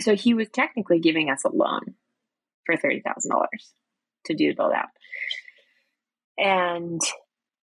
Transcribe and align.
so 0.00 0.14
he 0.14 0.34
was 0.34 0.48
technically 0.48 1.00
giving 1.00 1.30
us 1.30 1.44
a 1.44 1.48
loan 1.48 1.94
for 2.64 2.76
$30,000 2.76 3.02
to 4.26 4.34
do 4.34 4.48
the 4.48 4.54
build 4.54 4.72
out. 4.72 4.88
And 6.38 7.00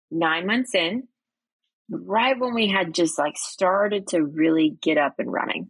nine 0.10 0.48
months 0.48 0.74
in, 0.74 1.08
right 1.90 2.40
when 2.40 2.54
we 2.54 2.68
had 2.68 2.94
just 2.94 3.20
like 3.20 3.38
started 3.38 4.08
to 4.10 4.24
really 4.24 4.76
get 4.82 4.98
up 4.98 5.16
and 5.20 5.32
running, 5.32 5.68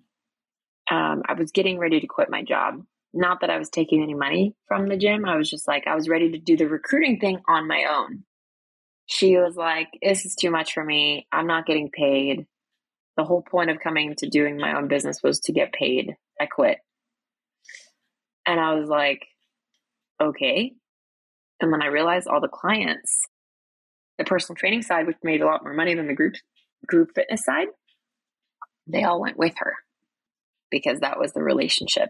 um, 0.89 1.23
I 1.27 1.33
was 1.33 1.51
getting 1.51 1.79
ready 1.79 1.99
to 1.99 2.07
quit 2.07 2.29
my 2.29 2.43
job. 2.43 2.83
Not 3.13 3.41
that 3.41 3.49
I 3.49 3.57
was 3.57 3.69
taking 3.69 4.01
any 4.01 4.15
money 4.15 4.55
from 4.67 4.87
the 4.87 4.97
gym. 4.97 5.25
I 5.25 5.37
was 5.37 5.49
just 5.49 5.67
like, 5.67 5.85
I 5.85 5.95
was 5.95 6.09
ready 6.09 6.31
to 6.31 6.39
do 6.39 6.57
the 6.57 6.67
recruiting 6.67 7.19
thing 7.19 7.39
on 7.47 7.67
my 7.67 7.85
own. 7.89 8.23
She 9.05 9.37
was 9.37 9.55
like, 9.55 9.89
This 10.01 10.25
is 10.25 10.35
too 10.35 10.49
much 10.49 10.73
for 10.73 10.83
me. 10.83 11.27
I'm 11.31 11.47
not 11.47 11.65
getting 11.65 11.91
paid. 11.91 12.47
The 13.17 13.23
whole 13.23 13.43
point 13.43 13.69
of 13.69 13.79
coming 13.79 14.15
to 14.17 14.29
doing 14.29 14.57
my 14.57 14.75
own 14.75 14.87
business 14.87 15.19
was 15.23 15.39
to 15.41 15.53
get 15.53 15.71
paid. 15.71 16.15
I 16.41 16.47
quit. 16.47 16.79
And 18.45 18.59
I 18.59 18.73
was 18.73 18.89
like, 18.89 19.21
Okay. 20.21 20.73
And 21.59 21.71
then 21.71 21.81
I 21.81 21.87
realized 21.87 22.27
all 22.27 22.41
the 22.41 22.47
clients, 22.47 23.27
the 24.17 24.23
personal 24.23 24.55
training 24.55 24.81
side, 24.81 25.07
which 25.07 25.17
made 25.23 25.41
a 25.41 25.45
lot 25.45 25.63
more 25.63 25.73
money 25.73 25.95
than 25.95 26.07
the 26.07 26.13
group 26.13 26.35
group 26.87 27.09
fitness 27.15 27.43
side, 27.45 27.67
they 28.87 29.03
all 29.03 29.21
went 29.21 29.37
with 29.37 29.53
her 29.57 29.75
because 30.69 30.99
that 30.99 31.19
was 31.19 31.31
the 31.33 31.41
relationship. 31.41 32.09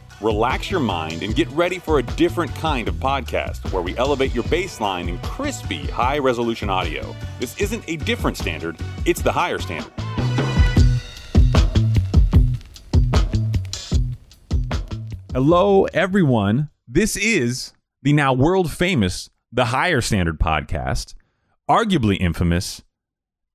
relax 0.21 0.69
your 0.69 0.79
mind, 0.79 1.23
and 1.23 1.35
get 1.35 1.49
ready 1.49 1.79
for 1.79 1.99
a 1.99 2.03
different 2.03 2.53
kind 2.55 2.87
of 2.87 2.95
podcast 2.95 3.71
where 3.71 3.81
we 3.81 3.97
elevate 3.97 4.33
your 4.33 4.43
baseline 4.45 5.07
in 5.07 5.17
crispy, 5.19 5.87
high 5.87 6.19
resolution 6.19 6.69
audio. 6.69 7.15
This 7.39 7.57
isn't 7.59 7.83
a 7.87 7.97
different 7.97 8.37
standard, 8.37 8.77
it's 9.05 9.21
the 9.21 9.31
higher 9.31 9.59
standard. 9.59 9.91
Hello, 15.33 15.85
everyone. 15.93 16.69
This 16.87 17.15
is 17.15 17.71
the 18.01 18.11
now 18.11 18.33
world 18.33 18.69
famous 18.69 19.29
The 19.51 19.65
Higher 19.65 20.01
Standard 20.01 20.39
podcast, 20.39 21.13
arguably 21.69 22.17
infamous 22.19 22.81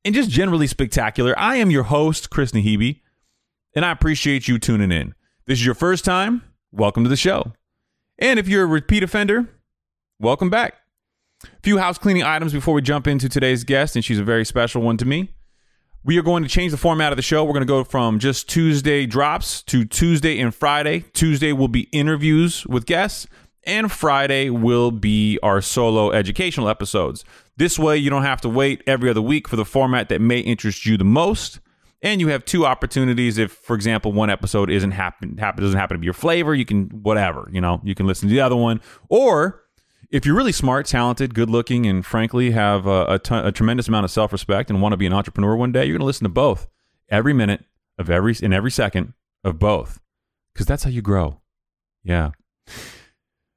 and 0.06 0.14
just 0.14 0.30
generally 0.30 0.68
spectacular. 0.68 1.38
I 1.38 1.56
am 1.56 1.70
your 1.70 1.82
host, 1.82 2.30
Chris 2.30 2.52
Nahibi, 2.52 3.02
and 3.74 3.84
I 3.84 3.90
appreciate 3.90 4.48
you 4.48 4.58
tuning 4.58 4.92
in. 4.92 5.14
This 5.46 5.58
is 5.58 5.66
your 5.66 5.74
first 5.74 6.04
time, 6.04 6.42
welcome 6.76 7.02
to 7.04 7.08
the 7.08 7.16
show. 7.16 7.52
And 8.18 8.38
if 8.38 8.48
you're 8.48 8.64
a 8.64 8.66
repeat 8.66 9.02
offender, 9.02 9.48
welcome 10.20 10.50
back. 10.50 10.74
A 11.44 11.48
few 11.62 11.78
house 11.78 11.98
cleaning 11.98 12.22
items 12.22 12.52
before 12.52 12.74
we 12.74 12.82
jump 12.82 13.06
into 13.06 13.28
today's 13.28 13.64
guest, 13.64 13.96
and 13.96 14.04
she's 14.04 14.18
a 14.18 14.24
very 14.24 14.44
special 14.44 14.82
one 14.82 14.96
to 14.98 15.04
me. 15.04 15.30
We 16.04 16.18
are 16.18 16.22
going 16.22 16.42
to 16.42 16.48
change 16.48 16.70
the 16.70 16.78
format 16.78 17.12
of 17.12 17.16
the 17.16 17.22
show. 17.22 17.44
We're 17.44 17.52
going 17.52 17.62
to 17.62 17.66
go 17.66 17.82
from 17.82 18.18
just 18.18 18.48
Tuesday 18.48 19.06
drops 19.06 19.62
to 19.64 19.84
Tuesday 19.84 20.38
and 20.38 20.54
Friday. 20.54 21.00
Tuesday 21.14 21.52
will 21.52 21.68
be 21.68 21.88
interviews 21.92 22.66
with 22.66 22.86
guests, 22.86 23.26
and 23.64 23.90
Friday 23.90 24.50
will 24.50 24.90
be 24.90 25.38
our 25.42 25.60
solo 25.60 26.12
educational 26.12 26.68
episodes. 26.68 27.24
This 27.56 27.78
way, 27.78 27.96
you 27.96 28.10
don't 28.10 28.22
have 28.22 28.40
to 28.42 28.48
wait 28.48 28.82
every 28.86 29.10
other 29.10 29.22
week 29.22 29.48
for 29.48 29.56
the 29.56 29.64
format 29.64 30.08
that 30.10 30.20
may 30.20 30.40
interest 30.40 30.86
you 30.86 30.96
the 30.96 31.04
most. 31.04 31.58
And 32.02 32.20
you 32.20 32.28
have 32.28 32.44
two 32.44 32.66
opportunities 32.66 33.38
if, 33.38 33.52
for 33.52 33.74
example, 33.74 34.12
one 34.12 34.28
episode 34.28 34.70
isn't 34.70 34.90
happen, 34.90 35.38
happen 35.38 35.64
doesn't 35.64 35.78
happen 35.78 35.94
to 35.94 35.98
be 35.98 36.04
your 36.04 36.14
flavor. 36.14 36.54
You 36.54 36.64
can 36.64 36.88
whatever 36.88 37.48
you 37.52 37.60
know. 37.60 37.80
You 37.84 37.94
can 37.94 38.06
listen 38.06 38.28
to 38.28 38.34
the 38.34 38.40
other 38.40 38.56
one, 38.56 38.80
or 39.08 39.62
if 40.10 40.24
you're 40.24 40.36
really 40.36 40.52
smart, 40.52 40.86
talented, 40.86 41.34
good 41.34 41.50
looking, 41.50 41.86
and 41.86 42.04
frankly 42.04 42.52
have 42.52 42.86
a, 42.86 43.06
a, 43.06 43.18
ton, 43.18 43.44
a 43.44 43.52
tremendous 43.52 43.88
amount 43.88 44.04
of 44.04 44.10
self 44.10 44.32
respect 44.32 44.70
and 44.70 44.80
want 44.80 44.92
to 44.92 44.96
be 44.96 45.06
an 45.06 45.12
entrepreneur 45.12 45.56
one 45.56 45.72
day, 45.72 45.84
you're 45.84 45.94
going 45.94 46.00
to 46.00 46.06
listen 46.06 46.24
to 46.24 46.30
both 46.30 46.68
every 47.08 47.32
minute 47.32 47.64
of 47.98 48.10
every 48.10 48.34
in 48.40 48.52
every 48.52 48.70
second 48.70 49.14
of 49.42 49.58
both 49.58 50.00
because 50.52 50.66
that's 50.66 50.84
how 50.84 50.90
you 50.90 51.02
grow. 51.02 51.40
Yeah. 52.04 52.30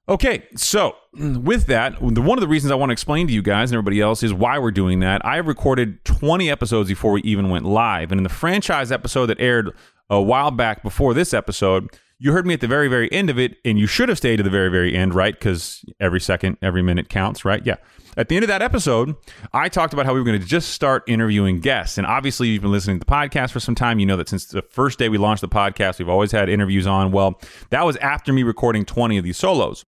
Okay, 0.10 0.48
so 0.56 0.96
with 1.14 1.68
that, 1.68 2.02
one 2.02 2.38
of 2.38 2.42
the 2.42 2.48
reasons 2.48 2.72
I 2.72 2.76
want 2.76 2.90
to 2.90 2.94
explain 2.94 3.28
to 3.28 3.34
you 3.34 3.44
guys 3.44 3.70
and 3.70 3.78
everybody 3.78 4.02
else 4.02 4.24
is 4.24 4.34
why 4.34 4.58
we're 4.58 4.72
doing 4.72 5.02
that. 5.02 5.24
I 5.24 5.38
recorded 5.38 6.04
20 6.04 6.50
episodes 6.50 6.90
before 6.90 7.12
we 7.12 7.22
even 7.22 7.52
went 7.52 7.66
live. 7.66 8.12
And 8.12 8.18
in 8.18 8.24
the 8.24 8.30
franchise 8.30 8.92
episode 8.92 9.28
that 9.28 9.40
aired 9.40 9.72
a 10.10 10.20
while 10.20 10.50
back 10.50 10.82
before 10.82 11.14
this 11.14 11.32
episode, 11.32 11.96
you 12.18 12.32
heard 12.32 12.48
me 12.48 12.56
at 12.56 12.60
the 12.60 12.68
very, 12.68 12.88
very 12.88 13.10
end 13.12 13.30
of 13.30 13.38
it, 13.38 13.58
and 13.64 13.78
you 13.78 13.86
should 13.86 14.10
have 14.10 14.18
stayed 14.18 14.38
to 14.38 14.44
the 14.44 14.50
very, 14.50 14.70
very 14.70 14.96
end, 14.96 15.14
right? 15.14 15.34
Because 15.34 15.86
every 16.00 16.20
second, 16.20 16.58
every 16.62 16.82
minute 16.82 17.08
counts, 17.08 17.46
right? 17.46 17.64
Yeah. 17.64 17.76
At 18.18 18.28
the 18.28 18.36
end 18.36 18.44
of 18.44 18.50
that 18.50 18.62
episode, 18.62 19.16
I 19.54 19.70
talked 19.70 19.94
about 19.94 20.06
how 20.06 20.14
we 20.14 20.20
were 20.20 20.26
going 20.26 20.42
to 20.42 20.46
just 20.46 20.72
start 20.72 21.04
interviewing 21.08 21.62
guests. 21.62 21.98
And 21.98 22.06
obviously, 22.06 22.50
you've 22.50 22.64
been 22.64 22.72
listening 22.72 23.00
to 23.00 23.06
the 23.06 23.12
podcast 23.12 23.52
for 23.52 23.62
some 23.62 23.76
time. 23.76 24.00
You 24.00 24.08
know 24.08 24.18
that 24.18 24.28
since 24.28 24.46
the 24.46 24.64
first 24.64 25.00
day 25.00 25.08
we 25.08 25.18
launched 25.18 25.42
the 25.42 25.48
podcast, 25.48 26.00
we've 26.00 26.10
always 26.10 26.32
had 26.32 26.50
interviews 26.50 26.88
on. 26.88 27.12
Well, 27.12 27.40
that 27.70 27.86
was 27.86 27.96
after 27.98 28.34
me 28.34 28.44
recording 28.44 28.84
20 28.84 29.18
of 29.20 29.24
these 29.24 29.38
solos. 29.38 29.86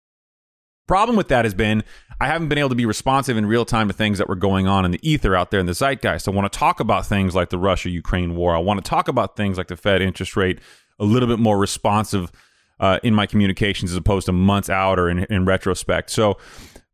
Problem 0.88 1.16
with 1.16 1.28
that 1.28 1.44
has 1.44 1.54
been 1.54 1.84
I 2.20 2.26
haven't 2.26 2.48
been 2.48 2.58
able 2.58 2.70
to 2.70 2.74
be 2.74 2.86
responsive 2.86 3.36
in 3.36 3.46
real 3.46 3.64
time 3.64 3.86
to 3.86 3.94
things 3.94 4.18
that 4.18 4.28
were 4.28 4.34
going 4.34 4.66
on 4.66 4.84
in 4.84 4.90
the 4.90 5.08
ether 5.08 5.36
out 5.36 5.52
there 5.52 5.60
in 5.60 5.66
the 5.66 5.74
zeitgeist. 5.74 6.26
I 6.26 6.32
want 6.32 6.52
to 6.52 6.58
talk 6.58 6.80
about 6.80 7.06
things 7.06 7.34
like 7.34 7.50
the 7.50 7.58
Russia 7.58 7.90
Ukraine 7.90 8.34
war. 8.34 8.56
I 8.56 8.58
want 8.58 8.82
to 8.82 8.88
talk 8.88 9.06
about 9.06 9.36
things 9.36 9.56
like 9.56 9.68
the 9.68 9.76
Fed 9.76 10.02
interest 10.02 10.36
rate 10.36 10.58
a 10.98 11.04
little 11.04 11.28
bit 11.28 11.38
more 11.38 11.58
responsive 11.58 12.32
uh, 12.80 12.98
in 13.02 13.14
my 13.14 13.26
communications 13.26 13.92
as 13.92 13.96
opposed 13.96 14.26
to 14.26 14.32
months 14.32 14.68
out 14.68 14.98
or 14.98 15.08
in, 15.08 15.24
in 15.24 15.44
retrospect. 15.44 16.10
So 16.10 16.38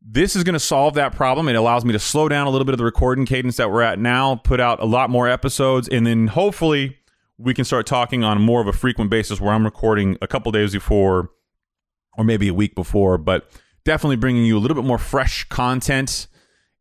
this 0.03 0.37
is 0.37 0.45
going 0.45 0.55
to 0.55 0.61
solve 0.61 0.95
that 0.95 1.15
problem. 1.15 1.49
It 1.49 1.55
allows 1.55 1.85
me 1.85 1.93
to 1.93 1.99
slow 1.99 2.29
down 2.29 2.47
a 2.47 2.51
little 2.51 2.67
bit 2.67 2.75
of 2.75 2.79
the 2.79 2.85
recording 2.85 3.25
cadence 3.25 3.57
that 3.57 3.71
we're 3.71 3.83
at 3.83 3.99
now, 3.99 4.37
put 4.37 4.61
out 4.61 4.83
a 4.83 4.85
lot 4.85 5.09
more 5.09 5.29
episodes, 5.29 5.89
and 5.89 6.07
then 6.07 6.27
hopefully 6.27 6.99
we 7.39 7.55
can 7.55 7.65
start 7.65 7.87
talking 7.87 8.25
on 8.25 8.43
more 8.43 8.61
of 8.61 8.67
a 8.67 8.73
frequent 8.73 9.11
basis 9.11 9.41
where 9.41 9.55
I'm 9.55 9.65
recording 9.65 10.19
a 10.21 10.27
couple 10.27 10.53
days 10.53 10.73
before 10.73 11.31
or 12.19 12.25
maybe 12.25 12.49
a 12.49 12.55
week 12.55 12.75
before. 12.75 13.17
But 13.19 13.51
definitely 13.85 14.17
bringing 14.17 14.45
you 14.45 14.57
a 14.57 14.61
little 14.61 14.75
bit 14.75 14.85
more 14.85 14.99
fresh 14.99 15.45
content 15.45 16.27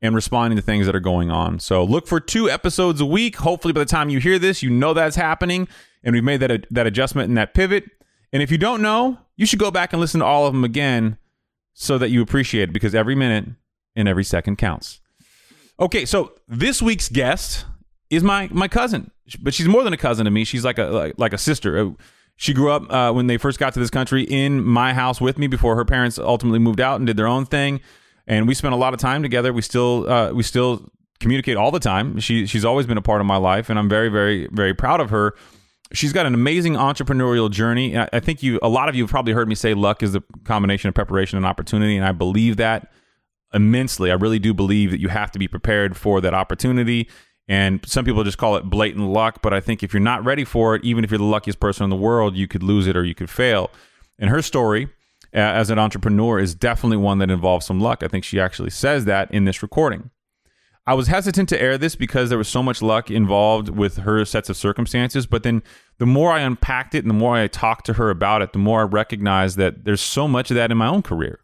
and 0.01 0.13
responding 0.13 0.57
to 0.57 0.61
things 0.61 0.85
that 0.85 0.95
are 0.95 0.99
going 0.99 1.31
on. 1.31 1.59
So 1.59 1.83
look 1.83 2.07
for 2.07 2.19
two 2.19 2.49
episodes 2.49 2.99
a 2.99 3.05
week. 3.05 3.37
Hopefully, 3.37 3.73
by 3.73 3.79
the 3.79 3.85
time 3.85 4.09
you 4.09 4.19
hear 4.19 4.37
this, 4.37 4.61
you 4.61 4.69
know 4.69 4.93
that's 4.93 5.15
happening, 5.15 5.67
and 6.03 6.13
we've 6.13 6.23
made 6.23 6.41
that 6.41 6.67
that 6.71 6.85
adjustment 6.85 7.29
and 7.29 7.37
that 7.37 7.53
pivot. 7.53 7.85
And 8.31 8.41
if 8.41 8.51
you 8.51 8.57
don't 8.57 8.81
know, 8.81 9.17
you 9.37 9.45
should 9.45 9.59
go 9.59 9.71
back 9.71 9.93
and 9.93 9.99
listen 9.99 10.19
to 10.19 10.25
all 10.25 10.45
of 10.45 10.53
them 10.53 10.63
again 10.63 11.17
so 11.73 11.97
that 11.97 12.09
you 12.09 12.21
appreciate 12.21 12.69
it 12.69 12.73
because 12.73 12.93
every 12.93 13.15
minute 13.15 13.45
and 13.95 14.07
every 14.07 14.23
second 14.23 14.57
counts. 14.57 14.99
Okay, 15.79 16.05
so 16.05 16.33
this 16.47 16.81
week's 16.81 17.09
guest 17.09 17.65
is 18.09 18.23
my 18.23 18.49
my 18.51 18.67
cousin, 18.67 19.11
but 19.41 19.53
she's 19.53 19.67
more 19.67 19.83
than 19.83 19.93
a 19.93 19.97
cousin 19.97 20.25
to 20.25 20.31
me. 20.31 20.43
She's 20.43 20.65
like 20.65 20.77
a 20.77 20.85
like, 20.85 21.13
like 21.17 21.33
a 21.33 21.37
sister. 21.37 21.93
She 22.35 22.53
grew 22.53 22.71
up 22.71 22.91
uh, 22.91 23.11
when 23.11 23.27
they 23.27 23.37
first 23.37 23.59
got 23.59 23.73
to 23.73 23.79
this 23.79 23.89
country 23.89 24.23
in 24.23 24.63
my 24.63 24.93
house 24.93 25.21
with 25.21 25.37
me 25.37 25.47
before 25.47 25.75
her 25.75 25.85
parents 25.85 26.17
ultimately 26.17 26.59
moved 26.59 26.81
out 26.81 26.97
and 26.99 27.07
did 27.07 27.17
their 27.17 27.27
own 27.27 27.45
thing. 27.45 27.79
And 28.27 28.47
we 28.47 28.53
spent 28.53 28.73
a 28.73 28.77
lot 28.77 28.93
of 28.93 28.99
time 28.99 29.21
together. 29.21 29.53
We 29.53 29.61
still 29.61 30.09
uh, 30.09 30.31
we 30.31 30.43
still 30.43 30.89
communicate 31.19 31.57
all 31.57 31.71
the 31.71 31.79
time. 31.79 32.19
She 32.19 32.45
she's 32.45 32.65
always 32.65 32.85
been 32.85 32.97
a 32.97 33.01
part 33.01 33.21
of 33.21 33.27
my 33.27 33.37
life, 33.37 33.69
and 33.69 33.77
I'm 33.77 33.89
very 33.89 34.09
very 34.09 34.47
very 34.51 34.73
proud 34.73 34.99
of 34.99 35.09
her. 35.09 35.35
She's 35.91 36.11
got 36.11 36.25
an 36.25 36.33
amazing 36.33 36.73
entrepreneurial 36.73 37.51
journey. 37.51 37.97
I 37.97 38.19
think 38.19 38.41
you 38.41 38.59
a 38.63 38.69
lot 38.69 38.89
of 38.89 38.95
you 38.95 39.03
have 39.03 39.11
probably 39.11 39.33
heard 39.33 39.47
me 39.47 39.55
say 39.55 39.73
luck 39.73 40.01
is 40.01 40.13
the 40.13 40.23
combination 40.43 40.87
of 40.89 40.95
preparation 40.95 41.37
and 41.37 41.45
opportunity, 41.45 41.95
and 41.95 42.05
I 42.05 42.13
believe 42.13 42.57
that 42.57 42.91
immensely. 43.53 44.09
I 44.09 44.15
really 44.15 44.39
do 44.39 44.53
believe 44.53 44.91
that 44.91 44.99
you 44.99 45.09
have 45.09 45.31
to 45.31 45.39
be 45.39 45.47
prepared 45.47 45.95
for 45.95 46.19
that 46.21 46.33
opportunity 46.33 47.09
and 47.47 47.81
some 47.85 48.05
people 48.05 48.23
just 48.23 48.37
call 48.37 48.55
it 48.55 48.65
blatant 48.65 49.07
luck. 49.09 49.41
But 49.41 49.53
I 49.53 49.59
think 49.59 49.83
if 49.83 49.93
you're 49.93 50.01
not 50.01 50.23
ready 50.23 50.45
for 50.45 50.75
it, 50.75 50.83
even 50.83 51.03
if 51.03 51.11
you're 51.11 51.17
the 51.17 51.23
luckiest 51.23 51.59
person 51.59 51.83
in 51.83 51.89
the 51.89 51.95
world, 51.95 52.35
you 52.35 52.47
could 52.47 52.63
lose 52.63 52.87
it 52.87 52.95
or 52.95 53.03
you 53.03 53.15
could 53.15 53.29
fail. 53.29 53.69
And 54.17 54.29
her 54.29 54.41
story 54.41 54.85
uh, 55.33 55.39
as 55.39 55.69
an 55.69 55.79
entrepreneur 55.79 56.39
is 56.39 56.55
definitely 56.55 56.97
one 56.97 57.17
that 57.17 57.31
involves 57.31 57.65
some 57.65 57.79
luck. 57.79 58.03
I 58.03 58.07
think 58.07 58.23
she 58.23 58.39
actually 58.39 58.69
says 58.69 59.05
that 59.05 59.31
in 59.31 59.45
this 59.45 59.61
recording. 59.61 60.11
I 60.85 60.95
was 60.95 61.07
hesitant 61.07 61.47
to 61.49 61.61
air 61.61 61.77
this 61.77 61.95
because 61.95 62.27
there 62.27 62.37
was 62.37 62.49
so 62.49 62.61
much 62.61 62.81
luck 62.81 63.09
involved 63.09 63.69
with 63.69 63.97
her 63.99 64.25
sets 64.25 64.49
of 64.49 64.57
circumstances. 64.57 65.25
But 65.25 65.43
then 65.43 65.63
the 65.97 66.05
more 66.05 66.31
I 66.31 66.41
unpacked 66.41 66.93
it 66.93 67.05
and 67.05 67.09
the 67.09 67.15
more 67.15 67.35
I 67.37 67.47
talked 67.47 67.85
to 67.85 67.93
her 67.93 68.09
about 68.09 68.41
it, 68.41 68.51
the 68.51 68.59
more 68.59 68.81
I 68.81 68.83
recognized 68.83 69.57
that 69.57 69.85
there's 69.85 70.01
so 70.01 70.27
much 70.27 70.51
of 70.51 70.55
that 70.55 70.71
in 70.71 70.77
my 70.77 70.87
own 70.87 71.01
career. 71.01 71.39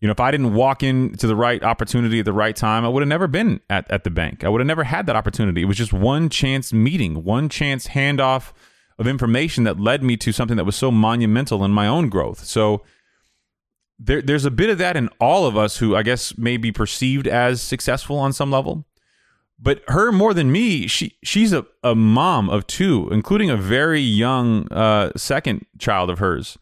You 0.00 0.08
know, 0.08 0.12
if 0.12 0.20
I 0.20 0.30
didn't 0.30 0.54
walk 0.54 0.82
into 0.82 1.26
the 1.26 1.36
right 1.36 1.62
opportunity 1.62 2.18
at 2.18 2.24
the 2.26 2.32
right 2.32 2.54
time, 2.54 2.84
I 2.84 2.88
would 2.88 3.00
have 3.00 3.08
never 3.08 3.26
been 3.26 3.60
at, 3.70 3.90
at 3.90 4.04
the 4.04 4.10
bank. 4.10 4.44
I 4.44 4.48
would 4.48 4.60
have 4.60 4.66
never 4.66 4.84
had 4.84 5.06
that 5.06 5.16
opportunity. 5.16 5.62
It 5.62 5.66
was 5.66 5.78
just 5.78 5.92
one 5.92 6.28
chance 6.28 6.72
meeting, 6.72 7.24
one 7.24 7.48
chance 7.48 7.88
handoff 7.88 8.52
of 8.98 9.06
information 9.06 9.64
that 9.64 9.80
led 9.80 10.02
me 10.02 10.16
to 10.18 10.32
something 10.32 10.56
that 10.56 10.64
was 10.64 10.76
so 10.76 10.90
monumental 10.90 11.64
in 11.64 11.70
my 11.70 11.86
own 11.86 12.08
growth. 12.08 12.44
So 12.44 12.82
there, 13.98 14.20
there's 14.20 14.44
a 14.44 14.50
bit 14.50 14.70
of 14.70 14.78
that 14.78 14.96
in 14.96 15.08
all 15.20 15.46
of 15.46 15.56
us 15.56 15.78
who 15.78 15.96
I 15.96 16.02
guess 16.02 16.36
may 16.36 16.56
be 16.56 16.72
perceived 16.72 17.26
as 17.26 17.62
successful 17.62 18.18
on 18.18 18.32
some 18.32 18.50
level. 18.50 18.84
But 19.58 19.82
her 19.88 20.12
more 20.12 20.34
than 20.34 20.52
me, 20.52 20.86
she 20.86 21.16
she's 21.24 21.54
a, 21.54 21.64
a 21.82 21.94
mom 21.94 22.50
of 22.50 22.66
two, 22.66 23.08
including 23.10 23.48
a 23.48 23.56
very 23.56 24.00
young 24.00 24.70
uh, 24.70 25.12
second 25.16 25.64
child 25.78 26.10
of 26.10 26.18
hers. 26.18 26.58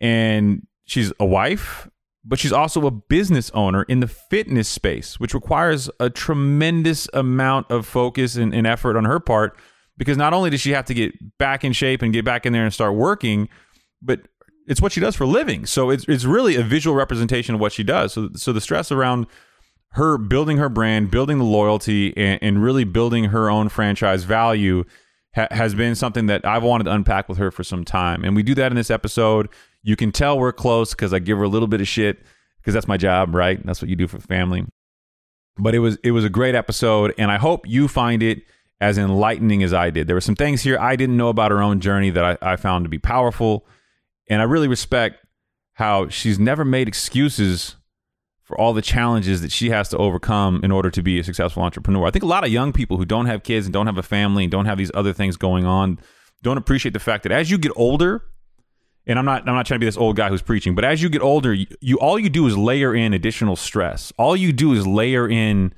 And 0.00 0.66
she's 0.84 1.12
a 1.20 1.24
wife, 1.24 1.88
but 2.24 2.38
she's 2.38 2.52
also 2.52 2.86
a 2.86 2.90
business 2.90 3.50
owner 3.52 3.82
in 3.84 4.00
the 4.00 4.06
fitness 4.06 4.68
space, 4.68 5.18
which 5.18 5.34
requires 5.34 5.90
a 5.98 6.08
tremendous 6.08 7.08
amount 7.12 7.70
of 7.70 7.86
focus 7.86 8.36
and, 8.36 8.54
and 8.54 8.66
effort 8.66 8.96
on 8.96 9.04
her 9.04 9.18
part 9.18 9.58
because 9.96 10.16
not 10.16 10.32
only 10.32 10.50
does 10.50 10.60
she 10.60 10.70
have 10.70 10.84
to 10.86 10.94
get 10.94 11.12
back 11.38 11.64
in 11.64 11.72
shape 11.72 12.02
and 12.02 12.12
get 12.12 12.24
back 12.24 12.46
in 12.46 12.52
there 12.52 12.64
and 12.64 12.72
start 12.72 12.94
working, 12.94 13.48
but 14.00 14.20
it's 14.66 14.80
what 14.80 14.92
she 14.92 15.00
does 15.00 15.16
for 15.16 15.24
a 15.24 15.28
living. 15.28 15.66
So 15.66 15.90
it's 15.90 16.04
it's 16.08 16.24
really 16.24 16.56
a 16.56 16.62
visual 16.62 16.96
representation 16.96 17.54
of 17.54 17.60
what 17.60 17.72
she 17.72 17.82
does. 17.82 18.12
So 18.12 18.30
so 18.34 18.52
the 18.52 18.60
stress 18.60 18.92
around 18.92 19.26
her 19.92 20.16
building 20.16 20.56
her 20.56 20.68
brand, 20.68 21.10
building 21.10 21.38
the 21.38 21.44
loyalty, 21.44 22.16
and, 22.16 22.38
and 22.42 22.62
really 22.62 22.84
building 22.84 23.24
her 23.24 23.50
own 23.50 23.68
franchise 23.68 24.24
value 24.24 24.84
ha- 25.34 25.48
has 25.50 25.74
been 25.74 25.94
something 25.94 26.26
that 26.26 26.46
I've 26.46 26.62
wanted 26.62 26.84
to 26.84 26.92
unpack 26.92 27.28
with 27.28 27.38
her 27.38 27.50
for 27.50 27.62
some 27.62 27.84
time. 27.84 28.24
And 28.24 28.34
we 28.34 28.42
do 28.42 28.54
that 28.54 28.72
in 28.72 28.76
this 28.76 28.90
episode. 28.90 29.48
You 29.82 29.96
can 29.96 30.12
tell 30.12 30.38
we're 30.38 30.52
close 30.52 30.90
because 30.90 31.12
I 31.12 31.18
give 31.18 31.38
her 31.38 31.44
a 31.44 31.48
little 31.48 31.68
bit 31.68 31.80
of 31.80 31.88
shit 31.88 32.18
because 32.58 32.74
that's 32.74 32.88
my 32.88 32.96
job, 32.96 33.34
right? 33.34 33.64
That's 33.64 33.82
what 33.82 33.88
you 33.88 33.96
do 33.96 34.06
for 34.06 34.20
family. 34.20 34.64
But 35.58 35.74
it 35.74 35.80
was 35.80 35.98
it 36.02 36.12
was 36.12 36.24
a 36.24 36.30
great 36.30 36.54
episode, 36.54 37.14
and 37.18 37.30
I 37.30 37.38
hope 37.38 37.68
you 37.68 37.88
find 37.88 38.22
it 38.22 38.42
as 38.80 38.98
enlightening 38.98 39.62
as 39.62 39.72
I 39.72 39.90
did. 39.90 40.08
There 40.08 40.16
were 40.16 40.20
some 40.20 40.34
things 40.34 40.62
here 40.62 40.78
I 40.78 40.96
didn't 40.96 41.16
know 41.16 41.28
about 41.28 41.52
her 41.52 41.62
own 41.62 41.80
journey 41.80 42.10
that 42.10 42.24
I, 42.42 42.52
I 42.52 42.56
found 42.56 42.84
to 42.84 42.88
be 42.88 42.98
powerful 42.98 43.64
and 44.28 44.40
I 44.40 44.44
really 44.44 44.66
respect 44.66 45.24
how 45.74 46.08
she's 46.08 46.38
never 46.38 46.64
made 46.64 46.88
excuses 46.88 47.76
for 48.42 48.60
all 48.60 48.72
the 48.72 48.82
challenges 48.82 49.40
that 49.40 49.52
she 49.52 49.70
has 49.70 49.88
to 49.90 49.98
overcome 49.98 50.60
in 50.64 50.72
order 50.72 50.90
to 50.90 51.02
be 51.02 51.20
a 51.20 51.24
successful 51.24 51.62
entrepreneur. 51.62 52.06
I 52.06 52.10
think 52.10 52.24
a 52.24 52.28
lot 52.28 52.44
of 52.44 52.50
young 52.50 52.72
people 52.72 52.96
who 52.96 53.04
don't 53.04 53.26
have 53.26 53.42
kids 53.42 53.66
and 53.66 53.72
don't 53.72 53.86
have 53.86 53.98
a 53.98 54.02
family 54.02 54.44
and 54.44 54.50
don't 54.50 54.66
have 54.66 54.78
these 54.78 54.90
other 54.94 55.12
things 55.12 55.36
going 55.36 55.64
on 55.64 55.98
don't 56.42 56.58
appreciate 56.58 56.92
the 56.92 56.98
fact 56.98 57.22
that 57.22 57.30
as 57.30 57.50
you 57.50 57.58
get 57.58 57.72
older, 57.76 58.24
and 59.06 59.18
I'm 59.18 59.24
not 59.24 59.48
I'm 59.48 59.54
not 59.54 59.66
trying 59.66 59.80
to 59.80 59.84
be 59.84 59.86
this 59.86 59.96
old 59.96 60.16
guy 60.16 60.28
who's 60.28 60.42
preaching, 60.42 60.74
but 60.74 60.84
as 60.84 61.02
you 61.02 61.08
get 61.08 61.22
older, 61.22 61.52
you, 61.52 61.66
you 61.80 61.98
all 61.98 62.18
you 62.18 62.30
do 62.30 62.46
is 62.46 62.56
layer 62.56 62.94
in 62.94 63.12
additional 63.12 63.56
stress. 63.56 64.12
All 64.16 64.36
you 64.36 64.52
do 64.52 64.72
is 64.72 64.86
layer 64.86 65.28
in 65.28 65.72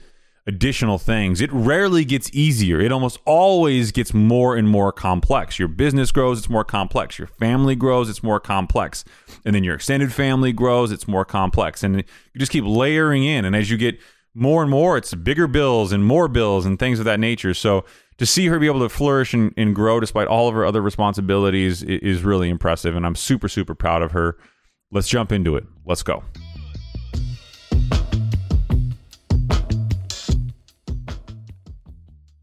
additional 0.46 0.98
things. 0.98 1.40
It 1.40 1.50
rarely 1.52 2.04
gets 2.04 2.30
easier. 2.34 2.78
It 2.80 2.92
almost 2.92 3.18
always 3.24 3.92
gets 3.92 4.12
more 4.12 4.56
and 4.56 4.68
more 4.68 4.92
complex. 4.92 5.58
Your 5.58 5.68
business 5.68 6.12
grows, 6.12 6.38
it's 6.38 6.50
more 6.50 6.64
complex. 6.64 7.18
Your 7.18 7.28
family 7.28 7.74
grows, 7.74 8.10
it's 8.10 8.22
more 8.22 8.40
complex. 8.40 9.04
And 9.44 9.54
then 9.54 9.64
your 9.64 9.74
extended 9.74 10.12
family 10.12 10.52
grows, 10.52 10.92
it's 10.92 11.08
more 11.08 11.24
complex. 11.24 11.82
And 11.82 11.96
you 11.96 12.38
just 12.38 12.52
keep 12.52 12.64
layering 12.66 13.24
in. 13.24 13.44
And 13.44 13.56
as 13.56 13.70
you 13.70 13.78
get 13.78 13.98
more 14.34 14.62
and 14.62 14.70
more, 14.70 14.96
it's 14.96 15.14
bigger 15.14 15.46
bills 15.46 15.92
and 15.92 16.04
more 16.04 16.26
bills 16.26 16.66
and 16.66 16.78
things 16.78 16.98
of 16.98 17.04
that 17.04 17.20
nature. 17.20 17.54
So 17.54 17.84
to 18.18 18.26
see 18.26 18.46
her 18.46 18.58
be 18.58 18.66
able 18.66 18.80
to 18.80 18.88
flourish 18.88 19.32
and, 19.32 19.54
and 19.56 19.74
grow 19.74 20.00
despite 20.00 20.26
all 20.26 20.48
of 20.48 20.54
her 20.54 20.66
other 20.66 20.82
responsibilities 20.82 21.84
is 21.84 22.24
really 22.24 22.50
impressive. 22.50 22.96
And 22.96 23.06
I'm 23.06 23.14
super, 23.14 23.48
super 23.48 23.76
proud 23.76 24.02
of 24.02 24.10
her. 24.10 24.36
Let's 24.90 25.08
jump 25.08 25.30
into 25.30 25.56
it. 25.56 25.64
Let's 25.86 26.02
go. 26.02 26.24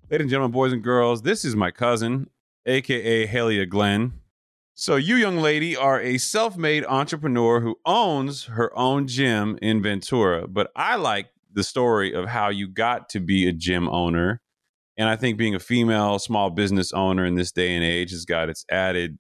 Ladies 0.09 0.25
and 0.25 0.29
gentlemen, 0.29 0.51
boys 0.51 0.73
and 0.73 0.83
girls, 0.83 1.21
this 1.21 1.45
is 1.45 1.55
my 1.55 1.71
cousin, 1.71 2.29
aka 2.65 3.27
Helya 3.27 3.67
Glen. 3.67 4.13
So, 4.73 4.95
you, 4.95 5.15
young 5.15 5.37
lady, 5.37 5.75
are 5.75 6.01
a 6.01 6.17
self 6.17 6.57
made 6.57 6.85
entrepreneur 6.85 7.61
who 7.61 7.77
owns 7.85 8.45
her 8.45 8.77
own 8.77 9.07
gym 9.07 9.57
in 9.61 9.81
Ventura. 9.81 10.47
But 10.47 10.71
I 10.75 10.95
like 10.95 11.27
the 11.53 11.63
story 11.63 12.13
of 12.13 12.27
how 12.27 12.49
you 12.49 12.67
got 12.67 13.09
to 13.09 13.19
be 13.19 13.47
a 13.47 13.53
gym 13.53 13.87
owner. 13.89 14.41
And 14.97 15.09
I 15.09 15.15
think 15.15 15.37
being 15.37 15.55
a 15.55 15.59
female 15.59 16.19
small 16.19 16.49
business 16.49 16.91
owner 16.93 17.25
in 17.25 17.35
this 17.35 17.51
day 17.51 17.75
and 17.75 17.83
age 17.83 18.11
has 18.11 18.25
got 18.25 18.49
its 18.49 18.65
added 18.69 19.17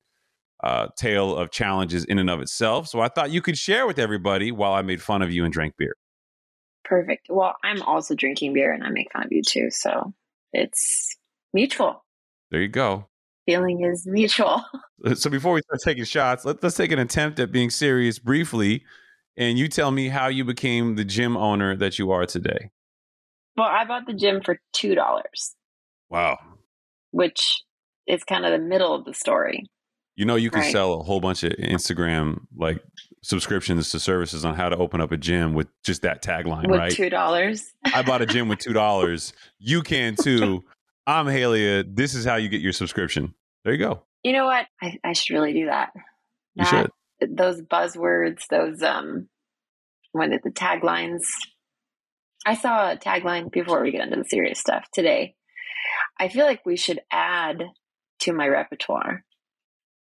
uh, 0.63 0.87
tale 0.97 1.35
of 1.35 1.49
challenges 1.51 2.05
in 2.05 2.19
and 2.19 2.29
of 2.29 2.39
itself. 2.39 2.87
So, 2.87 2.99
I 2.99 3.07
thought 3.07 3.31
you 3.31 3.41
could 3.41 3.57
share 3.57 3.87
with 3.87 3.97
everybody 3.97 4.51
while 4.51 4.73
I 4.73 4.83
made 4.83 5.01
fun 5.01 5.21
of 5.21 5.31
you 5.31 5.43
and 5.43 5.51
drank 5.51 5.73
beer. 5.77 5.95
Perfect. 6.83 7.27
Well, 7.29 7.55
I'm 7.63 7.81
also 7.83 8.15
drinking 8.15 8.53
beer 8.53 8.73
and 8.73 8.83
I 8.83 8.89
make 8.89 9.11
fun 9.13 9.23
of 9.23 9.31
you 9.31 9.41
too. 9.41 9.69
So 9.69 10.13
it's 10.51 11.15
mutual. 11.53 12.03
There 12.49 12.61
you 12.61 12.67
go. 12.67 13.07
Feeling 13.45 13.83
is 13.83 14.05
mutual. 14.05 14.63
So 15.15 15.31
before 15.31 15.53
we 15.53 15.61
start 15.61 15.79
taking 15.83 16.03
shots, 16.03 16.45
let, 16.45 16.61
let's 16.61 16.75
take 16.77 16.91
an 16.91 16.99
attempt 16.99 17.39
at 17.39 17.51
being 17.51 17.71
serious 17.71 18.19
briefly. 18.19 18.83
And 19.37 19.57
you 19.57 19.67
tell 19.67 19.91
me 19.91 20.09
how 20.09 20.27
you 20.27 20.43
became 20.43 20.95
the 20.95 21.05
gym 21.05 21.37
owner 21.37 21.75
that 21.75 21.97
you 21.97 22.11
are 22.11 22.25
today. 22.25 22.69
Well, 23.55 23.67
I 23.67 23.85
bought 23.85 24.05
the 24.05 24.13
gym 24.13 24.41
for 24.43 24.59
$2. 24.75 24.97
Wow. 26.09 26.39
Which 27.11 27.63
is 28.07 28.23
kind 28.23 28.45
of 28.45 28.51
the 28.51 28.59
middle 28.59 28.93
of 28.93 29.05
the 29.05 29.13
story. 29.13 29.69
You 30.15 30.25
know, 30.25 30.35
you 30.35 30.49
can 30.49 30.61
right. 30.61 30.71
sell 30.71 30.93
a 30.95 31.03
whole 31.03 31.21
bunch 31.21 31.43
of 31.43 31.53
Instagram 31.53 32.41
like 32.55 32.83
subscriptions 33.23 33.89
to 33.91 33.99
services 33.99 34.43
on 34.43 34.55
how 34.55 34.69
to 34.69 34.77
open 34.77 34.99
up 34.99 35.11
a 35.11 35.17
gym 35.17 35.53
with 35.53 35.67
just 35.83 36.01
that 36.01 36.21
tagline, 36.21 36.67
with 36.67 36.79
right? 36.79 36.91
Two 36.91 37.09
dollars. 37.09 37.73
I 37.85 38.03
bought 38.03 38.21
a 38.21 38.25
gym 38.25 38.47
with 38.47 38.59
two 38.59 38.73
dollars. 38.73 39.33
You 39.57 39.81
can 39.81 40.15
too. 40.21 40.63
I'm 41.07 41.25
Helya. 41.25 41.85
This 41.95 42.13
is 42.13 42.25
how 42.25 42.35
you 42.35 42.49
get 42.49 42.61
your 42.61 42.73
subscription. 42.73 43.33
There 43.63 43.73
you 43.73 43.79
go. 43.79 44.03
You 44.23 44.33
know 44.33 44.45
what? 44.45 44.67
I, 44.81 44.99
I 45.03 45.13
should 45.13 45.33
really 45.33 45.53
do 45.53 45.65
that. 45.65 45.91
You 46.55 46.65
should. 46.65 46.91
Those 47.29 47.61
buzzwords, 47.61 48.43
those 48.49 48.81
um, 48.81 49.27
when 50.11 50.31
did 50.31 50.41
the 50.43 50.51
taglines. 50.51 51.23
I 52.45 52.55
saw 52.55 52.91
a 52.91 52.97
tagline 52.97 53.51
before 53.51 53.81
we 53.81 53.91
get 53.91 54.01
into 54.01 54.17
the 54.17 54.25
serious 54.25 54.59
stuff 54.59 54.85
today. 54.91 55.35
I 56.19 56.27
feel 56.27 56.45
like 56.45 56.65
we 56.65 56.77
should 56.77 56.99
add 57.11 57.63
to 58.21 58.33
my 58.33 58.47
repertoire. 58.47 59.23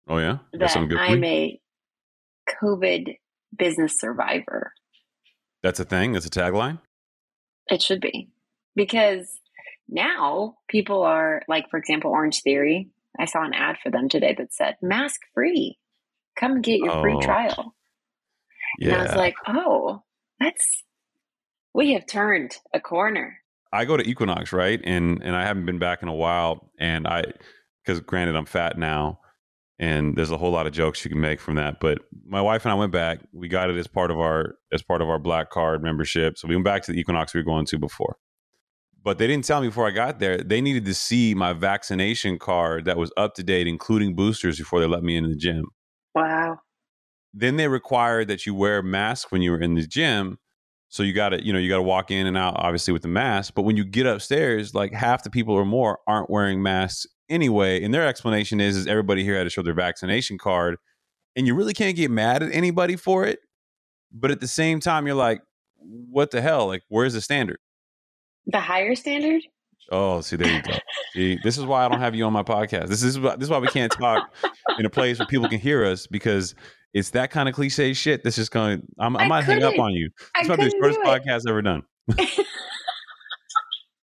Oh 0.09 0.19
yeah, 0.19 0.39
that 0.53 0.77
I'm 0.77 1.25
a 1.25 1.61
COVID 2.63 3.17
business 3.57 3.99
survivor. 3.99 4.73
That's 5.63 5.81
a 5.81 5.85
thing. 5.85 6.13
That's 6.13 6.27
a 6.27 6.31
tagline. 6.31 6.81
It 7.69 7.83
should 7.83 8.01
be 8.01 8.31
because 8.75 9.39
now 9.89 10.57
people 10.69 11.03
are 11.03 11.43
like, 11.49 11.69
for 11.71 11.79
example, 11.79 12.11
Orange 12.11 12.43
Theory. 12.43 12.91
I 13.19 13.27
saw 13.27 13.45
an 13.45 13.55
ad 13.55 13.77
for 13.83 13.91
them 13.91 14.09
today 14.09 14.35
that 14.39 14.55
said 14.55 14.77
mask 14.81 15.21
free. 15.35 15.79
Come 16.41 16.53
and 16.53 16.65
get 16.65 16.79
your 16.79 16.91
oh. 16.91 17.03
free 17.03 17.19
trial. 17.21 17.75
Yeah. 18.79 18.95
And 18.95 18.97
I 18.97 19.03
was 19.03 19.15
like, 19.15 19.35
oh, 19.47 20.03
that's 20.41 20.85
we 21.75 21.93
have 21.93 22.07
turned 22.07 22.57
a 22.73 22.81
corner. 22.81 23.39
I 23.73 23.85
go 23.85 23.97
to 23.97 24.09
Equinox, 24.09 24.53
right? 24.53 24.81
And 24.83 25.23
and 25.23 25.37
I 25.37 25.45
haven't 25.45 25.67
been 25.67 25.79
back 25.79 26.03
in 26.03 26.09
a 26.09 26.15
while. 26.15 26.71
And 26.79 27.07
I 27.07 27.25
because 27.85 28.01
granted 28.01 28.37
I'm 28.37 28.47
fat 28.47 28.79
now 28.79 29.21
and 29.81 30.15
there's 30.15 30.31
a 30.31 30.37
whole 30.37 30.51
lot 30.51 30.67
of 30.67 30.75
jokes 30.75 31.03
you 31.05 31.11
can 31.11 31.23
make 31.23 31.41
from 31.41 31.55
that. 31.55 31.81
But 31.81 32.01
my 32.27 32.43
wife 32.43 32.67
and 32.67 32.73
I 32.73 32.75
went 32.75 32.93
back. 32.93 33.21
We 33.33 33.49
got 33.49 33.71
it 33.71 33.77
as 33.77 33.87
part 33.87 34.11
of 34.11 34.21
our 34.21 34.57
as 34.73 34.83
part 34.83 35.01
of 35.01 35.09
our 35.09 35.19
black 35.19 35.51
card 35.51 35.83
membership. 35.83 36.37
So 36.37 36.47
we 36.47 36.55
went 36.55 36.67
back 36.67 36.83
to 36.85 36.93
the 36.93 37.01
Equinox 37.01 37.35
we 37.35 37.41
were 37.41 37.45
going 37.45 37.65
to 37.67 37.79
before. 37.79 38.17
But 39.03 39.17
they 39.17 39.27
didn't 39.27 39.47
tell 39.47 39.63
me 39.63 39.69
before 39.69 39.89
I 39.89 39.93
got 39.93 40.21
there. 40.21 40.37
They 40.37 40.61
needed 40.61 40.85
to 40.85 40.93
see 40.93 41.35
my 41.35 41.55
vaccination 41.55 42.39
card 42.39 42.85
that 42.85 42.99
was 42.99 43.11
up 43.17 43.35
to 43.37 43.43
date, 43.43 43.67
including 43.67 44.15
boosters, 44.15 44.59
before 44.59 44.81
they 44.81 44.87
let 44.87 45.03
me 45.03 45.17
into 45.17 45.31
the 45.31 45.37
gym. 45.37 45.65
Wow. 46.15 46.59
Then 47.33 47.57
they 47.57 47.69
required 47.69 48.29
that 48.29 48.47
you 48.47 48.55
wear 48.55 48.79
a 48.79 48.83
mask 48.83 49.31
when 49.31 49.43
you 49.43 49.53
were 49.53 49.61
in 49.61 49.75
the 49.75 49.87
gym. 49.87 50.39
So 50.89 51.05
you 51.05 51.13
got 51.13 51.29
to, 51.29 51.45
you 51.45 51.53
know, 51.53 51.59
you 51.59 51.69
got 51.69 51.77
to 51.77 51.83
walk 51.83 52.11
in 52.11 52.27
and 52.27 52.37
out, 52.37 52.55
obviously 52.57 52.93
with 52.93 53.03
the 53.03 53.09
mask. 53.09 53.55
But 53.55 53.63
when 53.63 53.77
you 53.77 53.85
get 53.85 54.07
upstairs, 54.07 54.75
like 54.75 54.93
half 54.93 55.23
the 55.23 55.31
people 55.31 55.55
or 55.55 55.65
more 55.65 56.01
aren't 56.09 56.29
wearing 56.29 56.63
masks 56.63 57.07
anyway. 57.29 57.83
And 57.83 57.95
their 57.95 58.07
explanation 58.07 58.61
is, 58.61 58.77
is 58.77 58.87
everybody 58.89 59.23
here 59.23 59.37
had 59.37 59.45
to 59.45 59.51
show 59.51 59.63
their 59.63 59.73
vaccination 59.73 60.37
card, 60.37 60.77
and 61.37 61.47
you 61.47 61.55
really 61.55 61.73
can't 61.73 61.97
get 61.97 62.11
mad 62.11 62.43
at 62.43 62.53
anybody 62.53 62.97
for 62.97 63.25
it. 63.25 63.39
But 64.13 64.33
at 64.33 64.41
the 64.41 64.49
same 64.49 64.81
time, 64.81 65.07
you're 65.07 65.15
like, 65.15 65.41
what 65.77 66.33
the 66.33 66.41
hell? 66.41 66.67
Like, 66.67 66.83
where's 66.89 67.15
the 67.15 67.21
standard? 67.21 67.59
The 68.47 68.59
higher 68.59 68.97
standard? 68.97 69.43
Oh, 69.91 70.21
see, 70.21 70.37
there 70.37 70.53
you 70.53 70.63
go. 70.63 70.73
see, 71.13 71.39
this 71.43 71.59
is 71.59 71.65
why 71.65 71.85
I 71.85 71.89
don't 71.89 71.99
have 72.01 72.15
you 72.15 72.25
on 72.25 72.33
my 72.33 72.43
podcast. 72.43 72.89
This 72.89 73.03
is 73.03 73.19
why, 73.19 73.37
this 73.37 73.45
is 73.45 73.51
why 73.51 73.59
we 73.59 73.69
can't 73.69 73.91
talk 73.91 74.33
in 74.79 74.87
a 74.87 74.91
place 74.91 75.19
where 75.19 75.27
people 75.27 75.49
can 75.49 75.59
hear 75.59 75.85
us 75.85 76.07
because 76.07 76.55
it's 76.95 77.11
that 77.11 77.31
kind 77.31 77.49
of 77.49 77.55
cliche 77.55 77.93
shit. 77.93 78.23
This 78.23 78.39
is 78.39 78.49
going. 78.49 78.83
I'm, 78.99 79.17
I, 79.17 79.25
I 79.25 79.29
might 79.29 79.45
hang 79.45 79.63
up 79.63 79.79
on 79.79 79.93
you. 79.93 80.11
This 80.39 80.49
might 80.49 80.59
be 80.59 80.65
the 80.65 80.79
first 80.81 81.01
podcast 81.01 81.49
ever 81.49 81.63
done. 81.63 81.83
and, 82.19 82.29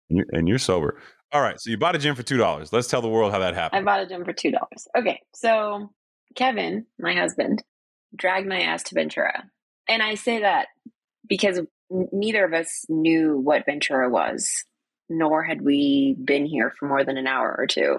you're, 0.10 0.26
and 0.32 0.48
you're 0.48 0.60
sober. 0.60 1.00
All 1.32 1.42
right, 1.42 1.60
so 1.60 1.70
you 1.70 1.78
bought 1.78 1.96
a 1.96 2.00
gym 2.00 2.16
for 2.16 2.24
two 2.24 2.38
dollars. 2.38 2.72
Let's 2.72 2.88
tell 2.88 3.02
the 3.02 3.10
world 3.10 3.32
how 3.32 3.40
that 3.40 3.56
happened. 3.56 3.82
I 3.82 3.84
bought 3.84 4.02
a 4.02 4.08
gym 4.08 4.24
for 4.24 4.34
two 4.34 4.52
dollars. 4.52 4.88
Okay, 4.98 5.22
so 5.34 5.92
Kevin, 6.36 6.86
my 7.00 7.14
husband, 7.14 7.64
dragged 8.16 8.48
my 8.48 8.62
ass 8.62 8.84
to 8.84 8.96
Ventura, 8.96 9.44
and 9.88 10.02
I 10.02 10.16
say 10.16 10.42
that 10.42 10.68
because 11.28 11.60
neither 11.90 12.46
of 12.46 12.54
us 12.54 12.86
knew 12.90 13.38
what 13.38 13.66
Ventura 13.66 14.10
was, 14.10 14.64
nor 15.10 15.44
had 15.44 15.62
we 15.62 16.16
been 16.24 16.46
here 16.46 16.74
for 16.78 16.88
more 16.88 17.04
than 17.04 17.18
an 17.18 17.28
hour 17.28 17.56
or 17.58 17.68
two 17.68 17.98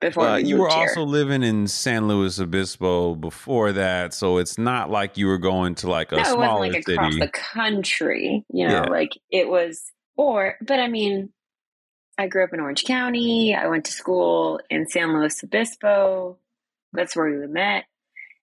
before 0.00 0.24
Well, 0.24 0.36
we 0.36 0.44
you 0.44 0.58
were 0.58 0.68
here. 0.68 0.78
also 0.78 1.02
living 1.04 1.42
in 1.42 1.66
San 1.68 2.08
Luis 2.08 2.38
Obispo 2.40 3.14
before 3.14 3.72
that, 3.72 4.12
so 4.14 4.38
it's 4.38 4.58
not 4.58 4.90
like 4.90 5.16
you 5.16 5.26
were 5.26 5.38
going 5.38 5.74
to 5.76 5.88
like 5.88 6.12
a 6.12 6.16
no, 6.16 6.22
it 6.22 6.26
smaller 6.26 6.66
wasn't 6.66 6.88
like 6.88 6.96
across 6.96 7.18
the 7.18 7.28
country, 7.28 8.44
you 8.52 8.66
know, 8.68 8.82
Yeah. 8.84 8.90
like 8.90 9.12
it 9.30 9.48
was, 9.48 9.82
or, 10.16 10.56
but 10.60 10.78
I 10.80 10.88
mean, 10.88 11.32
I 12.18 12.26
grew 12.28 12.44
up 12.44 12.52
in 12.52 12.60
Orange 12.60 12.84
County. 12.84 13.54
I 13.54 13.66
went 13.68 13.86
to 13.86 13.92
school 13.92 14.60
in 14.70 14.86
San 14.88 15.12
Luis 15.18 15.42
Obispo. 15.42 16.38
That's 16.92 17.16
where 17.16 17.28
we 17.40 17.46
met. 17.48 17.84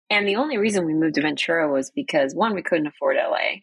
And 0.10 0.28
the 0.28 0.36
only 0.36 0.58
reason 0.58 0.86
we 0.86 0.94
moved 0.94 1.16
to 1.16 1.22
Ventura 1.22 1.72
was 1.72 1.90
because 1.90 2.36
one, 2.36 2.54
we 2.54 2.64
couldn't 2.64 2.88
afford 2.88 3.16
LA. 3.16 3.60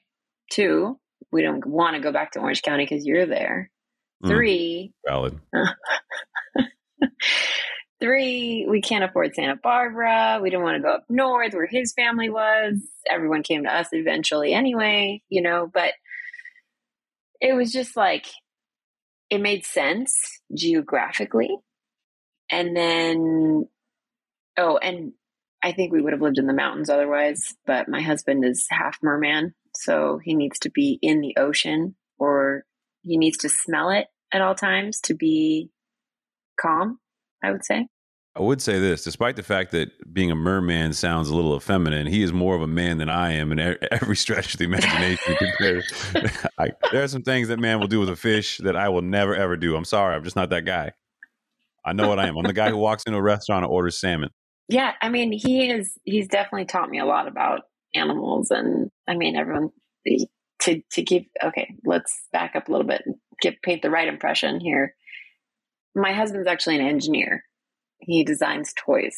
Two, 0.50 0.98
we 1.30 1.42
don't 1.42 1.66
want 1.66 1.94
to 1.96 2.00
go 2.00 2.10
back 2.10 2.32
to 2.32 2.40
Orange 2.40 2.62
County 2.62 2.84
because 2.84 3.04
you're 3.04 3.26
there. 3.26 3.70
Mm. 4.24 4.28
Three, 4.28 4.92
Valid. 5.06 5.38
Three, 8.00 8.64
we 8.68 8.80
can't 8.80 9.02
afford 9.02 9.34
Santa 9.34 9.56
Barbara. 9.56 10.38
We 10.40 10.50
didn't 10.50 10.62
want 10.62 10.76
to 10.76 10.82
go 10.82 10.90
up 10.90 11.04
north 11.08 11.52
where 11.52 11.66
his 11.66 11.92
family 11.94 12.30
was. 12.30 12.80
Everyone 13.10 13.42
came 13.42 13.64
to 13.64 13.74
us 13.74 13.88
eventually 13.92 14.54
anyway, 14.54 15.20
you 15.28 15.42
know, 15.42 15.68
but 15.72 15.92
it 17.40 17.54
was 17.54 17.72
just 17.72 17.96
like, 17.96 18.26
it 19.30 19.40
made 19.40 19.64
sense 19.64 20.14
geographically. 20.54 21.56
And 22.50 22.76
then, 22.76 23.68
oh, 24.56 24.76
and 24.78 25.12
I 25.62 25.72
think 25.72 25.92
we 25.92 26.00
would 26.00 26.12
have 26.12 26.22
lived 26.22 26.38
in 26.38 26.46
the 26.46 26.54
mountains 26.54 26.88
otherwise, 26.88 27.54
but 27.66 27.88
my 27.88 28.00
husband 28.00 28.44
is 28.44 28.64
half 28.70 28.98
merman. 29.02 29.54
So 29.74 30.20
he 30.22 30.34
needs 30.34 30.60
to 30.60 30.70
be 30.70 30.98
in 31.02 31.20
the 31.20 31.36
ocean 31.36 31.96
he 33.08 33.16
needs 33.16 33.38
to 33.38 33.48
smell 33.48 33.90
it 33.90 34.06
at 34.32 34.42
all 34.42 34.54
times 34.54 35.00
to 35.00 35.14
be 35.14 35.70
calm, 36.60 36.98
I 37.42 37.50
would 37.50 37.64
say. 37.64 37.86
I 38.36 38.42
would 38.42 38.62
say 38.62 38.78
this, 38.78 39.02
despite 39.02 39.34
the 39.34 39.42
fact 39.42 39.72
that 39.72 39.90
being 40.12 40.30
a 40.30 40.36
merman 40.36 40.92
sounds 40.92 41.28
a 41.28 41.34
little 41.34 41.56
effeminate, 41.56 42.06
he 42.06 42.22
is 42.22 42.32
more 42.32 42.54
of 42.54 42.62
a 42.62 42.68
man 42.68 42.98
than 42.98 43.08
I 43.08 43.32
am 43.32 43.50
in 43.50 43.76
every 43.90 44.14
stretch 44.24 44.54
of 44.54 44.58
the 44.58 44.64
imagination. 44.64 45.34
compared 45.36 45.84
I, 46.58 46.70
there 46.92 47.02
are 47.02 47.08
some 47.08 47.22
things 47.22 47.48
that 47.48 47.58
man 47.58 47.80
will 47.80 47.88
do 47.88 47.98
with 47.98 48.10
a 48.10 48.16
fish 48.16 48.58
that 48.58 48.76
I 48.76 48.90
will 48.90 49.02
never 49.02 49.34
ever 49.34 49.56
do. 49.56 49.74
I'm 49.74 49.84
sorry, 49.84 50.14
I'm 50.14 50.22
just 50.22 50.36
not 50.36 50.50
that 50.50 50.64
guy. 50.64 50.92
I 51.84 51.94
know 51.94 52.08
what 52.08 52.20
I 52.20 52.28
am. 52.28 52.36
I'm 52.36 52.44
the 52.44 52.52
guy 52.52 52.70
who 52.70 52.76
walks 52.76 53.04
into 53.06 53.18
a 53.18 53.22
restaurant 53.22 53.64
and 53.64 53.72
orders 53.72 53.98
salmon. 53.98 54.30
Yeah, 54.68 54.92
I 55.00 55.08
mean, 55.08 55.32
he 55.32 55.70
is. 55.70 55.98
He's 56.04 56.28
definitely 56.28 56.66
taught 56.66 56.90
me 56.90 57.00
a 57.00 57.06
lot 57.06 57.26
about 57.26 57.62
animals, 57.94 58.50
and 58.50 58.90
I 59.08 59.16
mean, 59.16 59.34
everyone 59.34 59.70
to 60.60 60.82
to 60.92 61.02
give. 61.02 61.24
Okay, 61.42 61.74
let's 61.84 62.26
back 62.32 62.56
up 62.56 62.68
a 62.68 62.72
little 62.72 62.86
bit 62.86 63.02
and 63.04 63.16
get 63.40 63.62
paint 63.62 63.82
the 63.82 63.90
right 63.90 64.08
impression 64.08 64.60
here. 64.60 64.94
My 65.94 66.12
husband's 66.12 66.48
actually 66.48 66.76
an 66.76 66.86
engineer. 66.86 67.44
He 67.98 68.24
designs 68.24 68.72
toys. 68.76 69.16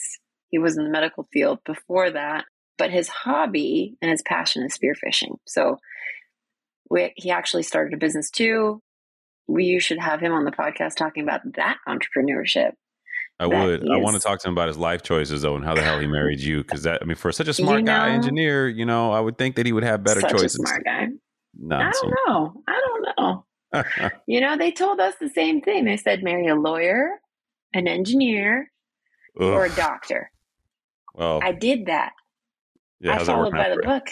He 0.49 0.59
was 0.59 0.77
in 0.77 0.85
the 0.85 0.91
medical 0.91 1.29
field 1.33 1.61
before 1.65 2.11
that, 2.11 2.45
but 2.79 2.91
his 2.91 3.09
hobby 3.09 3.97
and 4.01 4.11
his 4.11 4.23
passion 4.23 4.65
is 4.65 4.77
spearfishing. 4.77 5.37
So, 5.47 5.77
we, 6.89 7.13
he 7.17 7.31
actually 7.31 7.63
started 7.63 7.95
a 7.95 7.99
business 7.99 8.31
too. 8.31 8.83
We 9.47 9.65
you 9.65 9.81
should 9.81 9.99
have 9.99 10.21
him 10.21 10.33
on 10.33 10.45
the 10.45 10.51
podcast 10.53 10.97
talking 10.97 11.23
about 11.23 11.41
that 11.55 11.79
entrepreneurship. 11.87 12.73
I 13.41 13.47
would. 13.47 13.91
I 13.91 13.97
want 13.97 14.17
to 14.17 14.21
talk 14.21 14.39
to 14.41 14.49
him 14.49 14.53
about 14.53 14.69
his 14.69 14.77
life 14.77 15.03
choices 15.03 15.41
though, 15.41 15.57
and 15.57 15.65
how 15.65 15.75
the 15.75 15.83
hell 15.83 15.99
he 15.99 16.07
married 16.07 16.41
you. 16.41 16.59
Because 16.59 16.83
that, 16.83 17.01
I 17.01 17.07
mean, 17.07 17.17
for 17.17 17.33
such 17.33 17.49
a 17.49 17.55
smart 17.55 17.81
You 17.81 17.87
guy 17.87 18.11
engineer, 18.11 18.69
you 18.69 18.85
know, 18.85 19.13
I 19.13 19.21
would 19.21 19.39
think 19.39 19.57
that 19.57 19.65
he 19.65 19.73
would 19.73 19.83
have 19.83 20.05
better 20.05 20.21
choices. 20.21 20.55
smart 20.55 20.85
guy. 20.85 21.07
I 21.71 21.91
don't 21.93 22.15
know. 22.27 22.63
I 22.67 22.81
don't 22.87 23.07
know. 23.19 23.45
You 24.27 24.41
know, 24.41 24.57
they 24.57 24.73
told 24.73 24.99
us 24.99 25.15
the 25.21 25.29
same 25.29 25.61
thing. 25.61 25.85
They 25.85 25.97
said 25.97 26.23
marry 26.25 26.49
a 26.49 26.57
lawyer, 26.57 27.21
an 27.73 27.87
engineer, 27.87 28.71
or 29.37 29.65
a 29.67 29.71
doctor. 29.75 30.31
well, 31.15 31.39
I 31.43 31.53
did 31.53 31.87
that. 31.87 32.13
yeah, 33.01 33.17
I 33.21 33.25
followed 33.25 33.53
by 33.53 33.69
the 33.69 33.77
you? 33.77 33.83
book. 33.83 34.07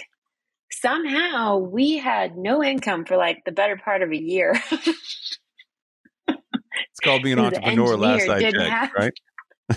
Somehow 0.71 1.57
we 1.57 1.97
had 1.99 2.37
no 2.37 2.63
income 2.63 3.05
for 3.05 3.17
like 3.17 3.39
the 3.45 3.51
better 3.53 3.77
part 3.77 4.03
of 4.03 4.13
a 4.13 4.17
year. 4.17 4.55
It's 6.29 7.01
called 7.03 7.23
being 7.23 7.39
an 7.39 7.45
entrepreneur. 7.55 7.97
Last 7.97 8.29
I 8.29 8.41
checked, 8.43 8.57
have- 8.57 8.93
right? 8.97 9.13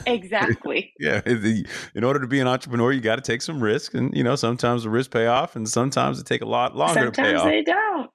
Exactly. 0.05 0.93
Yeah. 0.99 1.21
In 1.25 2.03
order 2.03 2.19
to 2.19 2.27
be 2.27 2.39
an 2.39 2.47
entrepreneur, 2.47 2.91
you 2.91 3.01
got 3.01 3.15
to 3.15 3.21
take 3.21 3.41
some 3.41 3.61
risk, 3.61 3.93
and 3.93 4.15
you 4.15 4.23
know, 4.23 4.35
sometimes 4.35 4.83
the 4.83 4.89
risks 4.89 5.11
pay 5.11 5.25
off, 5.25 5.55
and 5.55 5.67
sometimes 5.67 6.19
it 6.19 6.25
take 6.25 6.41
a 6.41 6.45
lot 6.45 6.75
longer 6.75 7.05
to 7.05 7.11
pay 7.11 7.23
Sometimes 7.23 7.43
they 7.43 7.63
don't. 7.63 8.09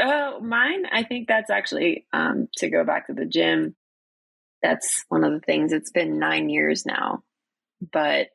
Oh, 0.00 0.40
mine, 0.40 0.84
I 0.90 1.02
think 1.02 1.28
that's 1.28 1.50
actually 1.50 2.06
um, 2.12 2.48
to 2.58 2.70
go 2.70 2.84
back 2.84 3.06
to 3.06 3.12
the 3.12 3.26
gym. 3.26 3.74
That's 4.62 5.04
one 5.08 5.24
of 5.24 5.32
the 5.32 5.40
things. 5.40 5.72
It's 5.72 5.90
been 5.90 6.18
nine 6.18 6.48
years 6.48 6.84
now, 6.86 7.22
but 7.92 8.28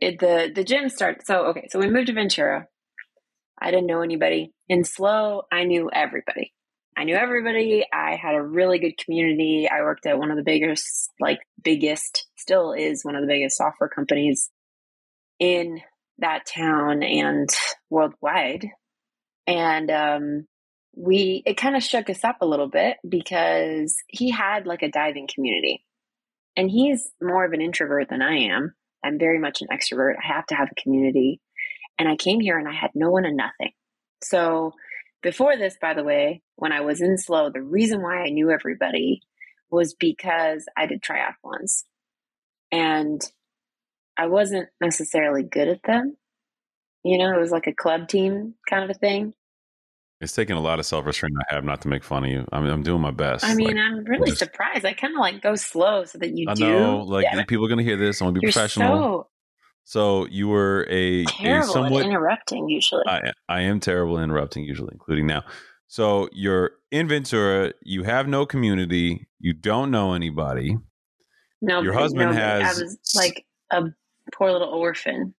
it, 0.00 0.18
the 0.18 0.52
the 0.54 0.64
gym 0.64 0.88
started. 0.88 1.22
So 1.26 1.46
okay, 1.46 1.68
so 1.70 1.78
we 1.78 1.90
moved 1.90 2.06
to 2.08 2.12
Ventura. 2.12 2.66
I 3.60 3.70
didn't 3.70 3.86
know 3.86 4.02
anybody. 4.02 4.52
In 4.68 4.84
SLO, 4.84 5.42
I 5.50 5.64
knew 5.64 5.90
everybody. 5.92 6.53
I 6.96 7.04
knew 7.04 7.16
everybody. 7.16 7.84
I 7.92 8.14
had 8.14 8.34
a 8.34 8.42
really 8.42 8.78
good 8.78 8.96
community. 8.96 9.68
I 9.68 9.82
worked 9.82 10.06
at 10.06 10.18
one 10.18 10.30
of 10.30 10.36
the 10.36 10.44
biggest, 10.44 11.10
like 11.18 11.40
biggest, 11.62 12.26
still 12.36 12.72
is 12.72 13.04
one 13.04 13.16
of 13.16 13.22
the 13.22 13.26
biggest 13.26 13.56
software 13.56 13.88
companies 13.88 14.50
in 15.40 15.80
that 16.18 16.46
town 16.46 17.02
and 17.02 17.48
worldwide. 17.90 18.68
And 19.46 19.90
um, 19.90 20.46
we, 20.94 21.42
it 21.44 21.56
kind 21.56 21.76
of 21.76 21.82
shook 21.82 22.08
us 22.08 22.22
up 22.22 22.36
a 22.40 22.46
little 22.46 22.68
bit 22.68 22.98
because 23.06 23.96
he 24.08 24.30
had 24.30 24.66
like 24.66 24.82
a 24.82 24.90
diving 24.90 25.28
community. 25.32 25.84
And 26.56 26.70
he's 26.70 27.10
more 27.20 27.44
of 27.44 27.52
an 27.52 27.60
introvert 27.60 28.08
than 28.08 28.22
I 28.22 28.36
am. 28.44 28.72
I'm 29.04 29.18
very 29.18 29.40
much 29.40 29.60
an 29.60 29.68
extrovert. 29.76 30.14
I 30.22 30.32
have 30.32 30.46
to 30.46 30.54
have 30.54 30.68
a 30.70 30.80
community. 30.80 31.40
And 31.98 32.08
I 32.08 32.14
came 32.14 32.38
here 32.38 32.56
and 32.56 32.68
I 32.68 32.72
had 32.72 32.90
no 32.94 33.10
one 33.10 33.24
and 33.24 33.36
nothing. 33.36 33.72
So 34.22 34.72
before 35.22 35.56
this, 35.56 35.76
by 35.80 35.94
the 35.94 36.04
way, 36.04 36.42
when 36.56 36.72
I 36.72 36.80
was 36.82 37.00
in 37.00 37.18
SLO, 37.18 37.50
the 37.50 37.62
reason 37.62 38.02
why 38.02 38.22
I 38.22 38.30
knew 38.30 38.50
everybody 38.50 39.22
was 39.70 39.94
because 39.94 40.66
I 40.76 40.86
did 40.86 41.02
triathlons. 41.02 41.82
And 42.72 43.20
I 44.16 44.26
wasn't 44.26 44.68
necessarily 44.80 45.42
good 45.42 45.68
at 45.68 45.82
them. 45.84 46.16
You 47.04 47.18
know, 47.18 47.32
it 47.36 47.40
was 47.40 47.50
like 47.50 47.66
a 47.66 47.74
club 47.74 48.08
team 48.08 48.54
kind 48.68 48.84
of 48.84 48.90
a 48.90 48.94
thing. 48.98 49.34
It's 50.20 50.32
taken 50.32 50.56
a 50.56 50.60
lot 50.60 50.78
of 50.78 50.86
self 50.86 51.04
restraint 51.04 51.34
I 51.50 51.54
have 51.54 51.64
not 51.64 51.82
to 51.82 51.88
make 51.88 52.02
fun 52.04 52.24
of 52.24 52.30
you. 52.30 52.46
I 52.50 52.60
mean, 52.60 52.70
I'm 52.70 52.82
doing 52.82 53.02
my 53.02 53.10
best. 53.10 53.44
I 53.44 53.54
mean, 53.54 53.76
Like, 53.76 53.76
I'm 53.76 54.04
really 54.04 54.28
just- 54.30 54.38
surprised. 54.38 54.84
I 54.86 54.94
kind 54.94 55.12
of 55.12 55.20
like 55.20 55.42
go 55.42 55.54
slow 55.56 56.04
so 56.04 56.18
that 56.18 56.36
you 56.36 56.46
I 56.48 56.54
do. 56.54 56.64
know, 56.70 56.98
like 57.00 57.24
Yeah. 57.24 57.44
people 57.44 57.64
are 57.64 57.68
going 57.68 57.78
to 57.78 57.84
hear 57.84 57.96
this. 57.96 58.22
I 58.22 58.24
want 58.24 58.36
to 58.36 58.40
be 58.40 58.46
You're 58.46 58.52
professional. 58.52 58.96
so 58.96 59.28
So, 60.24 60.26
you 60.30 60.48
were 60.48 60.86
a, 60.88 61.22
a 61.22 61.24
terrible 61.26 61.66
somewhat 61.72 62.00
at 62.04 62.06
interrupting 62.06 62.68
usually. 62.70 63.02
I, 63.06 63.32
I 63.48 63.62
am 63.62 63.80
terrible 63.80 64.18
at 64.18 64.24
interrupting 64.24 64.64
usually, 64.64 64.90
including 64.92 65.26
now. 65.26 65.42
So 65.94 66.28
you're 66.32 66.72
in 66.90 67.06
Ventura. 67.06 67.72
You 67.84 68.02
have 68.02 68.26
no 68.26 68.46
community. 68.46 69.28
You 69.38 69.52
don't 69.52 69.92
know 69.92 70.12
anybody. 70.12 70.76
no, 71.62 71.82
your 71.82 71.92
husband 71.92 72.32
no, 72.32 72.36
has- 72.36 72.80
I 72.80 72.82
was 72.82 72.98
like 73.14 73.46
a 73.70 73.84
poor 74.34 74.50
little 74.50 74.70
orphan. 74.70 75.36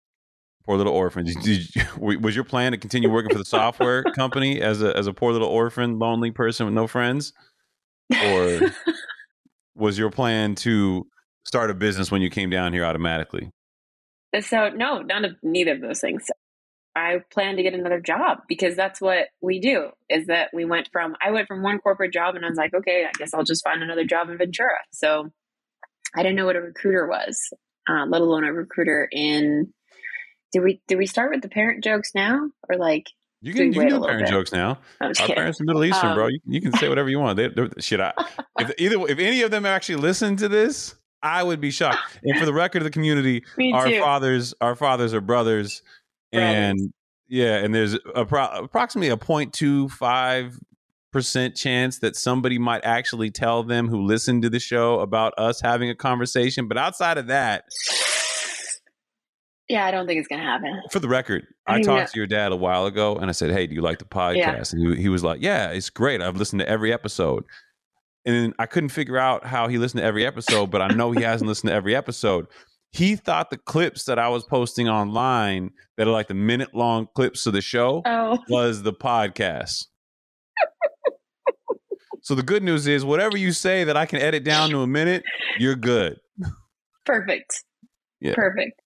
Poor 0.64 0.76
little 0.76 0.92
orphan. 0.92 1.25
Did, 1.25 1.38
did 1.42 1.75
you- 1.75 2.20
was 2.20 2.37
your 2.37 2.44
plan 2.44 2.70
to 2.70 2.78
continue 2.78 3.11
working 3.11 3.32
for 3.32 3.38
the 3.38 3.44
software 3.44 4.04
company 4.14 4.61
as 4.61 4.80
a 4.80 4.96
as 4.96 5.08
a 5.08 5.12
poor 5.12 5.32
little 5.32 5.49
orphan, 5.49 5.99
lonely 5.99 6.30
person 6.30 6.66
with 6.66 6.75
no 6.76 6.87
friends, 6.87 7.32
or 8.23 8.61
was 9.75 9.99
your 9.99 10.11
plan 10.12 10.54
to 10.54 11.04
start 11.44 11.68
a 11.68 11.75
business 11.75 12.12
when 12.12 12.23
you 12.23 12.30
came 12.30 12.49
down 12.49 12.73
here 12.73 12.84
automatically? 12.84 13.50
So 14.40 14.68
no, 14.68 15.02
none 15.02 15.25
of 15.25 15.32
neither 15.42 15.73
of 15.73 15.80
those 15.80 16.00
things. 16.00 16.30
I 16.96 17.18
plan 17.32 17.56
to 17.56 17.62
get 17.62 17.74
another 17.74 18.00
job 18.00 18.38
because 18.48 18.76
that's 18.76 19.00
what 19.00 19.26
we 19.40 19.58
do. 19.60 19.88
Is 20.08 20.26
that 20.28 20.50
we 20.52 20.64
went 20.64 20.88
from 20.92 21.16
I 21.24 21.30
went 21.32 21.48
from 21.48 21.62
one 21.62 21.78
corporate 21.78 22.12
job 22.12 22.36
and 22.36 22.44
I 22.44 22.48
was 22.48 22.56
like, 22.58 22.72
okay, 22.74 23.04
I 23.06 23.10
guess 23.18 23.34
I'll 23.34 23.44
just 23.44 23.64
find 23.64 23.82
another 23.82 24.04
job 24.04 24.30
in 24.30 24.38
Ventura. 24.38 24.78
So 24.92 25.30
I 26.16 26.22
didn't 26.22 26.36
know 26.36 26.46
what 26.46 26.56
a 26.56 26.60
recruiter 26.60 27.06
was, 27.08 27.38
uh, 27.88 28.06
let 28.08 28.20
alone 28.20 28.44
a 28.44 28.52
recruiter 28.52 29.08
in. 29.10 29.72
Did 30.52 30.62
we 30.62 30.80
did 30.86 30.98
we 30.98 31.06
start 31.06 31.32
with 31.32 31.42
the 31.42 31.48
parent 31.48 31.82
jokes 31.82 32.12
now 32.14 32.48
or 32.68 32.76
like? 32.76 33.06
You 33.42 33.52
can, 33.52 33.74
you 33.74 33.80
can 33.80 33.88
do 33.90 34.00
parent 34.00 34.20
bit? 34.20 34.30
jokes 34.30 34.52
now. 34.52 34.78
Our 35.02 35.12
kidding. 35.12 35.34
parents 35.34 35.60
are 35.60 35.64
Middle 35.64 35.84
Eastern, 35.84 36.10
Um, 36.10 36.14
bro. 36.16 36.28
You, 36.28 36.38
you 36.46 36.60
can 36.62 36.72
say 36.78 36.88
whatever 36.88 37.10
you 37.10 37.18
want. 37.18 37.36
They, 37.36 37.48
they're- 37.48 37.68
shit, 37.78 38.00
I, 38.00 38.14
if 38.58 38.72
either 38.78 38.96
if 39.06 39.18
any 39.18 39.42
of 39.42 39.50
them 39.50 39.66
actually 39.66 39.96
listen 39.96 40.36
to 40.36 40.48
this, 40.48 40.94
I 41.22 41.42
would 41.42 41.60
be 41.60 41.70
shocked. 41.70 42.20
And 42.22 42.38
for 42.38 42.46
the 42.46 42.54
record 42.54 42.78
of 42.78 42.84
the 42.84 42.90
community, 42.90 43.44
our 43.74 43.90
fathers, 43.98 44.54
our 44.62 44.74
fathers 44.74 45.12
are 45.12 45.20
brothers, 45.20 45.82
and 46.40 46.92
yeah, 47.28 47.56
and 47.56 47.74
there's 47.74 47.94
appro- 48.16 48.64
approximately 48.64 49.08
a 49.10 49.16
0.25 49.16 50.54
percent 51.12 51.54
chance 51.54 52.00
that 52.00 52.16
somebody 52.16 52.58
might 52.58 52.84
actually 52.84 53.30
tell 53.30 53.62
them 53.62 53.88
who 53.88 54.02
listened 54.04 54.42
to 54.42 54.50
the 54.50 54.58
show 54.58 54.98
about 55.00 55.32
us 55.38 55.60
having 55.60 55.88
a 55.88 55.94
conversation. 55.94 56.66
But 56.66 56.76
outside 56.76 57.18
of 57.18 57.28
that, 57.28 57.64
Yeah, 59.68 59.86
I 59.86 59.90
don't 59.92 60.06
think 60.06 60.18
it's 60.18 60.28
gonna 60.28 60.42
happen. 60.42 60.82
for 60.90 60.98
the 60.98 61.08
record, 61.08 61.46
I 61.66 61.76
I 61.76 61.80
talked 61.82 62.12
to 62.12 62.18
your 62.18 62.26
dad 62.26 62.52
a 62.52 62.56
while 62.56 62.84
ago, 62.86 63.16
and 63.16 63.30
I 63.30 63.32
said, 63.32 63.50
"Hey, 63.50 63.66
do 63.66 63.74
you 63.74 63.80
like 63.80 63.98
the 63.98 64.04
podcast?" 64.04 64.72
And 64.74 64.96
he, 64.96 65.02
he 65.02 65.08
was 65.08 65.24
like, 65.24 65.40
"Yeah, 65.40 65.68
it's 65.70 65.88
great. 65.88 66.20
I've 66.20 66.36
listened 66.36 66.60
to 66.60 66.68
every 66.68 66.92
episode." 66.92 67.44
And 68.26 68.54
I 68.58 68.66
couldn't 68.66 68.88
figure 68.90 69.18
out 69.18 69.44
how 69.46 69.68
he 69.68 69.78
listened 69.78 70.00
to 70.00 70.04
every 70.04 70.26
episode, 70.26 70.70
but 70.70 70.80
I 70.82 70.88
know 70.88 71.12
he 71.12 71.22
hasn't 71.22 71.46
listened 71.48 71.68
to 71.68 71.74
every 71.74 71.94
episode. 71.94 72.46
He 72.94 73.16
thought 73.16 73.50
the 73.50 73.58
clips 73.58 74.04
that 74.04 74.18
I 74.20 74.28
was 74.28 74.44
posting 74.44 74.88
online 74.88 75.72
that 75.96 76.06
are 76.06 76.12
like 76.12 76.28
the 76.28 76.34
minute 76.34 76.74
long 76.74 77.08
clips 77.14 77.44
of 77.46 77.52
the 77.52 77.60
show 77.60 78.02
Oh, 78.06 78.38
was 78.48 78.82
the 78.84 78.92
podcast. 78.92 79.86
so 82.22 82.34
the 82.34 82.42
good 82.42 82.62
news 82.62 82.86
is, 82.86 83.04
whatever 83.04 83.36
you 83.36 83.50
say 83.52 83.84
that 83.84 83.96
I 83.96 84.06
can 84.06 84.20
edit 84.20 84.44
down 84.44 84.70
to 84.70 84.80
a 84.80 84.86
minute, 84.86 85.24
you're 85.58 85.74
good. 85.76 86.18
perfect. 87.04 87.64
Yeah. 88.20 88.34
Perfect. 88.34 88.80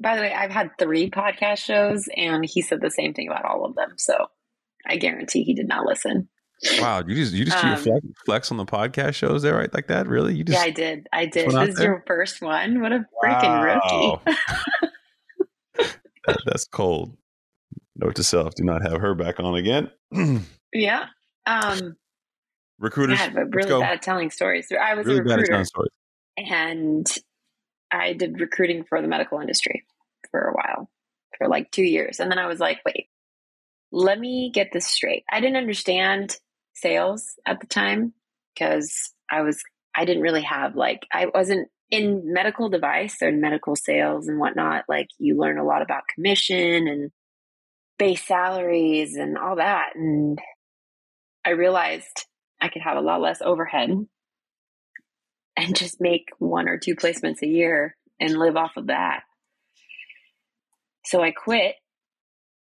By 0.00 0.16
the 0.16 0.22
way, 0.22 0.32
I've 0.32 0.50
had 0.50 0.70
three 0.78 1.10
podcast 1.10 1.58
shows, 1.58 2.08
and 2.16 2.44
he 2.44 2.62
said 2.62 2.80
the 2.80 2.90
same 2.90 3.14
thing 3.14 3.28
about 3.28 3.44
all 3.44 3.64
of 3.64 3.74
them. 3.74 3.94
So 3.96 4.26
I 4.86 4.96
guarantee 4.96 5.42
he 5.42 5.54
did 5.54 5.68
not 5.68 5.84
listen. 5.86 6.28
Wow, 6.80 7.02
you 7.06 7.14
just 7.14 7.32
you 7.34 7.44
just 7.44 7.62
Um, 7.62 7.76
flex, 7.76 8.06
flex 8.24 8.50
on 8.50 8.56
the 8.56 8.64
podcast 8.64 9.14
shows 9.14 9.42
there, 9.42 9.54
right? 9.54 9.72
Like 9.72 9.88
that, 9.88 10.06
really? 10.06 10.34
You 10.34 10.44
just 10.44 10.58
yeah, 10.58 10.64
I 10.64 10.70
did. 10.70 11.06
I 11.12 11.26
did. 11.26 11.50
This 11.50 11.68
is 11.70 11.76
there? 11.76 11.86
your 11.86 12.04
first 12.06 12.40
one. 12.40 12.80
What 12.80 12.92
a 12.92 13.04
freaking 13.22 13.64
rookie. 13.64 13.80
Wow. 13.96 14.22
That- 16.26 16.38
that's 16.46 16.64
cold. 16.66 17.16
Note 17.96 18.14
to 18.16 18.24
self: 18.24 18.54
Do 18.54 18.64
not 18.64 18.82
have 18.82 19.00
her 19.00 19.14
back 19.14 19.40
on 19.40 19.54
again. 19.56 19.90
Yeah. 20.76 21.04
Um, 21.46 21.94
Recruiters, 22.80 23.20
but 23.32 23.44
let's 23.44 23.54
really 23.54 23.80
bad 23.80 23.92
at 23.92 24.02
telling 24.02 24.30
stories. 24.30 24.66
I 24.72 24.94
was 24.94 25.06
really 25.06 25.20
a 25.20 25.22
recruiter, 25.22 25.64
and 26.36 27.06
I 27.92 28.12
did 28.14 28.40
recruiting 28.40 28.82
for 28.82 29.00
the 29.00 29.06
medical 29.06 29.38
industry 29.38 29.84
for 30.32 30.40
a 30.40 30.52
while, 30.52 30.90
for 31.38 31.46
like 31.46 31.70
two 31.70 31.84
years, 31.84 32.18
and 32.18 32.28
then 32.28 32.40
I 32.40 32.46
was 32.46 32.58
like, 32.58 32.80
wait, 32.84 33.06
let 33.92 34.18
me 34.18 34.50
get 34.52 34.70
this 34.72 34.86
straight. 34.86 35.22
I 35.30 35.38
didn't 35.40 35.56
understand 35.56 36.36
sales 36.84 37.34
at 37.46 37.60
the 37.60 37.66
time 37.66 38.12
because 38.54 39.12
I 39.30 39.40
was 39.40 39.58
I 39.96 40.04
didn't 40.04 40.22
really 40.22 40.42
have 40.42 40.76
like 40.76 41.06
I 41.12 41.26
wasn't 41.32 41.68
in 41.90 42.32
medical 42.32 42.68
device 42.68 43.16
or 43.22 43.32
medical 43.32 43.74
sales 43.74 44.28
and 44.28 44.38
whatnot. 44.38 44.84
Like 44.88 45.08
you 45.18 45.38
learn 45.38 45.58
a 45.58 45.64
lot 45.64 45.82
about 45.82 46.02
commission 46.14 46.86
and 46.86 47.10
base 47.98 48.26
salaries 48.26 49.16
and 49.16 49.38
all 49.38 49.56
that, 49.56 49.90
and 49.94 50.38
I 51.46 51.50
realized 51.50 52.26
I 52.60 52.68
could 52.68 52.82
have 52.82 52.98
a 52.98 53.02
lot 53.02 53.20
less 53.20 53.40
overhead 53.40 53.90
and 55.56 55.76
just 55.76 56.00
make 56.00 56.28
one 56.38 56.68
or 56.68 56.78
two 56.78 56.96
placements 56.96 57.42
a 57.42 57.48
year 57.48 57.96
and 58.20 58.38
live 58.38 58.56
off 58.56 58.76
of 58.76 58.88
that. 58.88 59.22
So 61.06 61.22
I 61.22 61.30
quit 61.30 61.76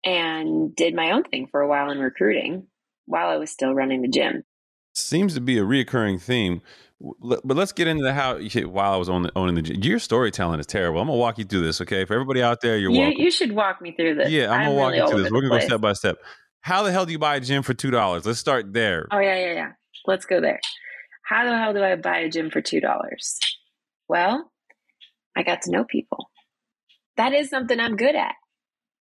and 0.03 0.75
did 0.75 0.95
my 0.95 1.11
own 1.11 1.23
thing 1.23 1.47
for 1.51 1.61
a 1.61 1.67
while 1.67 1.91
in 1.91 1.99
recruiting 1.99 2.67
while 3.05 3.29
I 3.29 3.37
was 3.37 3.51
still 3.51 3.73
running 3.73 4.01
the 4.01 4.07
gym. 4.07 4.43
Seems 4.93 5.33
to 5.35 5.41
be 5.41 5.57
a 5.57 5.63
reoccurring 5.63 6.21
theme. 6.21 6.61
But 6.99 7.43
let's 7.45 7.71
get 7.71 7.87
into 7.87 8.03
the 8.03 8.13
how. 8.13 8.37
While 8.67 8.93
I 8.93 8.97
was 8.97 9.09
on 9.09 9.23
the, 9.23 9.31
owning 9.35 9.55
the, 9.55 9.61
gym. 9.63 9.77
your 9.81 9.97
storytelling 9.97 10.59
is 10.59 10.67
terrible. 10.67 11.01
I'm 11.01 11.07
gonna 11.07 11.17
walk 11.17 11.39
you 11.39 11.45
through 11.45 11.63
this, 11.63 11.81
okay? 11.81 12.05
For 12.05 12.13
everybody 12.13 12.43
out 12.43 12.61
there, 12.61 12.77
you're 12.77 12.91
You, 12.91 12.99
welcome. 12.99 13.21
you 13.21 13.31
should 13.31 13.53
walk 13.53 13.81
me 13.81 13.93
through 13.95 14.15
this. 14.15 14.29
yeah, 14.29 14.51
I'm 14.51 14.65
gonna 14.65 14.75
walk 14.75 14.93
you 14.93 15.07
through 15.09 15.23
this. 15.23 15.31
We're 15.31 15.41
gonna 15.41 15.59
go 15.59 15.65
step 15.65 15.81
by 15.81 15.93
step. 15.93 16.17
How 16.61 16.83
the 16.83 16.91
hell 16.91 17.07
do 17.07 17.11
you 17.11 17.17
buy 17.17 17.37
a 17.37 17.39
gym 17.39 17.63
for 17.63 17.73
two 17.73 17.89
dollars? 17.89 18.25
Let's 18.25 18.37
start 18.37 18.71
there. 18.73 19.07
Oh 19.11 19.19
yeah, 19.19 19.35
yeah, 19.35 19.53
yeah. 19.53 19.71
Let's 20.05 20.25
go 20.25 20.39
there. 20.41 20.59
How 21.23 21.45
the 21.45 21.57
hell 21.57 21.73
do 21.73 21.83
I 21.83 21.95
buy 21.95 22.19
a 22.19 22.29
gym 22.29 22.51
for 22.51 22.61
two 22.61 22.81
dollars? 22.81 23.39
Well, 24.07 24.51
I 25.35 25.41
got 25.43 25.63
to 25.63 25.71
know 25.71 25.83
people. 25.85 26.29
That 27.17 27.33
is 27.33 27.49
something 27.49 27.79
I'm 27.79 27.95
good 27.95 28.15
at. 28.15 28.33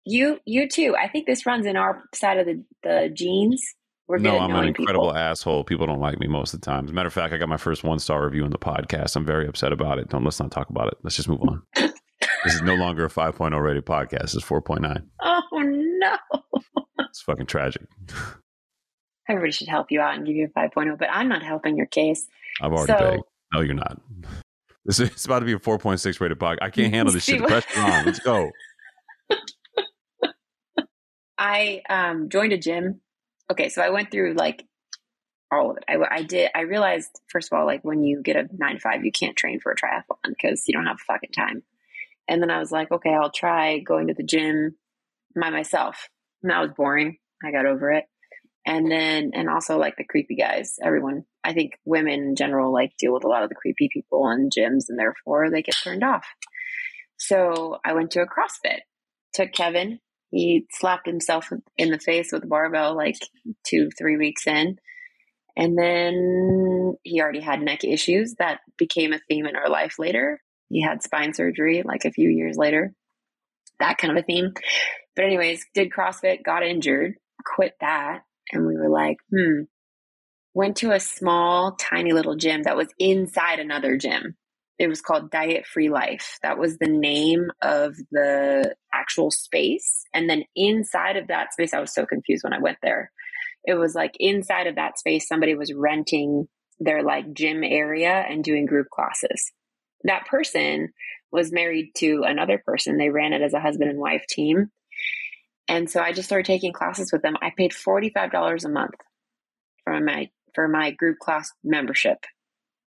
You, 0.06 0.40
you 0.46 0.68
too. 0.68 0.96
I 0.96 1.08
think 1.08 1.26
this 1.26 1.46
runs 1.46 1.66
in 1.66 1.76
our 1.78 2.04
side 2.14 2.38
of 2.38 2.46
the, 2.46 2.64
the 2.84 3.10
genes. 3.14 3.64
We're 4.10 4.18
no, 4.18 4.40
I'm 4.40 4.56
an 4.56 4.66
incredible 4.66 5.10
people. 5.10 5.16
asshole. 5.16 5.64
People 5.66 5.86
don't 5.86 6.00
like 6.00 6.20
me 6.20 6.26
most 6.28 6.56
of 6.56 6.62
the 6.62 6.66
time. 6.66 6.86
As 6.86 6.90
a 6.90 6.94
matter 6.96 7.06
of 7.08 7.14
fact, 7.14 7.32
I 7.32 7.38
got 7.38 7.48
my 7.48 7.58
first 7.58 7.84
one 7.84 8.00
star 8.00 8.26
review 8.26 8.44
in 8.44 8.50
the 8.50 8.58
podcast. 8.58 9.16
I'm 9.16 9.24
very 9.24 9.48
upset 9.48 9.72
about 9.72 10.00
it. 10.00 10.10
Don't 10.10 10.24
let's 10.24 10.40
not 10.40 10.50
talk 10.50 10.72
about 10.72 10.88
it. 10.88 10.96
Let's 11.04 11.16
just 11.16 11.30
move 11.30 11.42
on. 11.44 11.62
this 11.76 12.56
is 12.56 12.64
no 12.64 12.74
longer 12.74 13.06
a 13.06 13.10
5.0 13.10 13.62
rated 13.64 13.86
podcast. 13.86 14.34
It's 14.36 14.44
4.9. 14.44 15.04
Oh 15.22 15.42
no! 15.54 16.18
It's 17.02 17.22
fucking 17.22 17.46
tragic. 17.46 17.84
Everybody 19.30 19.52
should 19.52 19.68
help 19.68 19.92
you 19.92 20.02
out 20.02 20.16
and 20.16 20.26
give 20.26 20.36
you 20.36 20.50
a 20.56 20.60
5.0, 20.60 20.98
but 20.98 21.08
I'm 21.12 21.30
not 21.30 21.44
helping 21.44 21.78
your 21.78 21.86
case. 21.86 22.28
I've 22.64 22.72
already 22.74 22.92
So- 22.94 22.98
begged. 23.12 23.24
No, 23.54 23.62
you're 23.62 23.76
not. 23.76 24.02
This 24.86 25.00
is 25.00 25.10
it's 25.10 25.26
about 25.26 25.40
to 25.42 25.46
be 25.46 25.54
a 25.54 25.60
4.6 25.60 26.20
rated 26.20 26.40
podcast. 26.40 26.58
I 26.64 26.72
can't 26.72 26.92
handle 26.92 27.14
this 27.14 27.24
shit. 27.26 27.42
The 27.42 27.46
pressure's 27.48 27.78
on. 27.78 28.06
Let's 28.08 28.20
go. 28.20 28.50
I 31.38 31.82
um, 31.90 32.30
joined 32.30 32.54
a 32.54 32.58
gym. 32.58 33.02
Okay, 33.52 33.70
so 33.70 33.82
I 33.82 33.90
went 33.90 34.12
through 34.12 34.34
like 34.34 34.64
all 35.52 35.72
of 35.72 35.78
it. 35.78 35.84
I, 35.90 36.18
I 36.18 36.24
did. 36.24 36.52
I 36.54 36.62
realized 36.62 37.10
first 37.28 37.52
of 37.52 37.58
all, 37.58 37.66
like 37.66 37.84
when 37.84 38.04
you 38.04 38.22
get 38.22 38.36
a 38.36 38.48
nine 38.52 38.76
to 38.76 38.80
five, 38.80 39.04
you 39.04 39.12
can't 39.12 39.36
train 39.36 39.60
for 39.60 39.72
a 39.72 39.76
triathlon 39.76 40.30
because 40.30 40.64
you 40.68 40.74
don't 40.74 40.86
have 40.86 41.00
fucking 41.00 41.32
time. 41.32 41.64
And 42.28 42.42
then 42.42 42.52
I 42.52 42.60
was 42.60 42.72
like, 42.72 42.92
okay, 42.92 43.14
I'll 43.14 43.32
try 43.32 43.80
going 43.80 44.08
to 44.08 44.14
the 44.14 44.24
gym 44.24 44.76
by 45.40 45.50
myself. 45.50 46.10
And 46.44 46.52
that 46.52 46.62
was 46.62 46.72
boring. 46.78 47.18
I 47.44 47.52
got 47.52 47.66
over 47.66 47.92
it. 47.92 48.06
And 48.66 48.92
then, 48.92 49.32
and 49.34 49.50
also 49.50 49.80
like 49.80 49.96
the 49.98 50.04
creepy 50.04 50.36
guys. 50.36 50.76
Everyone, 50.84 51.24
I 51.44 51.54
think 51.54 51.74
women 51.86 52.14
in 52.14 52.36
general 52.36 52.72
like 52.72 52.92
deal 53.00 53.14
with 53.14 53.24
a 53.24 53.28
lot 53.28 53.42
of 53.42 53.50
the 53.50 53.56
creepy 53.56 53.90
people 53.92 54.30
in 54.30 54.50
gyms, 54.50 54.86
and 54.90 55.00
therefore 55.00 55.50
they 55.50 55.64
get 55.64 55.76
turned 55.84 56.04
off. 56.04 56.28
So 57.18 57.80
I 57.84 57.94
went 57.94 58.12
to 58.12 58.22
a 58.22 58.28
CrossFit. 58.28 58.82
Took 59.34 59.54
Kevin 59.54 60.00
he 60.32 60.66
slapped 60.72 61.08
himself 61.08 61.50
in 61.78 61.92
the 61.92 62.00
face 62.00 62.32
with 62.32 62.44
a 62.44 62.48
barbell 62.48 62.96
like 62.96 63.16
two, 63.66 63.90
three 63.98 64.18
weeks 64.18 64.46
in. 64.48 64.78
And 65.58 65.78
then 65.78 66.96
he 67.04 67.22
already 67.22 67.42
had 67.42 67.62
neck 67.62 67.84
issues 67.84 68.36
that 68.36 68.62
became 68.78 69.12
a 69.12 69.20
theme 69.28 69.46
in 69.46 69.56
our 69.56 69.70
life 69.70 69.96
later. 70.00 70.42
He 70.70 70.82
had 70.82 71.04
spine 71.04 71.34
surgery 71.34 71.82
like 71.84 72.06
a 72.06 72.12
few 72.12 72.30
years 72.30 72.58
later, 72.58 72.94
that 73.80 73.98
kind 73.98 74.12
of 74.12 74.18
a 74.18 74.26
theme. 74.26 74.54
But, 75.16 75.26
anyways, 75.26 75.66
did 75.74 75.92
CrossFit, 75.92 76.44
got 76.44 76.64
injured, 76.64 77.16
quit 77.44 77.74
that. 77.82 78.22
And 78.52 78.66
we 78.66 78.76
were 78.76 78.90
like, 78.90 79.18
hmm. 79.32 79.64
Went 80.54 80.78
to 80.78 80.92
a 80.92 81.00
small, 81.00 81.76
tiny 81.76 82.12
little 82.12 82.36
gym 82.36 82.64
that 82.64 82.78
was 82.78 82.88
inside 82.98 83.60
another 83.60 83.98
gym 83.98 84.36
it 84.80 84.88
was 84.88 85.02
called 85.02 85.30
Diet 85.30 85.68
Free 85.68 85.90
Life. 85.90 86.40
That 86.42 86.58
was 86.58 86.78
the 86.78 86.88
name 86.88 87.52
of 87.62 87.96
the 88.12 88.74
actual 88.94 89.30
space. 89.30 90.06
And 90.14 90.30
then 90.30 90.46
inside 90.56 91.18
of 91.18 91.28
that 91.28 91.52
space, 91.52 91.74
I 91.74 91.82
was 91.82 91.94
so 91.94 92.06
confused 92.06 92.46
when 92.46 92.54
I 92.54 92.60
went 92.60 92.78
there. 92.82 93.12
It 93.66 93.74
was 93.74 93.94
like 93.94 94.14
inside 94.20 94.68
of 94.68 94.76
that 94.76 94.98
space, 94.98 95.28
somebody 95.28 95.54
was 95.54 95.74
renting 95.74 96.48
their 96.80 97.04
like 97.04 97.34
gym 97.34 97.62
area 97.66 98.26
and 98.30 98.42
doing 98.42 98.66
group 98.66 98.88
classes. 98.90 99.52
That 100.06 100.26
person 100.28 100.94
was 101.30 101.52
married 101.52 101.92
to 101.98 102.24
another 102.26 102.64
person. 102.66 102.98
They 102.98 103.10
ran 103.10 103.34
it 103.34 103.42
as 103.42 103.54
a 103.54 103.60
husband 103.60 103.90
and 103.90 104.00
wife 104.00 104.26
team. 104.30 104.72
And 105.68 105.90
so 105.90 106.00
I 106.00 106.14
just 106.14 106.30
started 106.30 106.46
taking 106.46 106.72
classes 106.72 107.12
with 107.12 107.22
them. 107.22 107.36
I 107.42 107.52
paid 107.56 107.74
$45 107.74 108.64
a 108.64 108.70
month 108.70 108.96
for 109.84 110.00
my 110.00 110.30
for 110.56 110.68
my 110.68 110.92
group 110.92 111.20
class 111.20 111.52
membership. 111.64 112.26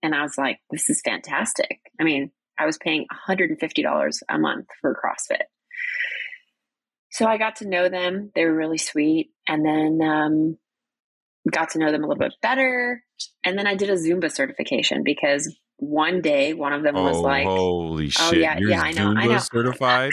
And 0.07 0.15
I 0.15 0.23
was 0.23 0.39
like, 0.39 0.61
this 0.71 0.89
is 0.89 1.03
fantastic. 1.05 1.81
I 2.01 2.05
mean, 2.05 2.31
I 2.57 2.65
was 2.65 2.79
paying 2.79 3.07
$150 3.29 4.19
a 4.29 4.39
month 4.39 4.67
for 4.81 4.95
CrossFit. 4.95 5.43
So 7.11 7.27
I 7.27 7.39
got 7.39 7.57
to 7.57 7.69
know 7.69 7.89
them. 7.89 8.31
They 8.37 8.45
were 8.45 8.55
really 8.55 8.79
sweet. 8.79 9.31
And 9.49 9.67
then 9.67 10.07
um, 10.09 10.59
got 11.51 11.71
to 11.71 11.81
know 11.81 11.91
them 11.91 12.05
a 12.05 12.07
little 12.07 12.21
bit 12.21 12.35
better. 12.43 13.03
And 13.45 13.59
then 13.59 13.67
I 13.67 13.75
did 13.75 13.91
a 13.91 13.95
Zumba 13.97 14.31
certification 14.31 15.03
because 15.05 15.53
one 15.79 16.21
day 16.21 16.55
one 16.55 16.73
of 16.73 16.85
them 16.85 16.95
was 16.95 17.17
oh, 17.17 17.21
like, 17.23 17.47
holy 17.47 18.07
Oh, 18.07 18.31
shit. 18.31 18.39
yeah, 18.39 18.59
You're 18.59 18.71
yeah, 18.71 18.83
I 18.83 18.93
know, 18.93 19.11
I 19.11 19.27
Zumba 19.27 19.33
know. 19.33 19.39
certified? 19.39 20.13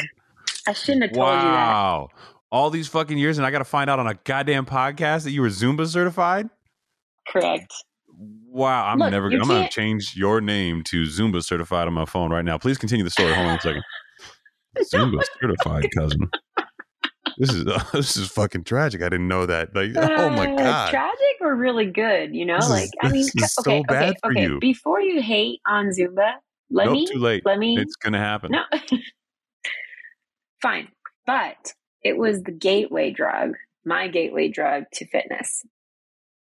I 0.68 0.74
shouldn't 0.74 1.04
have 1.04 1.12
told 1.14 1.28
you 1.28 1.34
that. 1.34 1.44
wow. 1.44 2.08
All 2.52 2.72
these 2.72 2.88
fucking 2.88 3.20
years, 3.20 3.38
and 3.38 3.46
I 3.46 3.52
got 3.52 3.60
to 3.60 3.64
find 3.64 3.92
out 3.92 4.00
on 4.00 4.08
a 4.08 4.16
goddamn 4.24 4.66
podcast 4.66 5.24
that 5.26 5.32
you 5.32 5.42
were 5.42 5.50
Zumba 5.50 5.86
certified? 5.86 6.50
Correct. 7.28 7.72
Wow, 8.54 8.86
I'm 8.86 9.00
Look, 9.00 9.10
never. 9.10 9.28
I'm 9.32 9.40
gonna 9.48 9.68
change 9.68 10.16
your 10.16 10.40
name 10.40 10.84
to 10.84 11.04
Zumba 11.06 11.44
certified 11.44 11.88
on 11.88 11.94
my 11.94 12.06
phone 12.06 12.32
right 12.32 12.46
now. 12.46 12.60
Please 12.60 12.78
continue 12.78 13.04
the 13.04 13.10
story. 13.10 13.34
Hold 13.34 13.48
on 13.48 13.56
a 13.58 13.62
second. 13.62 13.84
Zumba 14.94 15.24
certified 15.42 15.90
cousin. 15.98 16.30
This 17.40 17.50
is 17.52 17.66
this 17.94 18.16
is 18.16 18.28
fucking 18.30 18.64
tragic. 18.66 19.02
I 19.02 19.06
didn't 19.10 19.28
know 19.28 19.48
that. 19.48 19.76
Like, 19.76 19.94
oh 19.98 20.30
my 20.30 20.52
Uh, 20.54 20.58
god. 20.58 20.90
Tragic 20.92 21.18
or 21.42 21.56
really 21.56 21.88
good, 21.88 22.36
you 22.36 22.46
know? 22.46 22.58
This 22.58 22.66
is- 22.66 22.70
like 22.72 22.90
I 23.02 23.10
mean, 23.10 23.22
is 23.24 23.34
okay, 23.60 23.80
so 23.80 23.84
bad 23.86 24.10
okay, 24.10 24.18
for 24.22 24.32
okay. 24.32 24.44
you. 24.44 24.60
Before 24.60 25.02
you 25.02 25.20
hate 25.20 25.60
on 25.66 25.88
Zumba, 25.88 26.34
let 26.70 26.86
nope, 26.86 26.94
me 26.94 27.08
too 27.08 27.18
late. 27.18 27.42
let 27.48 27.58
me 27.58 27.76
It's 27.80 27.96
gonna 27.96 28.20
happen. 28.20 28.52
no 28.52 28.62
fine 30.62 30.88
but 31.26 31.74
it 32.04 32.18
was 32.18 32.44
the 32.44 32.52
gateway 32.52 33.12
drug 33.12 33.54
my 33.84 34.08
gateway 34.08 34.48
drug 34.48 34.84
to 34.94 35.06
fitness 35.08 35.66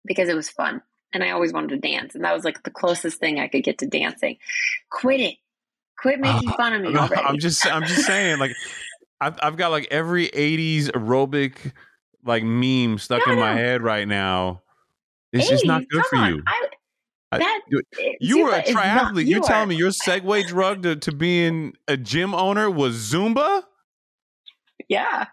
because 0.06 0.28
it 0.30 0.36
was 0.36 0.50
fun 0.50 0.82
and 1.17 1.23
i 1.23 1.32
always 1.32 1.51
wanted 1.51 1.69
to 1.69 1.77
dance 1.77 2.13
and 2.13 2.23
that 2.23 2.34
was 2.36 2.43
like 2.45 2.62
the 2.62 2.69
closest 2.69 3.19
thing 3.19 3.39
i 3.39 3.47
could 3.47 3.63
get 3.63 3.80
to 3.80 3.88
dancing 3.88 4.38
quit 4.91 5.19
it 5.19 5.36
quit 5.97 6.15
uh, 6.19 6.21
making 6.21 6.49
fun 6.51 6.73
of 6.73 6.82
me 6.84 6.91
No, 6.93 7.08
I'm 7.25 7.39
just 7.39 7.65
I'm 7.65 7.84
just 7.86 8.06
saying 8.06 8.38
like 8.38 8.51
I've 9.19 9.39
I've 9.41 9.58
got 9.58 9.71
like 9.71 9.88
every 9.89 10.27
80s 10.27 10.91
aerobic 10.91 11.73
like 12.23 12.43
meme 12.43 12.99
stuck 12.99 13.25
No, 13.25 13.34
in 13.34 13.39
my 13.39 13.53
head 13.56 13.82
right 13.82 14.08
now. 14.08 14.62
It's 15.34 15.49
just 15.49 15.65
not 15.65 15.82
good 15.89 16.03
come 16.03 16.10
for 16.10 16.15
on. 16.17 16.34
you. 16.36 16.43
I, 16.45 16.67
I- 17.32 17.38
that, 17.39 17.62
you- 17.67 17.82
eh, 17.99 18.12
You 18.19 18.43
were 18.43 18.51
a 18.51 18.62
triathlete. 18.62 19.25
you 19.25 19.32
You're 19.38 19.43
telling 19.43 19.69
me 19.69 19.75
your 19.75 19.89
segue 19.89 20.45
drug 20.47 20.84
to, 20.84 20.95
to 20.97 21.12
being 21.12 21.73
a 21.88 21.97
gym 21.97 22.36
owner 22.36 22.69
was 22.69 22.95
Zumba? 23.12 23.63
yeah 24.88 25.25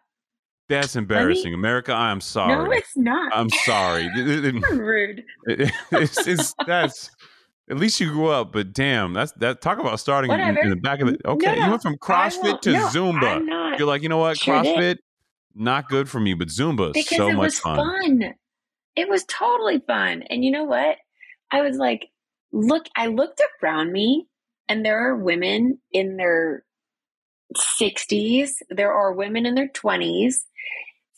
That's 0.68 0.96
embarrassing. 0.96 1.52
America, 1.52 1.92
I'm 1.92 2.20
sorry. 2.20 2.64
no 2.64 2.70
it's 2.70 2.96
not 2.96 3.34
I'm 3.34 3.50
sorry. 3.50 4.08
Rude 4.72 5.24
it's, 5.46 6.26
it's, 6.26 6.54
that's 6.66 7.10
at 7.70 7.76
least 7.78 8.00
you 8.00 8.10
grew 8.10 8.28
up, 8.28 8.52
but 8.52 8.72
damn, 8.72 9.12
that's 9.12 9.32
that. 9.32 9.60
Talk 9.62 9.78
about 9.78 9.98
starting 9.98 10.30
in, 10.30 10.58
in 10.58 10.70
the 10.70 10.76
back 10.76 11.00
of 11.00 11.08
it. 11.08 11.20
Okay, 11.24 11.46
No, 11.46 11.64
you 11.64 11.70
went 11.70 11.82
from 11.82 11.96
CrossFit 11.96 12.60
to 12.62 12.72
no, 12.72 12.86
Zumba. 12.88 13.78
You're 13.78 13.88
like, 13.88 14.02
you 14.02 14.08
know 14.08 14.18
what, 14.18 14.36
Sure 14.38 14.62
did. 14.62 14.76
CrossFit, 14.76 14.98
not 15.54 15.88
good 15.88 16.08
for 16.08 16.20
me, 16.20 16.34
but 16.34 16.48
Zumba, 16.48 16.92
because 16.92 17.16
so 17.16 17.28
it 17.28 17.34
much 17.34 17.44
was 17.44 17.58
fun. 17.60 17.76
fun. 17.76 18.34
It 18.96 19.08
was 19.08 19.24
totally 19.24 19.80
fun. 19.86 20.22
And 20.28 20.44
you 20.44 20.50
know 20.50 20.64
what? 20.64 20.96
I 21.50 21.62
was 21.62 21.76
like, 21.76 22.08
look, 22.52 22.86
I 22.96 23.06
looked 23.06 23.40
around 23.62 23.92
me 23.92 24.26
and 24.68 24.84
there 24.84 25.08
are 25.08 25.16
women 25.16 25.78
in 25.92 26.16
their 26.16 26.64
60s, 27.54 28.50
there 28.70 28.92
are 28.92 29.12
women 29.12 29.46
in 29.46 29.54
their 29.54 29.68
20s, 29.68 30.34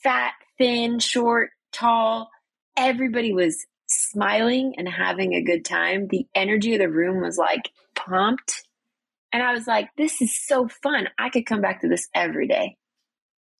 fat, 0.02 0.32
thin, 0.58 0.98
short, 0.98 1.50
tall. 1.72 2.30
Everybody 2.76 3.32
was 3.32 3.66
smiling 3.88 4.74
and 4.76 4.88
having 4.88 5.34
a 5.34 5.42
good 5.42 5.64
time. 5.64 6.08
The 6.08 6.26
energy 6.34 6.74
of 6.74 6.80
the 6.80 6.88
room 6.90 7.20
was 7.20 7.38
like 7.38 7.70
pumped. 7.94 8.62
And 9.32 9.42
I 9.42 9.52
was 9.52 9.66
like, 9.66 9.88
this 9.96 10.22
is 10.22 10.36
so 10.46 10.68
fun. 10.68 11.08
I 11.18 11.30
could 11.30 11.46
come 11.46 11.60
back 11.60 11.80
to 11.82 11.88
this 11.88 12.08
every 12.14 12.48
day. 12.48 12.76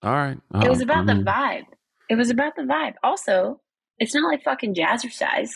All 0.02 0.12
right, 0.12 0.38
It 0.62 0.68
was 0.68 0.82
Um, 0.82 0.90
about 0.90 1.10
I 1.10 1.14
the 1.14 1.22
vibe. 1.22 1.64
It 2.08 2.14
was 2.16 2.30
about 2.30 2.54
the 2.54 2.62
vibe. 2.62 2.94
Also, 3.02 3.60
it's 3.98 4.14
not 4.14 4.30
like 4.30 4.44
fucking 4.44 4.74
jazzercise. 4.74 5.50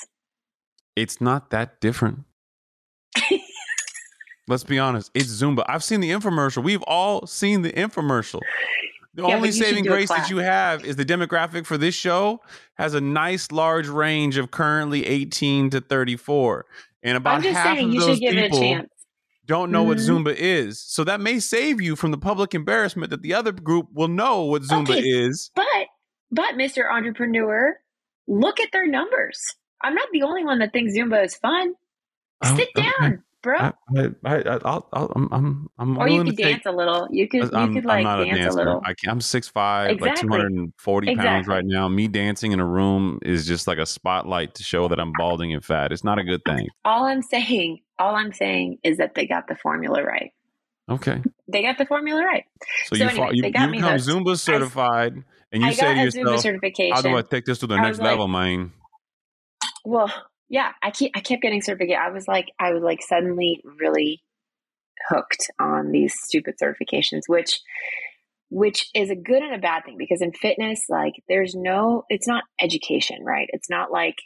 It's 0.96 1.20
not 1.20 1.50
that 1.50 1.80
different. 1.80 2.24
Let's 4.50 4.64
be 4.64 4.78
honest. 4.80 5.10
It's 5.14 5.28
Zumba. 5.28 5.64
I've 5.68 5.84
seen 5.84 6.00
the 6.00 6.10
infomercial. 6.10 6.62
We've 6.64 6.82
all 6.82 7.24
seen 7.26 7.62
the 7.62 7.72
infomercial. 7.72 8.40
The 9.14 9.22
Yeah, 9.22 9.36
only 9.36 9.48
but 9.48 9.54
you 9.54 9.62
should 9.64 9.66
saving 9.66 9.84
grace 9.84 10.08
that 10.08 10.28
you 10.28 10.38
have 10.38 10.84
is 10.84 10.96
the 10.96 11.04
demographic 11.04 11.66
for 11.66 11.78
this 11.78 11.94
show 11.94 12.40
has 12.74 12.94
a 12.94 13.00
nice 13.00 13.50
large 13.52 13.88
range 13.88 14.36
of 14.36 14.50
currently 14.50 15.06
18 15.06 15.70
to 15.70 15.80
34. 15.80 16.66
And 17.02 17.16
about 17.16 17.36
I'm 17.36 17.42
just 17.42 17.56
half 17.56 17.76
saying 17.76 17.88
of 17.88 17.94
you 17.94 18.00
those 18.00 18.08
should 18.16 18.20
give 18.20 18.36
it 18.36 18.38
a 18.38 18.42
people 18.44 18.58
chance. 18.60 18.88
don't 19.46 19.70
know 19.70 19.82
what 19.84 19.98
Mhm. 19.98 20.24
Zumba 20.24 20.34
is. 20.36 20.80
So 20.80 21.04
that 21.04 21.20
may 21.20 21.38
save 21.38 21.80
you 21.80 21.94
from 21.96 22.10
the 22.10 22.18
public 22.18 22.52
embarrassment 22.54 23.10
that 23.10 23.22
the 23.22 23.34
other 23.34 23.52
group 23.52 23.86
will 23.92 24.08
know 24.08 24.42
what 24.44 24.62
Zumba 24.62 24.90
Okay. 24.90 25.00
is. 25.00 25.50
But 25.54 25.66
but 26.32 26.54
Mr. 26.54 26.88
Entrepreneur, 26.92 27.76
look 28.28 28.60
at 28.60 28.68
their 28.72 28.86
numbers. 28.86 29.40
I'm 29.80 29.94
not 29.94 30.08
the 30.12 30.22
only 30.22 30.44
one 30.44 30.58
that 30.60 30.72
thinks 30.72 30.92
Zumba 30.96 31.24
is 31.24 31.36
fun. 31.36 31.74
Oh, 32.44 32.56
Sit 32.56 32.68
down, 32.74 33.22
bro. 33.42 33.57
I, 33.59 33.72
I, 33.96 34.07
I, 34.24 34.59
I'll, 34.64 34.88
I'll, 34.92 35.12
I'm, 35.16 35.29
I'm, 35.33 35.70
I'm 35.79 35.98
or 35.98 36.09
you 36.09 36.24
could 36.24 36.37
to 36.37 36.42
take 36.42 36.55
dance 36.57 36.66
a 36.66 36.72
little. 36.72 37.09
You 37.11 37.29
could 37.29 37.44
you 37.44 37.50
I'm, 37.53 37.74
could 37.74 37.85
I'm 37.85 37.88
like 37.88 38.03
not 38.05 38.16
dance 38.24 38.31
a, 38.31 38.35
dancer. 38.42 38.59
little. 38.59 38.83
I 38.85 38.94
can, 38.94 39.11
I'm 39.11 39.18
6'5", 39.20 39.55
like 39.55 39.90
Exactly. 39.92 40.29
240 40.29 41.16
pounds 41.16 41.46
right 41.46 41.64
now. 41.64 41.88
Me 41.88 42.09
dancing 42.09 42.53
in 42.53 42.61
a 42.61 42.66
room 42.66 43.18
is 43.22 43.46
just 43.46 43.66
like 43.66 43.79
a 43.79 43.87
spotlight 43.87 44.55
to 44.57 44.62
show 44.62 44.88
that 44.88 44.98
I'm 45.00 45.12
balding 45.18 45.53
and 45.55 45.64
fat. 45.64 45.92
It's 45.92 46.05
not 46.05 46.18
a 46.18 46.24
good 46.24 46.40
thing. 46.46 46.68
all 46.85 47.05
I'm 47.05 47.22
saying, 47.22 47.81
all 47.98 48.14
I'm 48.14 48.33
saying 48.33 48.79
is 48.83 48.98
that 48.98 49.14
they 49.14 49.26
got 49.26 49.48
the 49.48 49.57
formula 49.57 50.03
right. 50.03 50.33
Okay. 50.90 51.22
They 51.46 51.62
got 51.62 51.79
the 51.79 51.87
formula 51.87 52.24
right. 52.24 52.44
So, 52.87 52.96
So 52.96 53.05
you, 53.05 53.11
anyway, 53.11 53.29
you, 53.33 53.37
you 53.44 53.53
become. 53.53 53.72
Zumba 53.72 54.38
certified 54.38 55.22
and 55.53 55.62
you 55.62 55.68
I 55.68 55.72
say 55.72 55.83
got 55.83 55.94
to 55.94 56.00
yourself, 56.03 56.40
certification. 56.40 56.94
how 56.94 57.03
do 57.03 57.16
I 57.16 57.22
take 57.22 57.44
this 57.44 57.59
to 57.61 57.66
the 57.66 57.76
I 57.76 57.83
next 57.83 57.98
like- 57.98 58.07
level, 58.09 58.26
man? 58.29 58.72
Well, 59.85 60.12
yeah, 60.50 60.72
I 60.82 60.90
keep 60.90 61.12
I 61.16 61.20
kept 61.20 61.42
getting 61.42 61.62
certificate. 61.62 61.96
I 61.96 62.10
was 62.10 62.26
like 62.26 62.48
I 62.58 62.74
was 62.74 62.82
like 62.82 63.00
suddenly 63.02 63.62
really 63.78 64.22
hooked 65.08 65.50
on 65.58 65.92
these 65.92 66.14
stupid 66.20 66.56
certifications, 66.62 67.22
which 67.28 67.60
which 68.50 68.90
is 68.92 69.10
a 69.10 69.16
good 69.16 69.42
and 69.44 69.54
a 69.54 69.58
bad 69.58 69.84
thing 69.84 69.96
because 69.96 70.20
in 70.20 70.32
fitness, 70.32 70.82
like 70.88 71.14
there's 71.28 71.54
no 71.54 72.04
it's 72.10 72.26
not 72.26 72.42
education, 72.60 73.24
right? 73.24 73.48
It's 73.52 73.70
not 73.70 73.92
like 73.92 74.16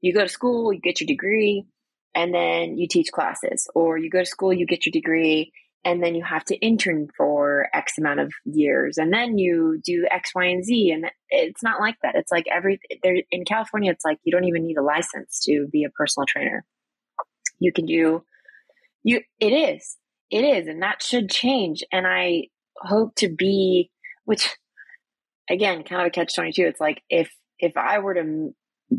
you 0.00 0.14
go 0.14 0.22
to 0.22 0.28
school, 0.28 0.72
you 0.72 0.80
get 0.80 1.02
your 1.02 1.06
degree, 1.06 1.66
and 2.14 2.32
then 2.32 2.78
you 2.78 2.88
teach 2.88 3.12
classes, 3.12 3.68
or 3.74 3.98
you 3.98 4.08
go 4.08 4.20
to 4.20 4.26
school, 4.26 4.54
you 4.54 4.66
get 4.66 4.86
your 4.86 4.92
degree, 4.92 5.52
and 5.84 6.02
then 6.02 6.14
you 6.14 6.24
have 6.24 6.46
to 6.46 6.56
intern 6.56 7.08
for 7.14 7.47
X 7.74 7.98
amount 7.98 8.20
of 8.20 8.32
years, 8.44 8.98
and 8.98 9.12
then 9.12 9.38
you 9.38 9.80
do 9.84 10.06
X, 10.10 10.30
Y, 10.34 10.44
and 10.44 10.64
Z. 10.64 10.90
And 10.90 11.10
it's 11.30 11.62
not 11.62 11.80
like 11.80 11.96
that. 12.02 12.14
It's 12.14 12.32
like 12.32 12.46
every 12.52 12.80
there 13.02 13.16
in 13.30 13.44
California, 13.44 13.90
it's 13.90 14.04
like 14.04 14.18
you 14.24 14.32
don't 14.32 14.44
even 14.44 14.64
need 14.64 14.76
a 14.76 14.82
license 14.82 15.40
to 15.44 15.66
be 15.70 15.84
a 15.84 15.90
personal 15.90 16.26
trainer. 16.26 16.64
You 17.58 17.72
can 17.72 17.86
do 17.86 18.24
you. 19.02 19.20
It 19.40 19.52
is, 19.52 19.96
it 20.30 20.44
is, 20.44 20.66
and 20.66 20.82
that 20.82 21.02
should 21.02 21.30
change. 21.30 21.82
And 21.92 22.06
I 22.06 22.44
hope 22.76 23.14
to 23.16 23.28
be, 23.28 23.90
which 24.24 24.56
again, 25.50 25.82
kind 25.82 26.02
of 26.02 26.06
a 26.06 26.10
catch 26.10 26.34
twenty 26.34 26.52
two. 26.52 26.66
It's 26.66 26.80
like 26.80 27.02
if 27.08 27.30
if 27.58 27.76
I 27.76 27.98
were 27.98 28.14
to 28.14 28.54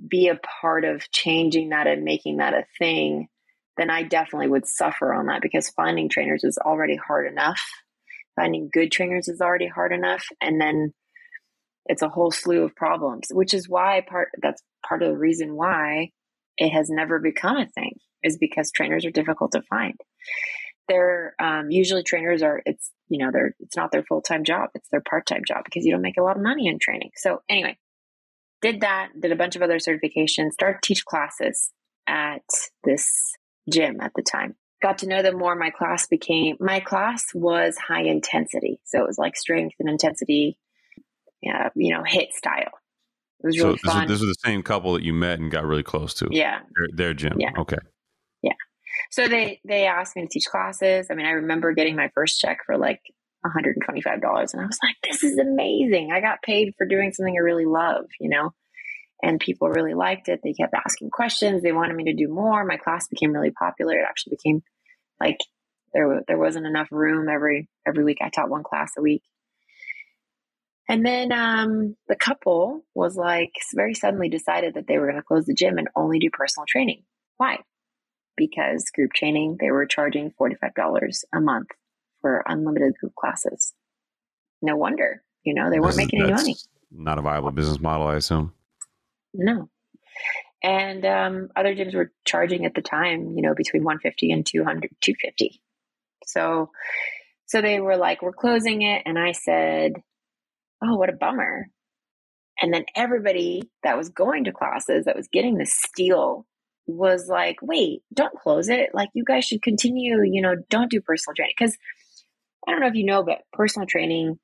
be 0.08 0.28
a 0.28 0.40
part 0.62 0.86
of 0.86 1.10
changing 1.12 1.70
that 1.70 1.88
and 1.88 2.04
making 2.04 2.38
that 2.38 2.54
a 2.54 2.66
thing, 2.78 3.28
then 3.78 3.90
I 3.90 4.04
definitely 4.04 4.50
would 4.50 4.68
suffer 4.68 5.14
on 5.14 5.28
that 5.28 5.42
because 5.42 5.70
finding 5.70 6.10
trainers 6.10 6.44
is 6.44 6.58
already 6.58 6.96
hard 6.96 7.32
enough. 7.32 7.62
Finding 8.40 8.70
good 8.72 8.90
trainers 8.90 9.28
is 9.28 9.42
already 9.42 9.68
hard 9.68 9.92
enough. 9.92 10.26
And 10.40 10.62
then 10.62 10.94
it's 11.86 12.02
a 12.02 12.08
whole 12.08 12.32
slew 12.32 12.64
of 12.64 12.76
problems, 12.76 13.28
which 13.32 13.54
is 13.54 13.68
why 13.68 14.02
part 14.08 14.30
that's 14.42 14.64
part 14.88 15.04
of 15.04 15.10
the 15.10 15.18
reason 15.18 15.56
why 15.56 16.12
it 16.58 16.70
has 16.70 16.90
never 16.90 17.20
become 17.20 17.58
a 17.58 17.68
thing 17.68 17.96
is 18.24 18.38
because 18.38 18.72
trainers 18.72 19.06
are 19.06 19.12
difficult 19.12 19.52
to 19.52 19.62
find. 19.64 20.00
They're 20.88 21.36
um, 21.40 21.70
usually 21.70 22.04
trainers 22.04 22.42
are 22.44 22.62
it's 22.66 22.92
you 23.10 23.18
know 23.18 23.32
they're 23.34 23.56
it's 23.60 23.76
not 23.76 23.92
their 23.92 24.04
full 24.04 24.22
time 24.22 24.46
job 24.46 24.70
it's 24.74 24.88
their 24.90 25.02
part 25.02 25.26
time 25.26 25.42
job 25.46 25.64
because 25.66 25.84
you 25.84 25.92
don't 25.92 26.02
make 26.02 26.18
a 26.18 26.24
lot 26.24 26.38
of 26.38 26.44
money 26.44 26.68
in 26.68 26.80
training. 26.80 27.12
So 27.16 27.42
anyway, 27.50 27.78
did 28.62 28.82
that, 28.82 29.10
did 29.20 29.34
a 29.34 29.36
bunch 29.36 29.58
of 29.58 29.62
other 29.62 29.80
certifications, 29.80 30.54
started 30.54 30.82
teach 30.82 31.04
classes 31.04 31.72
at 32.08 32.44
this 32.86 33.10
gym 33.70 34.00
at 34.00 34.12
the 34.16 34.24
time. 34.24 34.56
Got 34.82 35.00
to 35.00 35.08
know 35.08 35.22
them 35.22 35.38
more. 35.38 35.56
My 35.56 35.72
class 35.72 36.08
became, 36.08 36.56
my 36.60 36.80
class 36.80 37.26
was 37.34 37.76
high 37.78 38.04
intensity. 38.04 38.80
So 38.86 39.00
it 39.00 39.08
was 39.08 39.18
like 39.18 39.36
strength 39.36 39.76
and 39.80 39.90
intensity, 39.90 40.58
yeah, 41.42 41.70
you 41.76 41.94
know, 41.94 42.04
hit 42.06 42.34
style. 42.34 42.72
It 43.44 43.48
was 43.48 43.58
So 43.58 43.64
really 43.66 43.80
this, 43.84 43.94
fun. 43.94 44.04
is, 44.04 44.10
this 44.10 44.22
is 44.22 44.28
the 44.28 44.48
same 44.50 44.64
couple 44.64 44.94
that 44.94 45.04
you 45.04 45.14
met 45.14 45.40
and 45.40 45.52
got 45.52 45.66
really 45.66 45.84
close 45.84 46.14
to. 46.16 46.28
yeah. 46.32 46.60
Their, 46.76 46.88
their 46.96 47.14
gym. 47.14 47.34
Yeah. 47.40 47.52
Okay. 47.58 47.78
Yeah. 48.42 48.54
So 49.12 49.28
they, 49.28 49.60
they 49.68 49.86
asked 49.86 50.16
me 50.16 50.24
to 50.24 50.28
teach 50.30 50.46
classes. 50.46 51.08
I 51.10 51.14
mean, 51.16 51.26
I 51.26 51.32
remember 51.32 51.74
getting 51.74 51.96
my 51.96 52.10
first 52.16 52.40
check 52.40 52.60
for 52.66 52.78
like 52.78 53.02
$125 53.46 54.06
and 54.06 54.22
I 54.62 54.66
was 54.66 54.80
like, 54.84 54.96
this 55.10 55.24
is 55.24 55.38
amazing. 55.38 56.12
I 56.14 56.22
got 56.22 56.42
paid 56.42 56.74
for 56.78 56.86
doing 56.86 57.12
something 57.12 57.34
I 57.34 57.42
really 57.44 57.66
love, 57.66 58.06
you 58.20 58.30
know? 58.30 58.52
And 59.22 59.40
people 59.40 59.70
really 59.70 59.94
liked 59.94 60.30
it. 60.30 60.42
They 60.44 60.54
kept 60.54 60.74
asking 60.74 61.10
questions. 61.10 61.62
They 61.62 61.72
wanted 61.72 61.96
me 61.96 62.06
to 62.06 62.14
do 62.14 62.28
more. 62.28 62.64
My 62.66 62.78
class 62.78 63.08
became 63.08 63.34
really 63.34 63.52
popular. 63.52 64.00
It 64.00 64.06
actually 64.08 64.38
became 64.38 64.64
like 65.20 65.38
there 65.94 66.22
there 66.28 66.38
wasn't 66.38 66.66
enough 66.66 66.88
room 66.92 67.28
every 67.30 67.68
every 67.88 68.04
week. 68.04 68.20
I 68.22 68.30
taught 68.30 68.50
one 68.50 68.64
class 68.64 68.92
a 68.98 69.02
week. 69.02 69.24
And 70.88 71.06
then 71.06 71.32
um, 71.32 71.96
the 72.08 72.16
couple 72.16 72.84
was 72.96 73.16
like 73.16 73.52
very 73.76 73.94
suddenly 73.94 74.28
decided 74.28 74.74
that 74.74 74.88
they 74.88 74.98
were 74.98 75.06
going 75.06 75.18
to 75.18 75.24
close 75.24 75.46
the 75.46 75.54
gym 75.54 75.78
and 75.78 75.88
only 75.96 76.18
do 76.18 76.30
personal 76.32 76.66
training. 76.68 77.04
Why? 77.38 77.60
Because 78.36 78.90
group 78.96 79.14
training, 79.14 79.58
they 79.60 79.70
were 79.70 79.86
charging 79.86 80.32
$45 80.32 81.24
a 81.32 81.42
month 81.42 81.68
for 82.22 82.44
unlimited 82.48 82.94
group 83.00 83.14
classes. 83.14 83.74
No 84.64 84.78
wonder, 84.78 85.22
you 85.44 85.54
know, 85.54 85.70
they 85.70 85.80
weren't 85.80 85.96
making 85.96 86.22
any 86.22 86.34
money. 86.34 86.56
Not 86.92 87.20
a 87.20 87.22
viable 87.22 87.52
business 87.52 87.80
model, 87.80 88.08
I 88.08 88.16
assume. 88.16 88.54
No. 89.34 89.70
And 90.62 91.06
um, 91.06 91.50
other 91.56 91.74
gyms 91.74 91.96
were 91.96 92.12
charging 92.26 92.66
at 92.66 92.76
the 92.76 92.82
time, 92.82 93.32
you 93.36 93.42
know, 93.42 93.54
between 93.56 93.84
150 93.84 94.32
and 94.32 94.46
200, 94.46 94.92
250. 95.02 95.62
So, 96.26 96.72
so 97.46 97.62
they 97.62 97.80
were 97.80 97.98
like, 97.98 98.22
we're 98.22 98.34
closing 98.34 98.82
it. 98.82 99.04
And 99.06 99.18
I 99.18 99.32
said, 99.32 99.94
oh, 100.84 100.96
what 100.96 101.10
a 101.10 101.14
bummer. 101.14 101.68
And 102.62 102.74
then 102.74 102.86
everybody 102.96 103.64
that 103.84 103.98
was 103.98 104.10
going 104.10 104.46
to 104.46 104.52
classes, 104.52 105.06
that 105.06 105.16
was 105.16 105.30
getting 105.32 105.58
the 105.58 105.66
steal 105.66 106.46
was 106.88 107.28
like, 107.30 107.58
wait, 107.62 108.02
don't 108.14 108.38
close 108.38 108.68
it. 108.68 108.90
Like, 108.94 109.10
you 109.14 109.24
guys 109.24 109.46
should 109.46 109.62
continue, 109.62 110.24
you 110.24 110.42
know, 110.42 110.56
don't 110.70 110.92
do 110.92 111.00
personal 111.00 111.36
training. 111.36 111.54
Because 111.58 111.78
I 112.68 112.72
don't 112.72 112.82
know 112.82 112.88
if 112.88 112.96
you 112.96 113.06
know, 113.06 113.24
but 113.24 113.44
personal 113.54 113.88
training 113.88 114.40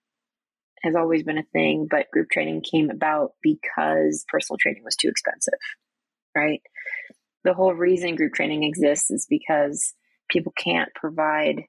has 0.85 0.95
always 0.95 1.23
been 1.23 1.37
a 1.37 1.43
thing, 1.51 1.87
but 1.89 2.11
group 2.11 2.29
training 2.29 2.61
came 2.61 2.89
about 2.89 3.31
because 3.41 4.23
personal 4.29 4.57
training 4.57 4.83
was 4.83 4.95
too 4.95 5.09
expensive, 5.09 5.59
right? 6.35 6.61
The 7.43 7.53
whole 7.53 7.73
reason 7.73 8.15
group 8.15 8.33
training 8.33 8.63
exists 8.63 9.11
is 9.11 9.27
because 9.29 9.93
people 10.29 10.53
can't 10.57 10.93
provide 10.95 11.63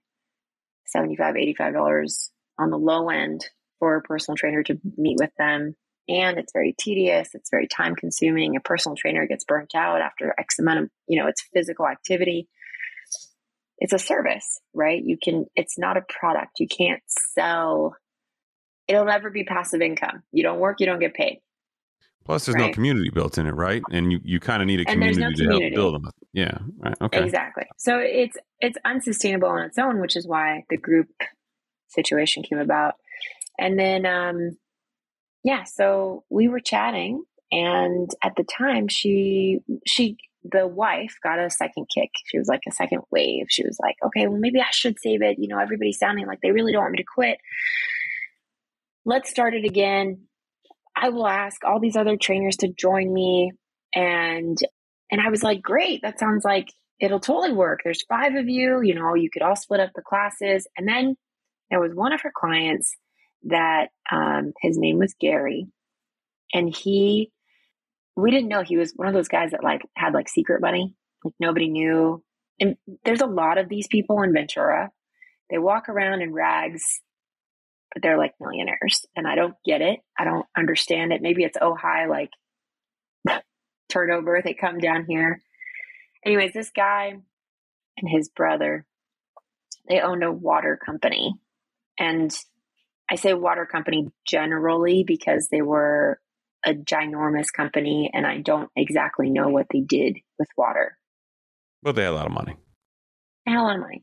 $75, 0.94 1.56
$85 1.58 2.30
on 2.58 2.70
the 2.70 2.78
low 2.78 3.08
end 3.08 3.46
for 3.78 3.96
a 3.96 4.02
personal 4.02 4.36
trainer 4.36 4.62
to 4.64 4.78
meet 4.96 5.18
with 5.18 5.32
them. 5.38 5.74
And 6.08 6.38
it's 6.38 6.52
very 6.52 6.74
tedious, 6.78 7.30
it's 7.34 7.50
very 7.50 7.66
time 7.66 7.96
consuming. 7.96 8.56
A 8.56 8.60
personal 8.60 8.96
trainer 8.96 9.26
gets 9.26 9.44
burnt 9.44 9.74
out 9.74 10.00
after 10.00 10.34
X 10.38 10.58
amount 10.58 10.80
of, 10.80 10.90
you 11.08 11.20
know, 11.20 11.26
it's 11.26 11.44
physical 11.52 11.86
activity. 11.86 12.48
It's 13.78 13.92
a 13.92 13.98
service, 13.98 14.60
right? 14.72 15.02
You 15.02 15.18
can, 15.22 15.46
it's 15.54 15.78
not 15.78 15.96
a 15.96 16.04
product. 16.08 16.60
You 16.60 16.68
can't 16.68 17.02
sell, 17.08 17.96
it'll 18.88 19.04
never 19.04 19.30
be 19.30 19.44
passive 19.44 19.80
income. 19.80 20.22
You 20.32 20.42
don't 20.42 20.58
work, 20.58 20.80
you 20.80 20.86
don't 20.86 21.00
get 21.00 21.14
paid. 21.14 21.40
Plus, 22.24 22.44
there's 22.44 22.56
right? 22.56 22.66
no 22.66 22.72
community 22.72 23.08
built 23.10 23.38
in 23.38 23.46
it, 23.46 23.54
right? 23.54 23.82
And 23.92 24.10
you, 24.10 24.18
you 24.24 24.40
kind 24.40 24.60
of 24.60 24.66
need 24.66 24.80
a 24.80 24.84
community, 24.84 25.20
no 25.20 25.30
community, 25.30 25.46
to 25.46 25.60
help 25.60 25.74
build 25.74 25.94
them. 25.94 26.10
Yeah, 26.32 26.58
right. 26.78 26.96
Okay, 27.00 27.22
exactly. 27.22 27.64
So 27.78 27.98
it's 27.98 28.36
it's 28.60 28.76
unsustainable 28.84 29.48
on 29.48 29.62
its 29.62 29.78
own, 29.78 30.00
which 30.00 30.16
is 30.16 30.26
why 30.26 30.64
the 30.68 30.76
group 30.76 31.08
situation 31.86 32.42
came 32.42 32.58
about. 32.58 32.94
And 33.58 33.78
then, 33.78 34.06
um, 34.06 34.58
yeah, 35.44 35.62
so 35.62 36.24
we 36.28 36.48
were 36.48 36.58
chatting, 36.58 37.22
and 37.52 38.10
at 38.24 38.34
the 38.36 38.44
time, 38.44 38.88
she 38.88 39.60
she 39.86 40.16
the 40.42 40.66
wife 40.66 41.14
got 41.22 41.38
a 41.38 41.48
second 41.48 41.86
kick. 41.94 42.10
She 42.26 42.38
was 42.38 42.48
like 42.48 42.62
a 42.68 42.72
second 42.72 43.02
wave. 43.12 43.46
She 43.48 43.64
was 43.64 43.78
like, 43.80 43.96
okay, 44.04 44.26
well, 44.26 44.38
maybe 44.38 44.60
I 44.60 44.70
should 44.70 44.98
save 44.98 45.22
it. 45.22 45.38
You 45.38 45.46
know, 45.46 45.58
everybody's 45.58 45.98
sounding 45.98 46.26
like 46.26 46.40
they 46.40 46.50
really 46.50 46.72
don't 46.72 46.82
want 46.82 46.92
me 46.92 46.98
to 46.98 47.04
quit. 47.04 47.38
Let's 49.06 49.30
start 49.30 49.54
it 49.54 49.64
again 49.64 50.26
I 50.96 51.10
will 51.10 51.26
ask 51.26 51.62
all 51.64 51.78
these 51.78 51.96
other 51.96 52.16
trainers 52.16 52.56
to 52.58 52.68
join 52.68 53.12
me. 53.12 53.52
And 53.94 54.58
and 55.10 55.20
I 55.20 55.28
was 55.28 55.42
like, 55.42 55.62
great, 55.62 56.02
that 56.02 56.18
sounds 56.18 56.44
like 56.44 56.68
it'll 56.98 57.20
totally 57.20 57.52
work. 57.52 57.80
There's 57.84 58.02
five 58.08 58.34
of 58.34 58.48
you, 58.48 58.80
you 58.82 58.94
know, 58.94 59.14
you 59.14 59.30
could 59.30 59.42
all 59.42 59.54
split 59.54 59.80
up 59.80 59.90
the 59.94 60.02
classes. 60.02 60.66
And 60.76 60.88
then 60.88 61.16
there 61.70 61.80
was 61.80 61.92
one 61.94 62.12
of 62.12 62.22
her 62.22 62.32
clients 62.34 62.96
that 63.44 63.90
um, 64.10 64.52
his 64.62 64.78
name 64.78 64.98
was 64.98 65.14
Gary. 65.20 65.66
And 66.52 66.74
he, 66.74 67.30
we 68.16 68.30
didn't 68.30 68.48
know 68.48 68.62
he 68.62 68.78
was 68.78 68.94
one 68.96 69.06
of 69.06 69.14
those 69.14 69.28
guys 69.28 69.52
that 69.52 69.62
like 69.62 69.82
had 69.94 70.14
like 70.14 70.28
secret 70.28 70.60
money, 70.60 70.94
like 71.24 71.34
nobody 71.38 71.68
knew. 71.68 72.24
And 72.58 72.76
there's 73.04 73.20
a 73.20 73.26
lot 73.26 73.58
of 73.58 73.68
these 73.68 73.86
people 73.86 74.22
in 74.22 74.32
Ventura. 74.32 74.90
They 75.50 75.58
walk 75.58 75.88
around 75.88 76.22
in 76.22 76.32
rags 76.32 76.82
they're 78.02 78.18
like 78.18 78.34
millionaires. 78.40 79.06
And 79.14 79.26
I 79.26 79.34
don't 79.34 79.54
get 79.64 79.80
it. 79.80 80.00
I 80.18 80.24
don't 80.24 80.46
understand 80.56 81.12
it. 81.12 81.22
Maybe 81.22 81.44
it's 81.44 81.58
oh 81.60 81.74
high 81.74 82.06
like 82.06 82.30
turnover. 83.88 84.40
They 84.42 84.54
come 84.54 84.78
down 84.78 85.06
here. 85.08 85.42
Anyways, 86.24 86.52
this 86.52 86.70
guy 86.70 87.14
and 87.98 88.08
his 88.08 88.28
brother, 88.28 88.84
they 89.88 90.00
owned 90.00 90.24
a 90.24 90.32
water 90.32 90.78
company. 90.84 91.34
And 91.98 92.36
I 93.10 93.14
say 93.14 93.34
water 93.34 93.66
company 93.66 94.08
generally 94.26 95.04
because 95.06 95.48
they 95.50 95.62
were 95.62 96.20
a 96.64 96.74
ginormous 96.74 97.52
company 97.54 98.10
and 98.12 98.26
I 98.26 98.38
don't 98.38 98.70
exactly 98.74 99.30
know 99.30 99.48
what 99.48 99.66
they 99.72 99.80
did 99.80 100.18
with 100.38 100.48
water. 100.56 100.98
But 101.82 101.94
they 101.94 102.02
had 102.02 102.12
a 102.12 102.16
lot 102.16 102.26
of 102.26 102.32
money. 102.32 102.56
They 103.44 103.52
had 103.52 103.60
a 103.60 103.62
lot 103.62 103.76
of 103.76 103.82
money. 103.82 104.02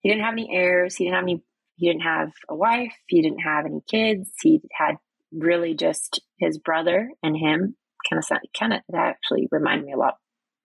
He 0.00 0.08
didn't 0.08 0.24
have 0.24 0.32
any 0.32 0.50
heirs. 0.50 0.96
He 0.96 1.04
didn't 1.04 1.14
have 1.14 1.24
any 1.24 1.42
he 1.80 1.88
didn't 1.88 2.02
have 2.02 2.30
a 2.48 2.54
wife, 2.54 2.92
he 3.08 3.22
didn't 3.22 3.40
have 3.40 3.64
any 3.64 3.80
kids. 3.88 4.30
He 4.42 4.60
had 4.70 4.96
really 5.32 5.74
just 5.74 6.20
his 6.38 6.58
brother 6.58 7.10
and 7.22 7.36
him. 7.36 7.74
Kind 8.08 8.18
of 8.18 8.24
sound, 8.24 8.40
kind 8.58 8.72
of 8.74 8.80
that 8.90 9.08
actually 9.08 9.48
reminded 9.50 9.86
me 9.86 9.92
a 9.92 9.96
lot 9.96 10.14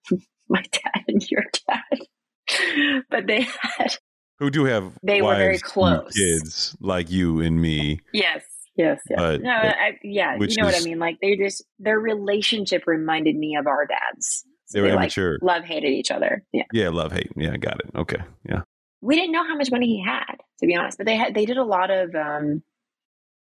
my 0.49 0.61
dad 0.71 1.03
and 1.07 1.31
your 1.31 1.43
dad. 1.67 3.03
but 3.09 3.27
they 3.27 3.41
had 3.41 3.97
who 4.39 4.49
do 4.49 4.65
have 4.65 4.91
they 5.03 5.21
were 5.21 5.35
very 5.35 5.57
close 5.57 6.13
kids 6.13 6.75
like 6.81 7.09
you 7.09 7.39
and 7.39 7.61
me. 7.61 8.01
Yes. 8.13 8.43
Yes, 8.77 8.99
yes. 9.09 9.17
But, 9.17 9.41
no, 9.41 9.51
I, 9.51 9.97
yeah, 10.03 10.33
you 10.33 10.39
know 10.57 10.67
is, 10.67 10.73
what 10.73 10.75
I 10.75 10.83
mean. 10.83 10.99
Like 10.99 11.19
they 11.21 11.37
just 11.37 11.63
their 11.79 11.97
relationship 11.97 12.83
reminded 12.87 13.37
me 13.37 13.55
of 13.55 13.67
our 13.67 13.85
dads. 13.85 14.43
So 14.65 14.77
they 14.77 14.81
were 14.81 14.87
they, 14.89 14.95
immature. 14.95 15.39
Like, 15.41 15.59
love 15.59 15.63
hated 15.63 15.93
each 15.93 16.11
other. 16.11 16.43
Yeah. 16.51 16.63
Yeah, 16.73 16.89
love 16.89 17.13
hate. 17.13 17.31
Yeah, 17.37 17.55
got 17.55 17.79
it. 17.79 17.91
Okay. 17.95 18.21
Yeah 18.43 18.63
we 19.05 19.15
didn't 19.15 19.33
know 19.33 19.47
how 19.47 19.55
much 19.55 19.69
money 19.69 19.85
he 19.85 20.03
had, 20.03 20.37
to 20.59 20.65
be 20.65 20.75
honest. 20.75 20.97
But 20.97 21.05
they 21.05 21.15
had 21.15 21.35
they 21.35 21.45
did 21.45 21.57
a 21.57 21.63
lot 21.63 21.91
of 21.91 22.15
um, 22.15 22.63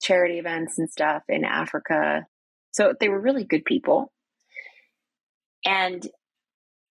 charity 0.01 0.37
events 0.37 0.77
and 0.77 0.89
stuff 0.89 1.23
in 1.29 1.45
Africa, 1.45 2.27
so 2.71 2.93
they 2.99 3.09
were 3.09 3.19
really 3.19 3.45
good 3.45 3.63
people. 3.63 4.11
And 5.65 6.05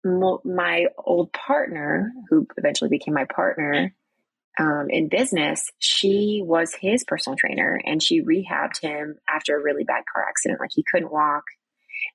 my 0.04 0.86
old 0.98 1.32
partner, 1.32 2.12
who 2.30 2.46
eventually 2.56 2.90
became 2.90 3.14
my 3.14 3.24
partner 3.24 3.94
um, 4.58 4.86
in 4.90 5.08
business, 5.08 5.70
she 5.78 6.42
was 6.44 6.74
his 6.74 7.04
personal 7.04 7.36
trainer, 7.36 7.80
and 7.84 8.02
she 8.02 8.22
rehabbed 8.22 8.80
him 8.80 9.16
after 9.28 9.56
a 9.56 9.62
really 9.62 9.84
bad 9.84 10.02
car 10.12 10.24
accident. 10.28 10.60
Like 10.60 10.70
he 10.74 10.84
couldn't 10.90 11.12
walk. 11.12 11.44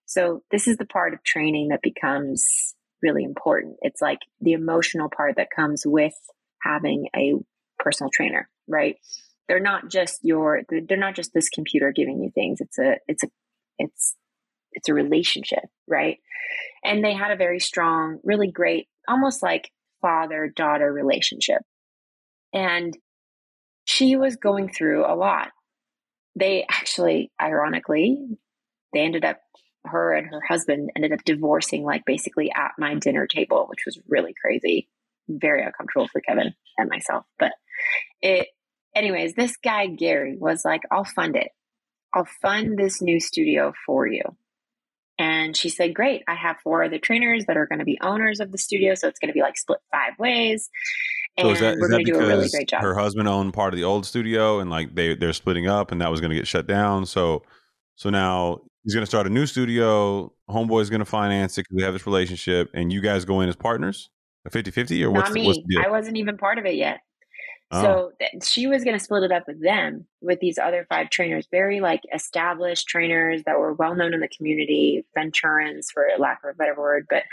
So 0.05 0.43
this 0.51 0.67
is 0.67 0.77
the 0.77 0.85
part 0.85 1.13
of 1.13 1.23
training 1.23 1.69
that 1.69 1.81
becomes 1.81 2.75
really 3.03 3.23
important. 3.23 3.75
It's 3.81 4.01
like 4.01 4.19
the 4.41 4.53
emotional 4.53 5.09
part 5.15 5.35
that 5.35 5.49
comes 5.55 5.83
with 5.85 6.13
having 6.61 7.07
a 7.15 7.33
personal 7.77 8.09
trainer, 8.11 8.49
right? 8.67 8.95
They're 9.47 9.59
not 9.59 9.89
just 9.89 10.19
your, 10.23 10.61
they're 10.69 10.97
not 10.97 11.15
just 11.15 11.31
this 11.33 11.49
computer 11.49 11.91
giving 11.93 12.23
you 12.23 12.31
things. 12.33 12.61
It's 12.61 12.79
a, 12.79 12.95
it's 13.07 13.23
a, 13.23 13.27
it's, 13.77 14.15
it's 14.71 14.89
a 14.89 14.93
relationship, 14.93 15.65
right? 15.87 16.17
And 16.83 17.03
they 17.03 17.13
had 17.13 17.31
a 17.31 17.35
very 17.35 17.59
strong, 17.59 18.19
really 18.23 18.49
great, 18.49 18.87
almost 19.07 19.43
like 19.43 19.69
father 20.01 20.51
daughter 20.55 20.91
relationship. 20.91 21.61
And 22.53 22.97
she 23.85 24.15
was 24.15 24.37
going 24.37 24.69
through 24.69 25.05
a 25.05 25.15
lot. 25.15 25.49
They 26.35 26.65
actually, 26.69 27.31
ironically, 27.41 28.17
they 28.93 29.01
ended 29.01 29.25
up 29.25 29.39
her 29.85 30.13
and 30.13 30.27
her 30.27 30.41
husband 30.47 30.91
ended 30.95 31.11
up 31.11 31.23
divorcing 31.25 31.83
like 31.83 32.05
basically 32.05 32.51
at 32.51 32.71
my 32.77 32.95
dinner 32.95 33.27
table, 33.27 33.65
which 33.69 33.83
was 33.85 33.99
really 34.07 34.33
crazy. 34.39 34.89
Very 35.27 35.63
uncomfortable 35.63 36.07
for 36.07 36.21
Kevin 36.21 36.53
and 36.77 36.89
myself. 36.89 37.25
But 37.39 37.51
it 38.21 38.47
anyways, 38.95 39.33
this 39.35 39.57
guy 39.57 39.87
Gary 39.87 40.37
was 40.39 40.63
like, 40.65 40.81
I'll 40.91 41.05
fund 41.05 41.35
it. 41.35 41.49
I'll 42.13 42.27
fund 42.41 42.77
this 42.77 43.01
new 43.01 43.19
studio 43.19 43.73
for 43.85 44.07
you. 44.07 44.23
And 45.19 45.55
she 45.55 45.69
said, 45.69 45.93
Great, 45.93 46.23
I 46.27 46.35
have 46.35 46.57
four 46.63 46.83
other 46.83 46.97
trainers 46.97 47.45
that 47.45 47.57
are 47.57 47.67
going 47.67 47.79
to 47.79 47.85
be 47.85 47.99
owners 48.01 48.39
of 48.39 48.51
the 48.51 48.57
studio. 48.57 48.95
So 48.95 49.07
it's 49.07 49.19
going 49.19 49.29
to 49.29 49.33
be 49.33 49.41
like 49.41 49.57
split 49.57 49.79
five 49.91 50.17
ways. 50.17 50.69
And 51.37 51.47
so 51.47 51.51
is 51.53 51.59
that, 51.61 51.77
we're 51.79 51.89
going 51.89 52.05
to 52.05 52.11
do 52.11 52.19
a 52.19 52.27
really 52.27 52.49
great 52.49 52.69
job. 52.69 52.81
Her 52.81 52.95
husband 52.95 53.27
owned 53.27 53.53
part 53.53 53.73
of 53.73 53.77
the 53.77 53.83
old 53.83 54.05
studio 54.05 54.59
and 54.59 54.69
like 54.69 54.95
they, 54.95 55.15
they're 55.15 55.33
splitting 55.33 55.67
up 55.67 55.91
and 55.91 56.01
that 56.01 56.11
was 56.11 56.19
going 56.19 56.29
to 56.29 56.35
get 56.35 56.47
shut 56.47 56.67
down. 56.67 57.05
So 57.05 57.43
so 57.95 58.09
now 58.09 58.61
he's 58.83 58.93
going 58.93 59.03
to 59.03 59.09
start 59.09 59.27
a 59.27 59.29
new 59.29 59.45
studio. 59.45 60.31
Homeboy's 60.49 60.89
going 60.89 60.99
to 60.99 61.05
finance 61.05 61.57
it 61.57 61.61
because 61.63 61.75
we 61.75 61.83
have 61.83 61.93
this 61.93 62.05
relationship, 62.05 62.69
and 62.73 62.91
you 62.91 63.01
guys 63.01 63.25
go 63.25 63.41
in 63.41 63.49
as 63.49 63.55
partners, 63.55 64.09
a 64.45 64.49
50-50 64.49 65.03
or 65.03 65.11
what's, 65.11 65.29
Not 65.29 65.33
me. 65.33 65.41
The, 65.41 65.47
what's 65.47 65.59
the? 65.65 65.83
I 65.85 65.89
wasn't 65.89 66.17
even 66.17 66.37
part 66.37 66.57
of 66.57 66.65
it 66.65 66.75
yet. 66.75 66.99
Oh. 67.71 67.81
So 67.81 68.11
th- 68.19 68.43
she 68.43 68.67
was 68.67 68.83
going 68.83 68.97
to 68.97 69.03
split 69.03 69.23
it 69.23 69.31
up 69.31 69.47
with 69.47 69.61
them, 69.61 70.05
with 70.21 70.39
these 70.39 70.57
other 70.57 70.85
five 70.89 71.09
trainers, 71.09 71.47
very 71.49 71.79
like 71.79 72.01
established 72.13 72.87
trainers 72.87 73.43
that 73.45 73.57
were 73.57 73.73
well 73.73 73.95
known 73.95 74.13
in 74.13 74.19
the 74.19 74.27
community, 74.27 75.05
Venturans 75.15 75.89
for 75.91 76.05
lack 76.19 76.41
of 76.43 76.51
a 76.51 76.53
better 76.53 76.75
word. 76.75 77.07
But 77.09 77.23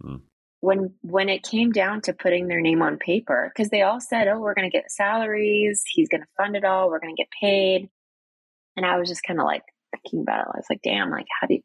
hmm. 0.00 0.16
when 0.60 0.94
when 1.02 1.28
it 1.28 1.42
came 1.42 1.72
down 1.72 2.02
to 2.02 2.12
putting 2.12 2.46
their 2.46 2.60
name 2.60 2.82
on 2.82 2.98
paper, 2.98 3.50
because 3.52 3.70
they 3.70 3.82
all 3.82 4.00
said, 4.00 4.28
"Oh, 4.28 4.38
we're 4.38 4.54
going 4.54 4.70
to 4.70 4.76
get 4.76 4.92
salaries. 4.92 5.82
He's 5.86 6.08
going 6.08 6.22
to 6.22 6.28
fund 6.36 6.54
it 6.54 6.64
all. 6.64 6.88
We're 6.88 7.00
going 7.00 7.16
to 7.16 7.20
get 7.20 7.30
paid," 7.40 7.88
and 8.76 8.86
I 8.86 8.98
was 8.98 9.08
just 9.08 9.24
kind 9.24 9.40
of 9.40 9.46
like, 9.46 9.64
thinking 10.02 10.22
about 10.22 10.40
it. 10.40 10.52
I 10.54 10.58
was 10.58 10.66
like, 10.70 10.82
damn, 10.82 11.10
like, 11.10 11.26
how 11.40 11.46
do 11.46 11.54
you, 11.54 11.62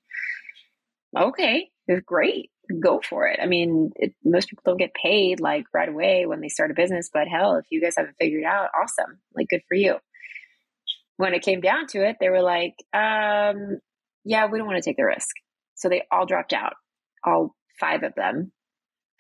okay, 1.18 1.70
it's 1.88 2.06
great. 2.06 2.52
Go 2.82 3.02
for 3.08 3.28
it. 3.28 3.40
I 3.42 3.48
mean, 3.48 3.92
it, 3.96 4.14
most 4.24 4.50
people 4.50 4.64
don't 4.66 4.78
get 4.78 4.94
paid 4.94 5.40
like 5.40 5.66
right 5.74 5.90
away 5.90 6.26
when 6.26 6.40
they 6.40 6.50
start 6.50 6.72
a 6.72 6.76
business, 6.76 7.10
but 7.12 7.28
hell, 7.28 7.56
if 7.56 7.66
you 7.72 7.82
guys 7.82 7.96
haven't 7.98 8.16
figured 8.20 8.44
it 8.44 8.46
out, 8.46 8.70
awesome. 8.80 9.20
Like, 9.36 9.48
good 9.50 9.62
for 9.68 9.76
you. 9.76 9.96
When 11.18 11.34
it 11.34 11.42
came 11.42 11.62
down 11.62 11.88
to 11.88 12.08
it, 12.08 12.18
they 12.20 12.30
were 12.30 12.44
like, 12.44 12.76
um, 12.94 13.80
yeah, 14.24 14.46
we 14.46 14.58
don't 14.58 14.68
want 14.68 14.82
to 14.82 14.88
take 14.88 14.98
the 14.98 15.04
risk. 15.04 15.36
So 15.76 15.90
they 15.90 16.04
all 16.12 16.26
dropped 16.26 16.54
out. 16.54 16.74
All 17.26 17.56
five 17.80 18.04
of 18.04 18.14
them 18.16 18.52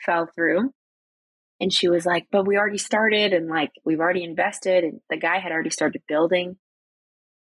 fell 0.05 0.27
through. 0.35 0.71
And 1.59 1.73
she 1.73 1.89
was 1.89 2.05
like, 2.05 2.27
but 2.31 2.47
we 2.47 2.57
already 2.57 2.77
started 2.77 3.33
and 3.33 3.49
like 3.49 3.71
we've 3.83 3.99
already 3.99 4.23
invested. 4.23 4.83
And 4.83 4.99
the 5.09 5.17
guy 5.17 5.39
had 5.39 5.51
already 5.51 5.71
started 5.71 6.01
building. 6.07 6.55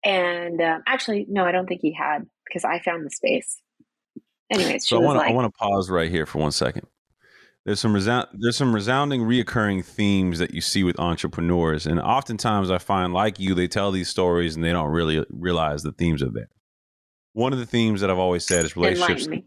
And 0.08 0.62
um, 0.62 0.84
actually, 0.88 1.26
no, 1.28 1.43
I 1.43 1.52
don't 1.52 1.67
think 1.67 1.82
he 1.82 1.91
had 1.91 2.26
because 2.48 2.63
I 2.63 2.80
found 2.80 3.06
the 3.06 3.10
space. 3.10 3.62
anyways, 4.50 4.88
So 4.88 4.96
I 4.96 5.00
want 5.02 5.17
to 5.17 5.20
like, 5.20 5.32
I 5.32 5.34
want 5.34 5.54
to 5.54 5.58
pause 5.58 5.89
right 5.89 6.10
here 6.10 6.26
for 6.26 6.39
one 6.39 6.54
second. 6.54 6.88
There's 7.65 7.82
some 7.82 7.93
resound, 7.93 8.30
there's 8.32 8.56
some 8.56 8.74
resounding 8.74 9.24
reoccurring 9.24 9.84
themes 9.84 10.39
that 10.39 10.54
you 10.54 10.62
see 10.62 10.86
with 10.86 10.98
entrepreneurs, 10.98 11.86
and 11.86 12.00
oftentimes 12.00 12.72
I 12.72 12.78
find, 12.78 13.13
like 13.13 13.38
you, 13.38 13.54
they 13.54 13.67
tell 13.67 13.91
these 13.91 14.08
stories 14.08 14.56
and 14.56 14.63
they 14.63 14.72
don't 14.72 14.89
really 14.89 15.26
realize 15.30 15.84
the 15.84 15.91
themes 15.91 16.24
are 16.24 16.32
there. 16.32 16.48
One 17.34 17.52
of 17.52 17.60
the 17.60 17.65
themes 17.65 18.00
that 18.00 18.10
I've 18.10 18.17
always 18.17 18.46
said 18.46 18.63
is 18.63 18.78
relationships. 18.78 19.28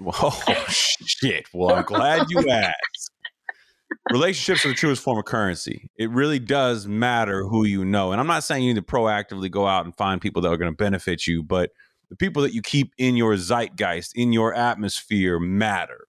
Oh 0.00 0.64
shit! 0.68 1.46
Well, 1.52 1.74
I'm 1.74 1.82
glad 1.82 2.30
you 2.30 2.38
asked. 2.48 3.10
Relationships 4.12 4.64
are 4.64 4.68
the 4.68 4.74
truest 4.74 5.02
form 5.02 5.18
of 5.18 5.24
currency. 5.24 5.90
It 5.96 6.10
really 6.10 6.38
does 6.38 6.86
matter 6.86 7.44
who 7.44 7.64
you 7.64 7.84
know, 7.84 8.12
and 8.12 8.20
I'm 8.20 8.26
not 8.26 8.44
saying 8.44 8.62
you 8.62 8.74
need 8.74 8.80
to 8.80 8.86
proactively 8.86 9.50
go 9.50 9.66
out 9.66 9.84
and 9.84 9.94
find 9.96 10.20
people 10.20 10.42
that 10.42 10.48
are 10.48 10.56
going 10.56 10.72
to 10.72 10.76
benefit 10.76 11.26
you, 11.26 11.42
but 11.42 11.70
the 12.08 12.16
people 12.16 12.42
that 12.42 12.54
you 12.54 12.62
keep 12.62 12.92
in 12.96 13.16
your 13.16 13.36
zeitgeist, 13.36 14.12
in 14.14 14.32
your 14.32 14.54
atmosphere, 14.54 15.38
matter. 15.38 16.06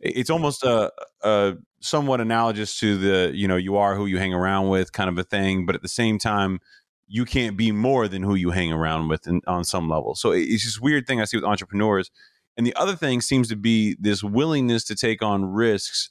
It's 0.00 0.30
almost 0.30 0.64
a, 0.64 0.90
a 1.22 1.54
somewhat 1.80 2.20
analogous 2.20 2.78
to 2.80 2.96
the 2.98 3.32
you 3.32 3.46
know 3.46 3.56
you 3.56 3.76
are 3.76 3.94
who 3.94 4.06
you 4.06 4.18
hang 4.18 4.34
around 4.34 4.68
with 4.68 4.92
kind 4.92 5.08
of 5.08 5.16
a 5.16 5.22
thing, 5.22 5.64
but 5.64 5.76
at 5.76 5.82
the 5.82 5.88
same 5.88 6.18
time, 6.18 6.58
you 7.06 7.24
can't 7.24 7.56
be 7.56 7.70
more 7.70 8.08
than 8.08 8.22
who 8.22 8.34
you 8.34 8.50
hang 8.50 8.72
around 8.72 9.08
with 9.08 9.26
in, 9.26 9.40
on 9.46 9.64
some 9.64 9.88
level. 9.88 10.14
So 10.14 10.32
it's 10.32 10.64
this 10.64 10.80
weird 10.80 11.06
thing 11.06 11.20
I 11.20 11.24
see 11.24 11.36
with 11.36 11.44
entrepreneurs. 11.44 12.10
And 12.56 12.66
the 12.66 12.74
other 12.74 12.96
thing 12.96 13.20
seems 13.20 13.48
to 13.48 13.56
be 13.56 13.96
this 14.00 14.22
willingness 14.22 14.84
to 14.84 14.94
take 14.94 15.22
on 15.22 15.44
risks 15.44 16.10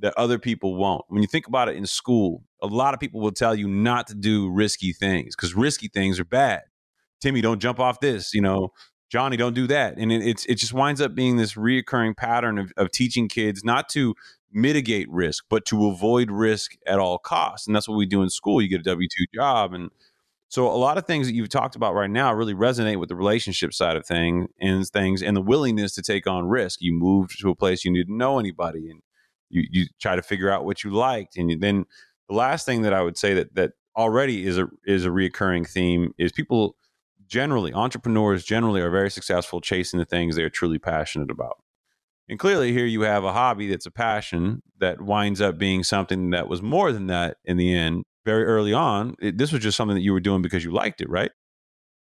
that 0.00 0.14
other 0.16 0.38
people 0.38 0.76
won't. 0.76 1.02
When 1.08 1.22
you 1.22 1.28
think 1.28 1.46
about 1.46 1.68
it 1.68 1.76
in 1.76 1.86
school, 1.86 2.44
a 2.62 2.66
lot 2.66 2.94
of 2.94 3.00
people 3.00 3.20
will 3.20 3.32
tell 3.32 3.54
you 3.54 3.68
not 3.68 4.06
to 4.08 4.14
do 4.14 4.50
risky 4.50 4.92
things 4.92 5.34
because 5.34 5.54
risky 5.54 5.88
things 5.88 6.20
are 6.20 6.24
bad. 6.24 6.62
Timmy, 7.20 7.40
don't 7.40 7.60
jump 7.60 7.80
off 7.80 8.00
this. 8.00 8.32
You 8.32 8.40
know, 8.40 8.72
Johnny, 9.10 9.36
don't 9.36 9.54
do 9.54 9.66
that. 9.66 9.96
And 9.96 10.12
it, 10.12 10.22
it's 10.26 10.44
it 10.46 10.56
just 10.56 10.72
winds 10.72 11.00
up 11.00 11.14
being 11.14 11.36
this 11.36 11.54
reoccurring 11.54 12.16
pattern 12.16 12.58
of, 12.58 12.72
of 12.76 12.90
teaching 12.90 13.28
kids 13.28 13.64
not 13.64 13.88
to 13.90 14.14
mitigate 14.52 15.10
risk, 15.10 15.44
but 15.50 15.64
to 15.66 15.86
avoid 15.86 16.30
risk 16.30 16.76
at 16.86 16.98
all 16.98 17.18
costs. 17.18 17.66
And 17.66 17.74
that's 17.74 17.88
what 17.88 17.96
we 17.96 18.06
do 18.06 18.22
in 18.22 18.30
school. 18.30 18.62
You 18.62 18.68
get 18.68 18.80
a 18.80 18.84
W 18.84 19.08
two 19.08 19.26
job, 19.34 19.72
and 19.72 19.90
so 20.48 20.66
a 20.66 20.78
lot 20.78 20.96
of 20.96 21.06
things 21.06 21.26
that 21.26 21.34
you've 21.34 21.50
talked 21.50 21.76
about 21.76 21.94
right 21.94 22.08
now 22.08 22.32
really 22.32 22.54
resonate 22.54 22.98
with 22.98 23.08
the 23.10 23.16
relationship 23.16 23.74
side 23.74 23.96
of 23.96 24.06
thing 24.06 24.46
and 24.60 24.86
things, 24.88 25.22
and 25.22 25.36
the 25.36 25.42
willingness 25.42 25.94
to 25.96 26.02
take 26.02 26.26
on 26.26 26.46
risk. 26.46 26.80
You 26.80 26.92
moved 26.92 27.38
to 27.40 27.50
a 27.50 27.54
place 27.54 27.84
you 27.84 27.94
didn't 27.94 28.16
know 28.16 28.38
anybody, 28.38 28.90
and 28.90 29.02
you 29.50 29.64
you 29.70 29.86
try 30.00 30.16
to 30.16 30.22
figure 30.22 30.50
out 30.50 30.64
what 30.64 30.84
you 30.84 30.90
liked, 30.90 31.36
and 31.36 31.50
you, 31.50 31.58
then 31.58 31.84
the 32.28 32.34
last 32.34 32.66
thing 32.66 32.82
that 32.82 32.92
I 32.92 33.02
would 33.02 33.16
say 33.16 33.34
that 33.34 33.54
that 33.54 33.72
already 33.96 34.46
is 34.46 34.58
a 34.58 34.68
is 34.86 35.04
a 35.04 35.10
reoccurring 35.10 35.68
theme 35.68 36.12
is 36.18 36.32
people 36.32 36.76
generally 37.26 37.72
entrepreneurs 37.74 38.44
generally 38.44 38.80
are 38.80 38.90
very 38.90 39.10
successful 39.10 39.60
chasing 39.60 39.98
the 39.98 40.04
things 40.04 40.34
they 40.34 40.42
are 40.42 40.50
truly 40.50 40.78
passionate 40.78 41.30
about. 41.30 41.58
And 42.28 42.38
clearly 42.38 42.72
here 42.72 42.86
you 42.86 43.02
have 43.02 43.24
a 43.24 43.32
hobby 43.32 43.68
that's 43.68 43.86
a 43.86 43.90
passion 43.90 44.62
that 44.78 45.00
winds 45.00 45.40
up 45.40 45.58
being 45.58 45.82
something 45.82 46.30
that 46.30 46.48
was 46.48 46.62
more 46.62 46.92
than 46.92 47.06
that 47.06 47.38
in 47.44 47.56
the 47.56 47.74
end. 47.74 48.04
Very 48.24 48.44
early 48.44 48.74
on, 48.74 49.14
it, 49.20 49.38
this 49.38 49.52
was 49.52 49.62
just 49.62 49.76
something 49.76 49.94
that 49.94 50.02
you 50.02 50.12
were 50.12 50.20
doing 50.20 50.42
because 50.42 50.62
you 50.62 50.70
liked 50.70 51.00
it, 51.00 51.08
right? 51.08 51.30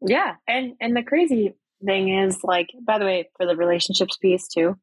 Yeah, 0.04 0.34
and 0.48 0.72
and 0.80 0.96
the 0.96 1.04
crazy 1.04 1.54
thing 1.84 2.08
is, 2.08 2.42
like, 2.42 2.70
by 2.84 2.98
the 2.98 3.04
way, 3.04 3.30
for 3.36 3.46
the 3.46 3.54
relationships 3.54 4.16
piece 4.16 4.48
too, 4.48 4.76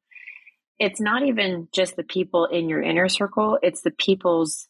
it's 0.79 1.01
not 1.01 1.23
even 1.23 1.67
just 1.73 1.95
the 1.95 2.03
people 2.03 2.45
in 2.45 2.69
your 2.69 2.81
inner 2.81 3.09
circle; 3.09 3.57
it's 3.61 3.81
the 3.81 3.91
people's, 3.91 4.67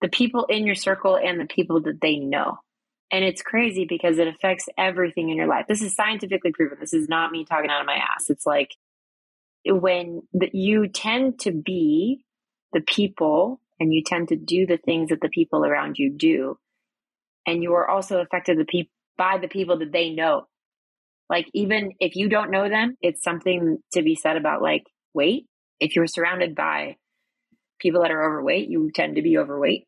the 0.00 0.08
people 0.08 0.44
in 0.46 0.66
your 0.66 0.74
circle 0.74 1.16
and 1.16 1.40
the 1.40 1.46
people 1.46 1.80
that 1.82 2.00
they 2.00 2.16
know. 2.16 2.58
And 3.10 3.24
it's 3.24 3.42
crazy 3.42 3.84
because 3.84 4.18
it 4.18 4.26
affects 4.26 4.68
everything 4.78 5.28
in 5.28 5.36
your 5.36 5.46
life. 5.46 5.66
This 5.68 5.82
is 5.82 5.94
scientifically 5.94 6.52
proven. 6.52 6.78
This 6.80 6.94
is 6.94 7.08
not 7.08 7.30
me 7.30 7.44
talking 7.44 7.70
out 7.70 7.80
of 7.82 7.86
my 7.86 7.96
ass. 7.96 8.30
It's 8.30 8.46
like 8.46 8.70
when 9.66 10.22
the, 10.32 10.50
you 10.52 10.88
tend 10.88 11.38
to 11.40 11.52
be 11.52 12.24
the 12.72 12.80
people 12.80 13.60
and 13.78 13.92
you 13.92 14.02
tend 14.02 14.28
to 14.28 14.36
do 14.36 14.66
the 14.66 14.78
things 14.78 15.10
that 15.10 15.20
the 15.20 15.28
people 15.28 15.64
around 15.64 15.98
you 15.98 16.10
do, 16.10 16.58
and 17.46 17.62
you 17.62 17.74
are 17.74 17.88
also 17.88 18.20
affected 18.20 18.58
the 18.58 18.64
peop- 18.64 18.90
by 19.16 19.38
the 19.38 19.48
people 19.48 19.78
that 19.78 19.92
they 19.92 20.10
know. 20.10 20.46
Like 21.28 21.48
even 21.54 21.92
if 22.00 22.16
you 22.16 22.28
don't 22.28 22.50
know 22.50 22.68
them, 22.68 22.96
it's 23.00 23.22
something 23.22 23.78
to 23.92 24.02
be 24.02 24.14
said 24.14 24.36
about 24.36 24.62
like 24.62 24.84
weight. 25.14 25.46
If 25.80 25.96
you're 25.96 26.06
surrounded 26.06 26.54
by 26.54 26.96
people 27.80 28.02
that 28.02 28.10
are 28.10 28.24
overweight, 28.24 28.68
you 28.68 28.90
tend 28.94 29.16
to 29.16 29.22
be 29.22 29.38
overweight. 29.38 29.86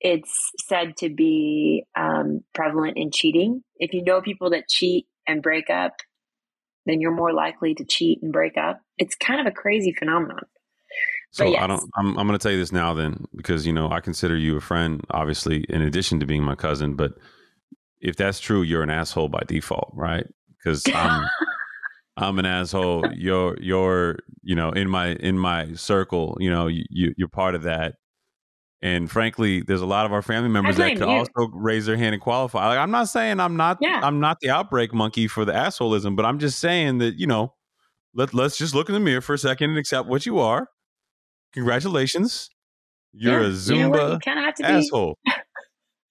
It's 0.00 0.50
said 0.66 0.96
to 0.98 1.10
be 1.10 1.84
um, 1.96 2.42
prevalent 2.54 2.96
in 2.96 3.10
cheating. 3.12 3.62
If 3.76 3.92
you 3.92 4.02
know 4.02 4.20
people 4.20 4.50
that 4.50 4.68
cheat 4.68 5.06
and 5.28 5.42
break 5.42 5.70
up, 5.70 5.92
then 6.86 7.00
you're 7.00 7.14
more 7.14 7.32
likely 7.32 7.74
to 7.74 7.84
cheat 7.84 8.20
and 8.22 8.32
break 8.32 8.56
up. 8.56 8.80
It's 8.98 9.14
kind 9.14 9.40
of 9.40 9.46
a 9.46 9.54
crazy 9.54 9.92
phenomenon. 9.92 10.44
So 11.30 11.44
yes. 11.46 11.62
I 11.62 11.66
don't. 11.66 11.90
I'm, 11.96 12.18
I'm 12.18 12.26
going 12.26 12.38
to 12.38 12.42
tell 12.42 12.52
you 12.52 12.58
this 12.58 12.72
now, 12.72 12.92
then, 12.92 13.24
because 13.34 13.66
you 13.66 13.72
know 13.72 13.90
I 13.90 14.00
consider 14.00 14.36
you 14.36 14.56
a 14.56 14.60
friend, 14.60 15.00
obviously, 15.10 15.64
in 15.68 15.80
addition 15.80 16.20
to 16.20 16.26
being 16.26 16.42
my 16.42 16.54
cousin. 16.54 16.94
But 16.94 17.12
if 18.00 18.16
that's 18.16 18.38
true, 18.38 18.62
you're 18.62 18.82
an 18.82 18.90
asshole 18.90 19.28
by 19.28 19.42
default, 19.46 19.92
right? 19.94 20.26
Because 20.58 20.84
I'm 20.94 21.26
I'm 22.16 22.38
an 22.38 22.46
asshole. 22.46 23.12
You're 23.14 23.56
you're 23.60 24.18
you 24.42 24.54
know 24.54 24.70
in 24.70 24.88
my 24.90 25.12
in 25.14 25.38
my 25.38 25.72
circle. 25.74 26.36
You 26.40 26.50
know 26.50 26.66
you 26.66 26.84
you- 26.90 27.14
you're 27.16 27.28
part 27.28 27.54
of 27.54 27.62
that. 27.64 27.94
And 28.84 29.08
frankly, 29.08 29.60
there's 29.62 29.80
a 29.80 29.86
lot 29.86 30.06
of 30.06 30.12
our 30.12 30.22
family 30.22 30.48
members 30.48 30.76
that 30.76 30.90
could 30.96 31.06
you. 31.08 31.14
also 31.14 31.48
raise 31.54 31.86
their 31.86 31.96
hand 31.96 32.14
and 32.14 32.22
qualify. 32.22 32.66
Like 32.66 32.78
I'm 32.78 32.90
not 32.90 33.08
saying 33.08 33.38
I'm 33.40 33.56
not 33.56 33.78
Yeah. 33.80 34.00
I'm 34.02 34.18
not 34.20 34.38
the 34.40 34.50
outbreak 34.50 34.92
monkey 34.92 35.28
for 35.28 35.44
the 35.44 35.52
assholism, 35.52 36.16
but 36.16 36.24
I'm 36.26 36.38
just 36.40 36.58
saying 36.58 36.98
that 36.98 37.14
you 37.18 37.26
know 37.28 37.54
let 38.14 38.34
let's 38.34 38.58
just 38.58 38.74
look 38.74 38.88
in 38.88 38.94
the 38.94 39.00
mirror 39.00 39.20
for 39.20 39.34
a 39.34 39.38
second 39.38 39.70
and 39.70 39.78
accept 39.78 40.08
what 40.08 40.26
you 40.26 40.38
are. 40.40 40.66
Congratulations, 41.54 42.50
you're 43.12 43.40
Yeah, 43.42 43.46
a 43.46 43.50
You 43.50 43.88
know? 43.88 43.90
Zumba 43.92 44.12
You 44.14 44.18
kind 44.18 44.38
of 44.38 44.44
have 44.46 44.54
to 44.56 44.62
be. 44.64 44.68
asshole. 44.68 45.18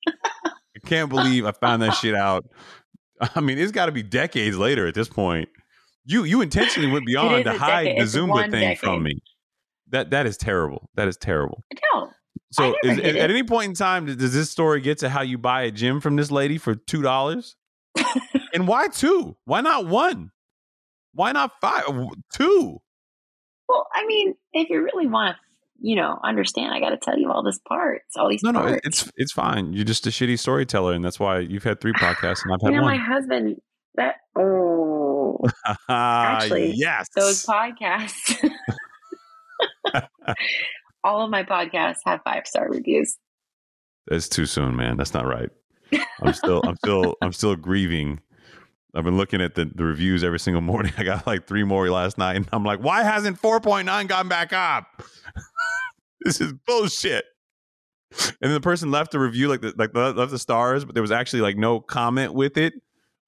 I 0.08 0.80
can't 0.86 1.10
believe 1.10 1.46
I 1.46 1.52
found 1.52 1.82
that 1.82 1.92
shit 1.96 2.16
out. 2.16 2.46
I 3.36 3.40
mean, 3.42 3.58
it's 3.60 3.72
got 3.72 3.86
to 3.88 3.92
be 3.92 4.02
decades 4.04 4.58
later 4.58 4.88
at 4.88 4.94
this 4.96 5.08
point. 5.10 5.50
You 6.06 6.24
you 6.24 6.42
intentionally 6.42 6.92
went 6.92 7.06
beyond 7.08 7.44
to 7.46 7.54
hide 7.54 7.84
decade. 7.84 8.00
the 8.00 8.04
It's 8.04 8.16
Zumba 8.16 8.30
one 8.30 8.52
thing 8.52 8.76
from 8.78 9.04
me. 9.04 9.22
That 9.90 10.12
that 10.12 10.26
is 10.26 10.38
terrible. 10.38 10.90
That 10.96 11.08
is 11.08 11.18
terrible. 11.18 11.64
No, 11.94 12.10
So, 12.52 12.64
I 12.84 12.88
never 12.88 13.02
is, 13.02 13.16
at 13.16 13.30
any 13.30 13.44
point 13.44 13.70
in 13.70 13.74
time, 13.76 14.06
does 14.06 14.34
this 14.34 14.50
story 14.50 14.82
get 14.82 14.98
to 15.00 15.10
how 15.10 15.22
you 15.22 15.38
buy 15.38 15.64
a 15.64 15.72
gym 15.72 16.00
from 16.02 16.16
this 16.16 16.32
lady 16.32 16.58
for 16.58 16.76
two 16.76 17.02
dollars? 17.02 17.56
and 18.54 18.68
why 18.68 18.88
two? 18.88 19.36
Why 19.46 19.62
not 19.62 19.86
one? 19.88 20.32
Why 21.14 21.34
not 21.34 21.52
five? 21.60 21.84
Two? 22.34 22.82
Well, 23.68 23.88
I 23.94 24.06
mean, 24.06 24.36
if 24.54 24.70
you 24.70 24.82
really 24.82 25.08
want 25.08 25.36
to, 25.36 25.42
you 25.82 25.96
know, 25.98 26.18
understand, 26.24 26.74
I 26.74 26.80
got 26.80 26.90
to 26.92 26.98
tell 26.98 27.18
you 27.18 27.32
all 27.32 27.44
this 27.44 27.60
parts, 27.68 28.16
all 28.16 28.30
these 28.30 28.44
No, 28.44 28.52
no, 28.52 28.60
parts. 28.60 28.74
it- 28.78 28.82
it's 28.86 29.12
it's 29.18 29.32
fine. 29.34 29.74
You're 29.74 29.84
just 29.86 30.08
a 30.08 30.10
shitty 30.10 30.40
storyteller, 30.40 30.94
and 30.94 31.04
that's 31.04 31.20
why 31.20 31.40
you've 31.40 31.64
had 31.64 31.82
three 31.82 31.94
podcasts 31.94 32.44
and 32.46 32.54
I've 32.54 32.60
you 32.62 32.74
had 32.74 32.76
know, 32.76 32.82
my 32.84 32.98
husband. 32.98 33.58
That 33.96 34.16
oh, 34.38 35.40
Actually, 35.90 36.74
yes, 36.76 37.08
those 37.16 37.46
podcasts. 37.46 38.50
all 41.04 41.24
of 41.24 41.30
my 41.30 41.44
podcasts 41.44 42.00
have 42.06 42.22
five 42.24 42.48
star 42.48 42.70
reviews. 42.70 43.18
That's 44.08 44.30
too 44.30 44.46
soon, 44.46 44.76
man. 44.76 44.98
That's 44.98 45.14
not 45.14 45.26
right. 45.26 45.50
I'm 46.22 46.34
still, 46.34 46.62
I'm 46.64 46.78
still, 46.78 47.16
I'm 47.22 47.34
still 47.34 47.56
grieving. 47.56 48.22
I've 48.94 49.04
been 49.04 49.18
looking 49.18 49.42
at 49.42 49.56
the, 49.56 49.66
the 49.66 49.84
reviews 49.84 50.24
every 50.24 50.40
single 50.40 50.62
morning. 50.62 50.94
I 50.98 51.04
got 51.04 51.28
like 51.28 51.48
three 51.48 51.64
more 51.64 51.90
last 51.90 52.18
night, 52.18 52.36
and 52.36 52.48
I'm 52.52 52.64
like, 52.64 52.80
why 52.80 53.04
hasn't 53.04 53.42
4.9 53.42 54.08
gone 54.08 54.28
back 54.28 54.54
up? 54.54 55.04
this 56.22 56.42
is 56.42 56.54
bullshit. 56.66 57.26
And 58.12 58.36
then 58.42 58.54
the 58.54 58.62
person 58.62 58.92
left 58.92 59.14
a 59.16 59.20
review, 59.20 59.48
like 59.48 59.62
the, 59.62 59.74
like 59.78 59.94
the, 59.94 60.14
left 60.14 60.32
the 60.32 60.40
stars, 60.40 60.84
but 60.84 60.96
there 60.96 61.02
was 61.02 61.12
actually 61.12 61.42
like 61.42 61.58
no 61.58 61.80
comment 61.80 62.34
with 62.34 62.58
it. 62.58 62.74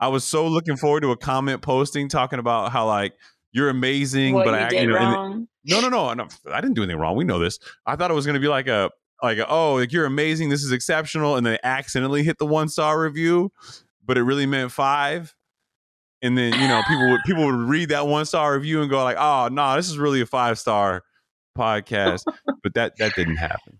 I 0.03 0.07
was 0.07 0.25
so 0.25 0.45
looking 0.45 0.75
forward 0.75 0.99
to 1.01 1.11
a 1.11 1.17
comment 1.17 1.61
posting 1.61 2.09
talking 2.09 2.37
about 2.37 2.73
how 2.73 2.85
like 2.87 3.13
you're 3.53 3.69
amazing, 3.69 4.33
what 4.33 4.43
but 4.43 4.59
you 4.59 4.65
I, 4.65 4.69
did 4.69 4.81
you 4.81 4.89
know, 4.89 4.97
and- 4.97 5.47
no, 5.63 5.79
no, 5.79 5.87
no, 5.87 6.13
no. 6.13 6.27
I 6.51 6.59
didn't 6.59 6.73
do 6.73 6.83
anything 6.83 6.99
wrong. 6.99 7.15
We 7.15 7.23
know 7.23 7.39
this. 7.39 7.57
I 7.85 7.95
thought 7.95 8.11
it 8.11 8.13
was 8.13 8.25
going 8.25 8.33
to 8.33 8.41
be 8.41 8.49
like 8.49 8.67
a 8.67 8.91
like 9.21 9.37
a, 9.37 9.47
oh, 9.47 9.75
like 9.75 9.93
you're 9.93 10.05
amazing. 10.05 10.49
This 10.49 10.61
is 10.61 10.73
exceptional, 10.73 11.37
and 11.37 11.45
they 11.45 11.57
accidentally 11.63 12.21
hit 12.23 12.37
the 12.37 12.45
one 12.45 12.67
star 12.67 12.99
review, 13.01 13.53
but 14.05 14.17
it 14.17 14.23
really 14.23 14.45
meant 14.45 14.73
five. 14.73 15.33
And 16.21 16.37
then 16.37 16.51
you 16.51 16.67
know 16.67 16.81
people 16.85 17.09
would 17.09 17.21
people 17.25 17.45
would 17.45 17.69
read 17.69 17.89
that 17.89 18.05
one 18.05 18.25
star 18.25 18.53
review 18.55 18.81
and 18.81 18.89
go 18.89 19.01
like, 19.05 19.17
oh 19.17 19.47
no, 19.49 19.77
this 19.77 19.89
is 19.89 19.97
really 19.97 20.19
a 20.19 20.25
five 20.25 20.59
star 20.59 21.03
podcast. 21.57 22.23
but 22.61 22.73
that 22.73 22.97
that 22.97 23.15
didn't 23.15 23.37
happen. 23.37 23.79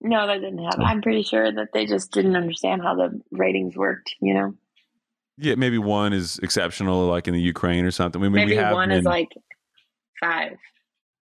no, 0.00 0.24
that 0.28 0.40
didn't 0.40 0.62
happen. 0.62 0.82
I'm 0.84 1.02
pretty 1.02 1.22
sure 1.24 1.50
that 1.50 1.70
they 1.72 1.84
just 1.86 2.12
didn't 2.12 2.36
understand 2.36 2.82
how 2.82 2.94
the 2.94 3.20
ratings 3.32 3.76
worked. 3.76 4.14
You 4.20 4.34
know, 4.34 4.54
Yeah, 5.40 5.54
maybe 5.54 5.78
one 5.78 6.12
is 6.12 6.38
exceptional, 6.42 7.06
like 7.06 7.28
in 7.28 7.34
the 7.34 7.40
Ukraine 7.40 7.84
or 7.84 7.90
something. 7.92 8.20
I 8.20 8.24
mean, 8.24 8.32
maybe 8.32 8.52
we 8.52 8.56
have 8.56 8.74
one 8.74 8.90
is 8.90 9.04
like 9.04 9.28
five. 10.20 10.56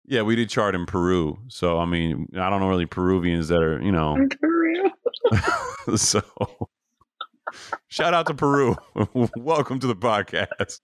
yeah, 0.06 0.22
we 0.24 0.36
did 0.36 0.50
chart 0.50 0.76
in 0.76 0.86
Peru, 0.86 1.40
so 1.48 1.80
I 1.80 1.86
mean, 1.86 2.28
I 2.36 2.50
don't 2.50 2.60
know 2.60 2.68
really 2.68 2.86
Peruvians 2.86 3.48
that 3.48 3.62
are 3.62 3.82
you 3.82 3.92
know 3.92 4.16
In 4.16 4.30
Peru. 4.30 4.92
so 5.98 6.22
shout 7.88 8.14
out 8.14 8.28
to 8.28 8.34
Peru. 8.34 8.76
Welcome 9.38 9.80
to 9.80 9.88
the 9.88 9.96
podcast. 9.96 10.80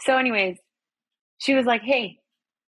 So, 0.00 0.16
anyways, 0.16 0.58
she 1.38 1.54
was 1.54 1.66
like, 1.66 1.82
Hey, 1.82 2.20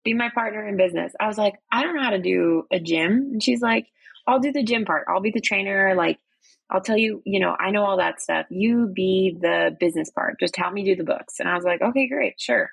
be 0.04 0.14
my 0.14 0.30
partner 0.30 0.68
in 0.68 0.78
business. 0.78 1.14
I 1.20 1.26
was 1.28 1.38
like, 1.38 1.56
I 1.72 1.82
don't 1.82 1.96
know 1.96 2.04
how 2.04 2.12
to 2.12 2.22
do 2.22 2.68
a 2.72 2.80
gym. 2.80 3.30
And 3.32 3.41
she's 3.41 3.62
like, 3.62 3.88
I'll 4.28 4.39
do 4.39 4.52
the 4.52 4.64
gym 4.64 4.86
part. 4.86 5.08
I'll 5.10 5.22
be 5.22 5.32
the 5.32 5.41
trainer. 5.41 5.96
Like, 5.96 6.20
I'll 6.70 6.82
tell 6.82 6.97
you, 6.97 7.22
you 7.26 7.39
know, 7.39 7.55
I 7.59 7.72
know 7.72 7.84
all 7.84 7.97
that 7.97 8.22
stuff. 8.22 8.45
You 8.49 8.88
be 8.88 9.38
the 9.39 9.76
business 9.80 10.09
part. 10.09 10.39
Just 10.39 10.55
help 10.55 10.74
me 10.74 10.84
do 10.84 10.95
the 10.95 11.03
books. 11.03 11.39
And 11.39 11.47
I 11.47 11.55
was 11.55 11.64
like, 11.64 11.82
okay, 11.82 12.07
great, 12.07 12.39
sure. 12.39 12.72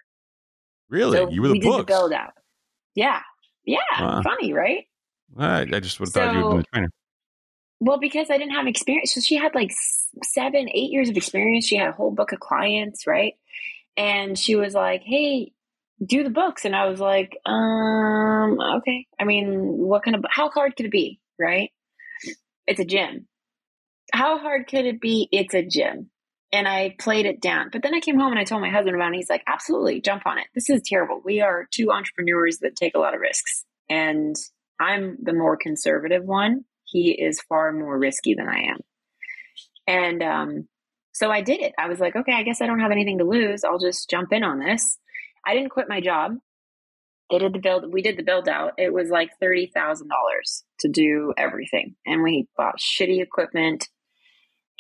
Really? 0.89 1.17
So 1.17 1.31
you 1.31 1.43
were 1.43 1.49
the 1.49 1.55
we 1.55 1.61
books? 1.61 1.77
did 1.77 1.81
the 1.83 1.93
build 1.93 2.13
out. 2.13 2.33
Yeah. 2.95 3.21
Yeah. 3.65 3.79
Wow. 3.99 4.23
Funny, 4.23 4.53
right? 4.53 4.85
I, 5.37 5.61
I 5.61 5.81
just 5.81 6.01
would 6.01 6.09
have 6.09 6.15
thought 6.15 6.35
you 6.35 6.45
would 6.45 6.51
been 6.51 6.61
a 6.61 6.65
trainer. 6.73 6.91
Well, 7.81 7.99
because 7.99 8.29
I 8.31 8.39
didn't 8.39 8.55
have 8.55 8.67
experience. 8.67 9.15
So 9.15 9.21
she 9.21 9.37
had 9.37 9.55
like 9.55 9.71
seven, 10.25 10.69
eight 10.69 10.91
years 10.91 11.09
of 11.09 11.17
experience. 11.17 11.67
She 11.67 11.77
had 11.77 11.89
a 11.89 11.93
whole 11.93 12.11
book 12.11 12.33
of 12.33 12.41
clients, 12.41 13.07
right? 13.07 13.35
And 13.97 14.39
she 14.39 14.57
was 14.57 14.75
like, 14.75 15.03
hey, 15.05 15.53
do 16.05 16.25
the 16.25 16.31
books. 16.31 16.65
And 16.65 16.75
I 16.75 16.87
was 16.87 17.01
like, 17.01 17.37
um, 17.47 18.59
okay. 18.79 19.07
I 19.19 19.25
mean, 19.25 19.63
what 19.63 20.03
kind 20.03 20.17
of, 20.17 20.25
how 20.29 20.51
hard 20.51 20.77
could 20.77 20.87
it 20.87 20.93
be, 20.93 21.21
right? 21.39 21.71
It's 22.67 22.81
a 22.81 22.85
gym. 22.85 23.27
How 24.13 24.39
hard 24.39 24.67
could 24.69 24.87
it 24.87 25.01
be? 25.01 25.29
It's 25.33 25.55
a 25.55 25.63
gym. 25.63 26.11
And 26.53 26.67
I 26.67 26.97
played 26.99 27.27
it 27.27 27.41
down. 27.41 27.69
But 27.73 27.83
then 27.83 27.95
I 27.95 28.01
came 28.01 28.19
home 28.19 28.33
and 28.33 28.39
I 28.39 28.45
told 28.45 28.61
my 28.61 28.71
husband 28.71 28.97
about 28.97 29.05
it. 29.05 29.09
And 29.09 29.17
he's 29.17 29.31
like, 29.31 29.45
absolutely, 29.47 30.01
jump 30.01 30.23
on 30.27 30.39
it. 30.39 30.47
This 30.55 30.69
is 30.69 30.83
terrible. 30.85 31.21
We 31.25 31.41
are 31.41 31.69
two 31.73 31.93
entrepreneurs 31.93 32.59
that 32.63 32.75
take 32.75 32.97
a 32.97 32.99
lot 32.99 33.15
of 33.15 33.21
risks. 33.21 33.65
And 33.89 34.35
I'm 34.81 35.17
the 35.23 35.33
more 35.33 35.57
conservative 35.57 36.25
one. 36.25 36.65
He 36.85 37.13
is 37.13 37.41
far 37.49 37.73
more 37.73 37.97
risky 37.97 38.35
than 38.35 38.49
I 38.49 38.71
am. 38.73 38.79
And 39.87 40.23
um, 40.23 40.69
so 41.13 41.31
I 41.31 41.41
did 41.41 41.61
it. 41.61 41.73
I 41.79 41.89
was 41.89 42.01
like, 42.01 42.17
okay, 42.17 42.33
I 42.33 42.43
guess 42.43 42.61
I 42.61 42.67
don't 42.67 42.81
have 42.81 42.91
anything 42.91 43.19
to 43.19 43.25
lose. 43.25 43.63
I'll 43.63 43.79
just 43.79 44.11
jump 44.11 44.33
in 44.33 44.43
on 44.43 44.59
this. 44.59 44.99
I 45.47 45.55
didn't 45.55 45.71
quit 45.71 45.89
my 45.89 46.01
job. 46.01 46.37
They 47.31 47.39
did 47.39 47.53
the 47.53 47.61
build. 47.61 47.93
We 47.93 48.03
did 48.03 48.17
the 48.17 48.25
build 48.25 48.49
out. 48.49 48.73
It 48.77 48.93
was 48.93 49.09
like 49.09 49.31
thirty 49.41 49.71
thousand 49.73 50.09
dollars 50.09 50.65
to 50.81 50.89
do 50.89 51.33
everything, 51.39 51.95
and 52.05 52.25
we 52.25 52.49
bought 52.57 52.81
shitty 52.81 53.23
equipment. 53.23 53.89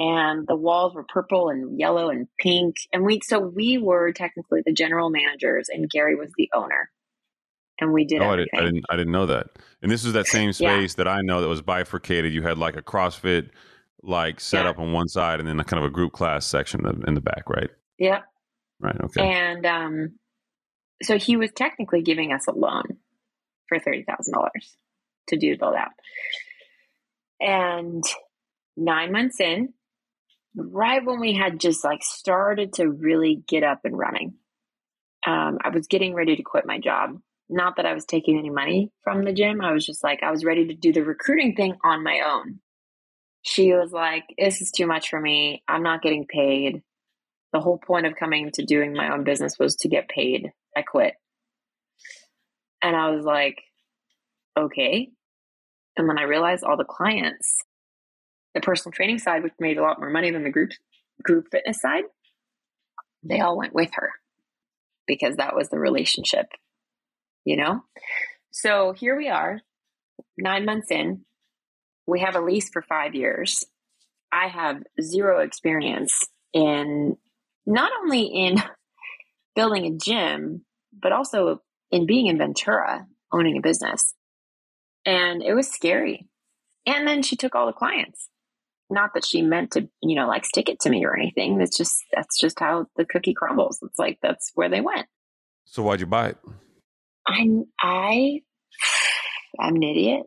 And 0.03 0.46
the 0.48 0.57
walls 0.57 0.94
were 0.94 1.05
purple 1.05 1.51
and 1.51 1.78
yellow 1.78 2.09
and 2.09 2.26
pink. 2.38 2.76
And 2.90 3.05
we 3.05 3.20
so 3.22 3.38
we 3.38 3.76
were 3.76 4.12
technically 4.12 4.62
the 4.64 4.72
general 4.72 5.11
managers, 5.11 5.68
and 5.68 5.90
Gary 5.90 6.16
was 6.16 6.30
the 6.38 6.48
owner. 6.55 6.90
And 7.78 7.92
we 7.92 8.05
did 8.07 8.22
Oh, 8.22 8.30
I, 8.30 8.36
did, 8.36 8.48
I 8.55 8.61
didn't. 8.62 8.84
I 8.90 8.96
didn't 8.96 9.12
know 9.12 9.26
that. 9.26 9.48
And 9.82 9.90
this 9.92 10.05
is 10.07 10.14
that 10.14 10.26
same 10.26 10.48
Yeah. 10.59 10.78
space 10.78 10.94
that 10.94 11.07
I 11.07 11.20
know 11.20 11.42
that 11.42 11.48
was 11.48 11.61
bifurcated. 11.62 12.32
You 12.32 12.40
had 12.42 12.57
like 12.57 12.76
a 12.76 12.82
CrossFit 12.82 13.51
like 14.03 14.40
set 14.40 14.64
Yeah. 14.64 14.70
up 14.70 14.78
on 14.78 14.92
one 14.92 15.07
side, 15.09 15.38
and 15.38 15.46
then 15.46 15.61
a 15.61 15.64
kind 15.64 15.84
of 15.84 15.88
a 15.90 15.92
group 15.92 16.12
class 16.12 16.46
section 16.46 16.86
in 16.86 16.98
the- 17.01 17.07
in 17.07 17.14
the 17.14 17.20
back, 17.20 17.48
right? 17.51 17.68
Yep. 17.98 18.24
Right. 18.80 18.96
Okay. 19.05 19.22
And 19.22 19.66
um, 19.66 20.18
so 21.03 21.18
he 21.18 21.36
was 21.36 21.51
technically 21.55 22.01
giving 22.01 22.32
us 22.32 22.46
a 22.46 22.53
loan 22.53 22.84
for 23.68 23.78
thirty 23.78 24.03
thousand 24.05 24.32
dollars 24.32 24.74
to 25.28 25.36
do 25.36 25.51
the 25.51 25.59
build 25.59 25.74
out. 25.74 25.90
And 27.40 28.03
nine 28.76 29.12
months 29.12 29.40
in, 29.40 29.74
right 30.55 31.05
when 31.05 31.20
we 31.20 31.34
had 31.34 31.61
just 31.61 31.84
like 31.84 32.03
started 32.03 32.74
to 32.74 32.88
really 32.88 33.42
get 33.46 33.62
up 33.62 33.80
and 33.84 33.96
running, 33.96 34.34
um, 35.26 35.59
I 35.62 35.68
was 35.70 35.86
getting 35.86 36.14
ready 36.14 36.36
to 36.36 36.42
quit 36.42 36.66
my 36.66 36.78
job. 36.78 37.18
Not 37.48 37.76
that 37.76 37.86
I 37.86 37.94
was 37.94 38.05
taking 38.05 38.38
any 38.38 38.51
money 38.51 38.92
from 39.03 39.24
the 39.24 39.32
gym. 39.32 39.61
I 39.61 39.72
was 39.72 39.84
just 39.84 40.05
like, 40.05 40.22
I 40.22 40.30
was 40.30 40.44
ready 40.44 40.68
to 40.68 40.74
do 40.74 40.92
the 40.92 41.03
recruiting 41.03 41.57
thing 41.57 41.76
on 41.84 42.05
my 42.05 42.20
own. 42.24 42.61
She 43.42 43.72
was 43.72 43.90
like, 43.92 44.24
This 44.38 44.61
is 44.61 44.70
too 44.70 44.86
much 44.86 45.09
for 45.09 45.20
me. 45.20 45.62
I'm 45.66 45.82
not 45.82 46.03
getting 46.03 46.26
paid. 46.26 46.82
The 47.53 47.61
whole 47.61 47.78
point 47.78 48.07
of 48.07 48.14
coming 48.14 48.51
to 48.55 48.64
doing 48.64 48.92
my 48.92 49.12
own 49.12 49.24
business 49.24 49.59
was 49.59 49.76
to 49.76 49.88
get 49.88 50.09
paid. 50.09 50.53
I 50.76 50.82
quit. 50.82 51.14
And 52.82 52.94
I 52.94 53.11
was 53.11 53.24
like, 53.24 53.57
Okay. 54.59 55.11
And 55.96 56.09
then 56.09 56.18
I 56.18 56.22
realized 56.22 56.64
all 56.64 56.76
the 56.76 56.84
clients, 56.84 57.64
the 58.55 58.61
personal 58.61 58.92
training 58.92 59.18
side, 59.18 59.42
which 59.42 59.53
made 59.59 59.78
a 59.78 59.82
lot 59.82 60.01
more 60.01 60.11
money 60.11 60.30
than 60.30 60.44
the 60.44 60.51
group 60.51 60.70
group 61.22 61.48
fitness 61.51 61.80
side, 61.80 62.05
they 63.22 63.40
all 63.40 63.57
went 63.57 63.74
with 63.74 63.90
her 63.94 64.11
because 65.07 65.36
that 65.36 65.55
was 65.55 65.68
the 65.68 65.78
relationship, 65.78 66.46
you 67.44 67.57
know? 67.57 67.82
So 68.51 68.92
here 68.92 69.16
we 69.16 69.28
are, 69.28 69.61
nine 70.38 70.64
months 70.64 70.90
in. 70.90 71.24
We 72.07 72.20
have 72.20 72.34
a 72.34 72.40
lease 72.40 72.70
for 72.70 72.82
five 72.82 73.14
years. 73.14 73.64
I 74.32 74.48
have 74.48 74.82
zero 75.01 75.40
experience 75.40 76.26
in 76.53 77.16
not 77.66 77.92
only 78.03 78.22
in 78.22 78.57
building 79.55 79.86
a 79.86 79.96
gym, 79.96 80.64
but 80.92 81.12
also 81.12 81.62
in 81.90 82.07
being 82.07 82.26
in 82.26 82.38
Ventura, 82.38 83.07
owning 83.32 83.59
a 83.59 83.61
business. 83.61 84.14
And 85.05 85.42
it 85.42 85.55
was 85.55 85.68
scary. 85.68 86.28
And 86.86 87.07
then 87.07 87.22
she 87.22 87.36
took 87.36 87.55
all 87.55 87.66
the 87.66 87.72
clients. 87.72 88.28
Not 88.91 89.14
that 89.14 89.24
she 89.24 89.43
meant 89.43 89.72
to, 89.72 89.88
you 90.03 90.16
know, 90.16 90.26
like 90.26 90.45
stick 90.45 90.68
it 90.68 90.80
to 90.80 90.91
me 90.91 91.05
or 91.05 91.16
anything. 91.16 91.59
That's 91.59 91.76
just 91.76 92.03
that's 92.12 92.38
just 92.38 92.59
how 92.59 92.86
the 92.97 93.05
cookie 93.05 93.34
crumbles. 93.34 93.78
It's 93.82 93.99
like 93.99 94.18
that's 94.22 94.51
where 94.55 94.68
they 94.68 94.80
went. 94.80 95.07
so 95.64 95.82
why'd 95.82 96.01
you 96.01 96.07
buy 96.07 96.30
it? 96.30 96.38
I'm 97.26 97.64
I 97.80 98.43
I'm 99.61 99.76
an 99.76 99.82
idiot, 99.82 100.22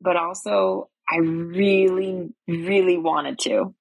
but 0.00 0.16
also 0.16 0.88
I 1.10 1.18
really, 1.18 2.30
really 2.46 2.98
wanted 2.98 3.38
to. 3.40 3.74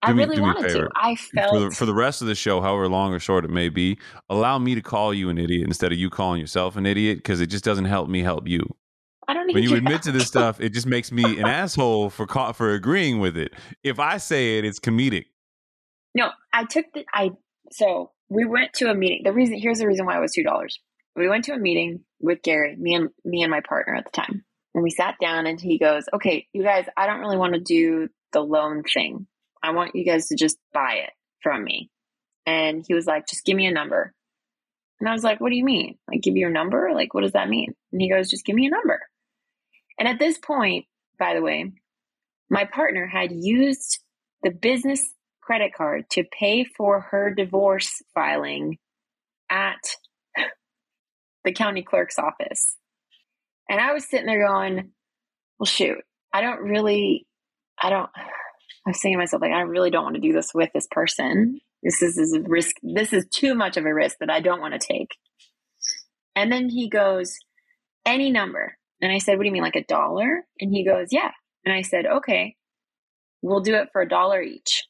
I 0.00 0.08
Do 0.12 0.14
me- 0.14 0.24
really 0.24 0.40
wanted 0.40 0.70
to. 0.70 0.88
I 0.94 1.16
felt 1.16 1.52
For 1.52 1.60
the, 1.60 1.70
for 1.72 1.86
the 1.86 1.94
rest 1.94 2.22
of 2.22 2.28
the 2.28 2.34
show, 2.34 2.60
however 2.60 2.88
long 2.88 3.12
or 3.12 3.18
short 3.18 3.44
it 3.44 3.50
may 3.50 3.68
be, 3.68 3.98
allow 4.28 4.58
me 4.58 4.74
to 4.76 4.80
call 4.80 5.12
you 5.12 5.28
an 5.28 5.38
idiot 5.38 5.66
instead 5.66 5.92
of 5.92 5.98
you 5.98 6.08
calling 6.08 6.40
yourself 6.40 6.76
an 6.76 6.86
idiot 6.86 7.18
because 7.18 7.40
it 7.40 7.48
just 7.48 7.64
doesn't 7.64 7.86
help 7.86 8.08
me 8.08 8.22
help 8.22 8.46
you. 8.46 8.62
I 9.28 9.34
don't 9.34 9.52
When 9.52 9.62
you 9.62 9.76
admit 9.76 10.02
to 10.02 10.12
this 10.12 10.26
stuff, 10.26 10.60
it 10.60 10.70
just 10.70 10.86
makes 10.86 11.12
me 11.12 11.38
an 11.38 11.46
asshole 11.46 12.10
for 12.10 12.26
for 12.54 12.72
agreeing 12.72 13.20
with 13.20 13.36
it. 13.36 13.52
If 13.82 13.98
I 13.98 14.16
say 14.16 14.58
it, 14.58 14.64
it's 14.64 14.80
comedic. 14.80 15.26
No, 16.14 16.30
I 16.52 16.64
took 16.64 16.86
the 16.94 17.04
I 17.12 17.32
so 17.70 18.12
we 18.30 18.46
went 18.46 18.72
to 18.74 18.90
a 18.90 18.94
meeting. 18.94 19.22
The 19.24 19.32
reason 19.32 19.58
here's 19.58 19.78
the 19.78 19.86
reason 19.86 20.06
why 20.06 20.16
it 20.16 20.20
was 20.20 20.32
two 20.32 20.42
dollars. 20.42 20.80
We 21.14 21.28
went 21.28 21.44
to 21.44 21.52
a 21.52 21.58
meeting 21.58 22.00
with 22.20 22.42
Gary, 22.42 22.74
me 22.76 22.94
and 22.94 23.10
me 23.24 23.42
and 23.42 23.50
my 23.50 23.60
partner 23.60 23.94
at 23.94 24.04
the 24.04 24.10
time. 24.10 24.44
And 24.74 24.82
we 24.82 24.90
sat 24.90 25.16
down 25.20 25.46
and 25.46 25.60
he 25.60 25.78
goes, 25.78 26.04
Okay, 26.14 26.46
you 26.52 26.62
guys, 26.62 26.86
I 26.96 27.06
don't 27.06 27.20
really 27.20 27.36
want 27.36 27.54
to 27.54 27.60
do 27.60 28.08
the 28.32 28.40
loan 28.40 28.82
thing. 28.82 29.26
I 29.62 29.72
want 29.72 29.94
you 29.94 30.04
guys 30.04 30.28
to 30.28 30.36
just 30.36 30.56
buy 30.72 31.02
it 31.04 31.10
from 31.42 31.64
me. 31.64 31.90
And 32.46 32.84
he 32.86 32.94
was 32.94 33.06
like, 33.06 33.26
just 33.26 33.44
give 33.44 33.56
me 33.56 33.66
a 33.66 33.72
number. 33.72 34.14
And 35.00 35.08
I 35.08 35.12
was 35.12 35.22
like, 35.22 35.40
what 35.40 35.50
do 35.50 35.56
you 35.56 35.64
mean? 35.64 35.96
Like, 36.08 36.22
give 36.22 36.34
you 36.34 36.40
your 36.40 36.50
number? 36.50 36.90
Like, 36.94 37.14
what 37.14 37.20
does 37.20 37.32
that 37.32 37.48
mean? 37.48 37.74
And 37.92 38.00
he 38.00 38.10
goes, 38.10 38.30
just 38.30 38.44
give 38.44 38.56
me 38.56 38.66
a 38.66 38.70
number. 38.70 39.00
And 39.98 40.08
at 40.08 40.18
this 40.18 40.38
point, 40.38 40.86
by 41.18 41.34
the 41.34 41.42
way, 41.42 41.72
my 42.50 42.64
partner 42.64 43.06
had 43.06 43.32
used 43.32 43.98
the 44.42 44.50
business 44.50 45.02
credit 45.42 45.72
card 45.74 46.04
to 46.10 46.24
pay 46.24 46.64
for 46.64 47.00
her 47.10 47.34
divorce 47.34 48.02
filing 48.14 48.78
at 49.50 49.96
the 51.44 51.52
county 51.52 51.82
clerk's 51.82 52.18
office. 52.18 52.76
And 53.68 53.80
I 53.80 53.92
was 53.92 54.08
sitting 54.08 54.26
there 54.26 54.46
going, 54.46 54.92
well, 55.58 55.66
shoot, 55.66 55.98
I 56.32 56.40
don't 56.40 56.60
really, 56.60 57.26
I 57.82 57.90
don't, 57.90 58.08
I 58.16 58.90
was 58.90 59.00
saying 59.00 59.14
to 59.14 59.18
myself, 59.18 59.42
like, 59.42 59.52
I 59.52 59.62
really 59.62 59.90
don't 59.90 60.04
want 60.04 60.14
to 60.14 60.22
do 60.22 60.32
this 60.32 60.52
with 60.54 60.70
this 60.72 60.86
person. 60.90 61.60
This 61.82 62.00
is, 62.02 62.16
is 62.16 62.32
a 62.32 62.40
risk. 62.40 62.76
This 62.82 63.12
is 63.12 63.26
too 63.30 63.54
much 63.54 63.76
of 63.76 63.84
a 63.84 63.92
risk 63.92 64.16
that 64.20 64.30
I 64.30 64.40
don't 64.40 64.60
want 64.60 64.80
to 64.80 64.86
take. 64.86 65.16
And 66.34 66.50
then 66.50 66.68
he 66.68 66.88
goes, 66.88 67.36
any 68.06 68.30
number. 68.30 68.77
And 69.00 69.12
I 69.12 69.18
said, 69.18 69.36
what 69.36 69.44
do 69.44 69.46
you 69.46 69.52
mean, 69.52 69.62
like 69.62 69.76
a 69.76 69.84
dollar? 69.84 70.44
And 70.60 70.72
he 70.72 70.84
goes, 70.84 71.08
yeah. 71.10 71.30
And 71.64 71.72
I 71.74 71.82
said, 71.82 72.06
okay, 72.06 72.56
we'll 73.42 73.60
do 73.60 73.74
it 73.74 73.90
for 73.92 74.02
a 74.02 74.08
dollar 74.08 74.42
each. 74.42 74.84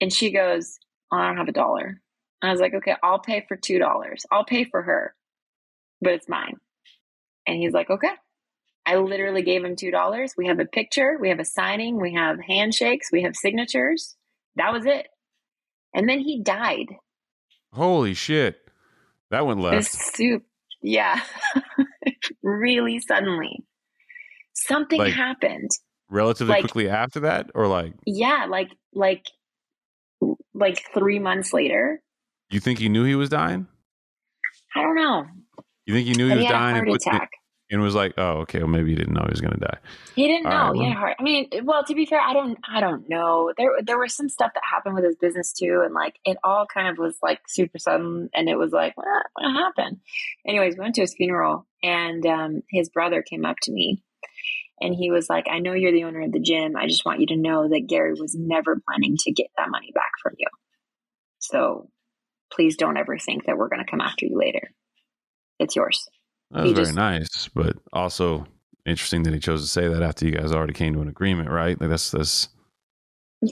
And 0.00 0.12
she 0.12 0.32
goes, 0.32 0.78
oh, 1.12 1.16
I 1.16 1.28
don't 1.28 1.36
have 1.36 1.48
a 1.48 1.52
dollar. 1.52 2.00
And 2.42 2.48
I 2.48 2.50
was 2.50 2.60
like, 2.60 2.74
okay, 2.74 2.96
I'll 3.02 3.20
pay 3.20 3.44
for 3.46 3.56
$2. 3.56 4.16
I'll 4.32 4.44
pay 4.44 4.64
for 4.64 4.82
her, 4.82 5.14
but 6.00 6.14
it's 6.14 6.28
mine. 6.28 6.56
And 7.46 7.56
he's 7.56 7.72
like, 7.72 7.90
okay. 7.90 8.12
I 8.84 8.96
literally 8.96 9.42
gave 9.42 9.64
him 9.64 9.76
$2. 9.76 10.30
We 10.36 10.48
have 10.48 10.58
a 10.58 10.64
picture, 10.64 11.16
we 11.20 11.28
have 11.28 11.38
a 11.38 11.44
signing, 11.44 12.00
we 12.00 12.14
have 12.14 12.38
handshakes, 12.40 13.12
we 13.12 13.22
have 13.22 13.36
signatures. 13.36 14.16
That 14.56 14.72
was 14.72 14.84
it. 14.86 15.06
And 15.94 16.08
then 16.08 16.18
he 16.18 16.42
died. 16.42 16.86
Holy 17.72 18.14
shit, 18.14 18.56
that 19.30 19.46
went 19.46 19.60
left. 19.60 19.92
Soup. 19.92 20.42
Yeah. 20.82 21.20
really 22.42 23.00
suddenly. 23.00 23.64
Something 24.54 24.98
Like- 24.98 25.12
happened. 25.14 25.70
Relatively 26.10 26.52
like- 26.52 26.62
quickly 26.62 26.88
after 26.88 27.20
that, 27.20 27.50
or 27.54 27.66
like 27.66 27.94
Yeah, 28.06 28.46
like 28.48 28.68
like 28.92 29.24
like 30.54 30.82
3 30.94 31.18
months 31.18 31.52
later. 31.52 32.02
you 32.50 32.60
think 32.60 32.78
he 32.78 32.88
knew 32.88 33.04
he 33.04 33.14
was 33.14 33.28
dying? 33.30 33.66
I 34.76 34.82
don't 34.82 34.94
know. 34.96 35.24
You 35.86 35.94
think 35.94 36.06
he 36.06 36.12
knew 36.14 36.26
he 36.28 36.34
was 36.34 36.40
he 36.42 36.46
a 36.46 36.50
dying 36.50 36.76
and 36.76 36.86
put. 36.86 37.00
And 37.72 37.80
was 37.82 37.94
like, 37.94 38.12
"Oh, 38.18 38.40
okay, 38.40 38.58
well 38.58 38.68
maybe 38.68 38.90
he 38.90 38.96
didn't 38.96 39.14
know 39.14 39.22
he 39.22 39.30
was 39.30 39.40
going 39.40 39.54
to 39.54 39.60
die." 39.60 39.78
He 40.14 40.28
didn't 40.28 40.46
All 40.46 40.74
know. 40.74 40.80
right, 40.80 40.90
yeah. 40.90 41.14
I 41.18 41.22
mean, 41.22 41.48
well, 41.64 41.82
to 41.84 41.94
be 41.94 42.04
fair, 42.04 42.20
I 42.20 42.34
don't. 42.34 42.58
I 42.70 42.80
don't 42.80 43.08
know. 43.08 43.52
There, 43.56 43.70
there 43.82 43.98
was 43.98 44.14
some 44.14 44.28
stuff 44.28 44.52
that 44.54 44.62
happened 44.70 44.94
with 44.94 45.04
his 45.04 45.16
business 45.16 45.52
too, 45.52 45.80
and 45.84 45.94
like 45.94 46.18
it 46.24 46.36
all 46.44 46.66
kind 46.72 46.88
of 46.88 46.98
was 46.98 47.16
like 47.22 47.40
super 47.48 47.78
sudden, 47.78 48.28
and 48.34 48.48
it 48.48 48.58
was 48.58 48.72
like, 48.72 48.96
what, 48.96 49.06
what 49.32 49.50
happened? 49.50 50.00
Anyways, 50.46 50.74
we 50.74 50.80
went 50.80 50.94
to 50.96 51.00
his 51.00 51.14
funeral, 51.14 51.66
and 51.82 52.24
um, 52.26 52.62
his 52.70 52.90
brother 52.90 53.22
came 53.22 53.46
up 53.46 53.56
to 53.62 53.72
me, 53.72 54.02
and 54.80 54.94
he 54.94 55.10
was 55.10 55.30
like, 55.30 55.46
"I 55.50 55.58
know 55.58 55.72
you're 55.72 55.92
the 55.92 56.04
owner 56.04 56.20
of 56.20 56.32
the 56.32 56.40
gym. 56.40 56.76
I 56.76 56.86
just 56.86 57.06
want 57.06 57.20
you 57.20 57.26
to 57.28 57.36
know 57.36 57.68
that 57.68 57.86
Gary 57.88 58.12
was 58.12 58.34
never 58.38 58.80
planning 58.86 59.16
to 59.20 59.32
get 59.32 59.48
that 59.56 59.70
money 59.70 59.90
back 59.94 60.12
from 60.22 60.34
you. 60.36 60.48
So 61.38 61.88
please 62.52 62.76
don't 62.76 62.98
ever 62.98 63.18
think 63.18 63.46
that 63.46 63.56
we're 63.56 63.70
going 63.70 63.82
to 63.84 63.90
come 63.90 64.02
after 64.02 64.26
you 64.26 64.38
later. 64.38 64.70
It's 65.58 65.74
yours." 65.74 66.06
That 66.52 66.62
was 66.64 66.72
very 66.72 66.84
just- 66.86 66.96
nice, 66.96 67.48
but 67.54 67.76
also 67.92 68.46
interesting 68.84 69.22
that 69.24 69.32
he 69.32 69.38
chose 69.40 69.62
to 69.62 69.68
say 69.68 69.86
that 69.88 70.02
after 70.02 70.24
you 70.26 70.32
guys 70.32 70.52
already 70.52 70.72
came 70.72 70.92
to 70.94 71.00
an 71.00 71.08
agreement, 71.08 71.48
right? 71.50 71.80
Like 71.80 71.90
that's 71.90 72.10
this. 72.10 72.48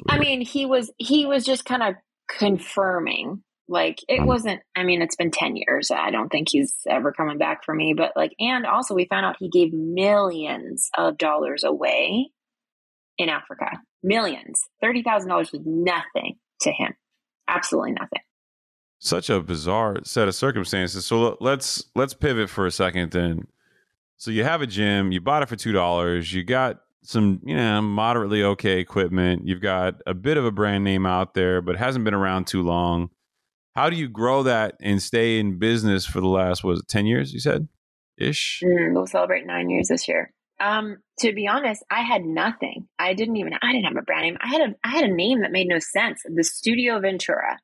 I 0.08 0.18
mean, 0.18 0.40
he 0.40 0.66
was 0.66 0.90
he 0.98 1.26
was 1.26 1.44
just 1.44 1.64
kind 1.64 1.82
of 1.82 1.94
confirming. 2.38 3.42
Like 3.68 4.00
it 4.08 4.20
Mm. 4.20 4.26
wasn't. 4.26 4.60
I 4.76 4.82
mean, 4.82 5.00
it's 5.02 5.14
been 5.16 5.30
ten 5.30 5.54
years. 5.56 5.90
I 5.92 6.10
don't 6.10 6.28
think 6.28 6.48
he's 6.50 6.74
ever 6.88 7.12
coming 7.12 7.38
back 7.38 7.64
for 7.64 7.74
me. 7.74 7.94
But 7.96 8.12
like, 8.16 8.34
and 8.40 8.66
also 8.66 8.94
we 8.94 9.04
found 9.06 9.24
out 9.26 9.36
he 9.38 9.48
gave 9.48 9.72
millions 9.72 10.90
of 10.98 11.16
dollars 11.18 11.62
away 11.64 12.30
in 13.18 13.28
Africa. 13.28 13.80
Millions. 14.02 14.60
Thirty 14.80 15.02
thousand 15.02 15.28
dollars 15.28 15.52
was 15.52 15.62
nothing 15.64 16.36
to 16.62 16.72
him. 16.72 16.94
Absolutely 17.48 17.92
nothing. 17.92 18.22
Such 19.00 19.30
a 19.30 19.40
bizarre 19.40 19.96
set 20.04 20.28
of 20.28 20.34
circumstances. 20.34 21.04
So 21.06 21.36
let's 21.40 21.84
let's 21.96 22.14
pivot 22.14 22.48
for 22.48 22.66
a 22.66 22.70
second 22.70 23.10
then. 23.10 23.48
So 24.16 24.30
you 24.30 24.44
have 24.44 24.62
a 24.62 24.66
gym, 24.66 25.10
you 25.10 25.20
bought 25.20 25.42
it 25.42 25.48
for 25.48 25.56
two 25.56 25.72
dollars, 25.72 26.32
you 26.32 26.44
got 26.44 26.80
some, 27.02 27.40
you 27.42 27.56
know, 27.56 27.80
moderately 27.80 28.44
okay 28.44 28.78
equipment, 28.78 29.46
you've 29.46 29.62
got 29.62 29.94
a 30.06 30.12
bit 30.12 30.36
of 30.36 30.44
a 30.44 30.52
brand 30.52 30.84
name 30.84 31.06
out 31.06 31.32
there, 31.32 31.62
but 31.62 31.76
hasn't 31.76 32.04
been 32.04 32.14
around 32.14 32.46
too 32.46 32.62
long. 32.62 33.08
How 33.74 33.88
do 33.88 33.96
you 33.96 34.08
grow 34.08 34.42
that 34.42 34.76
and 34.80 35.02
stay 35.02 35.38
in 35.38 35.58
business 35.58 36.04
for 36.04 36.20
the 36.20 36.28
last 36.28 36.62
was 36.62 36.80
it 36.80 36.88
ten 36.88 37.06
years? 37.06 37.32
You 37.32 37.40
said 37.40 37.68
ish. 38.18 38.62
Mm, 38.62 38.92
we'll 38.92 39.06
celebrate 39.06 39.46
nine 39.46 39.70
years 39.70 39.88
this 39.88 40.06
year. 40.06 40.32
Um, 40.60 40.98
to 41.20 41.32
be 41.32 41.48
honest, 41.48 41.82
I 41.90 42.02
had 42.02 42.22
nothing. 42.22 42.86
I 42.98 43.14
didn't 43.14 43.36
even. 43.36 43.54
I 43.62 43.72
didn't 43.72 43.86
have 43.86 43.96
a 43.96 44.02
brand 44.02 44.24
name. 44.24 44.36
I 44.42 44.48
had 44.48 44.60
a. 44.60 44.74
I 44.84 44.90
had 44.90 45.04
a 45.04 45.14
name 45.14 45.40
that 45.40 45.52
made 45.52 45.68
no 45.68 45.78
sense. 45.78 46.20
The 46.28 46.44
Studio 46.44 47.00
Ventura. 47.00 47.58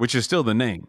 Which 0.00 0.14
is 0.14 0.24
still 0.24 0.42
the 0.42 0.54
name. 0.54 0.86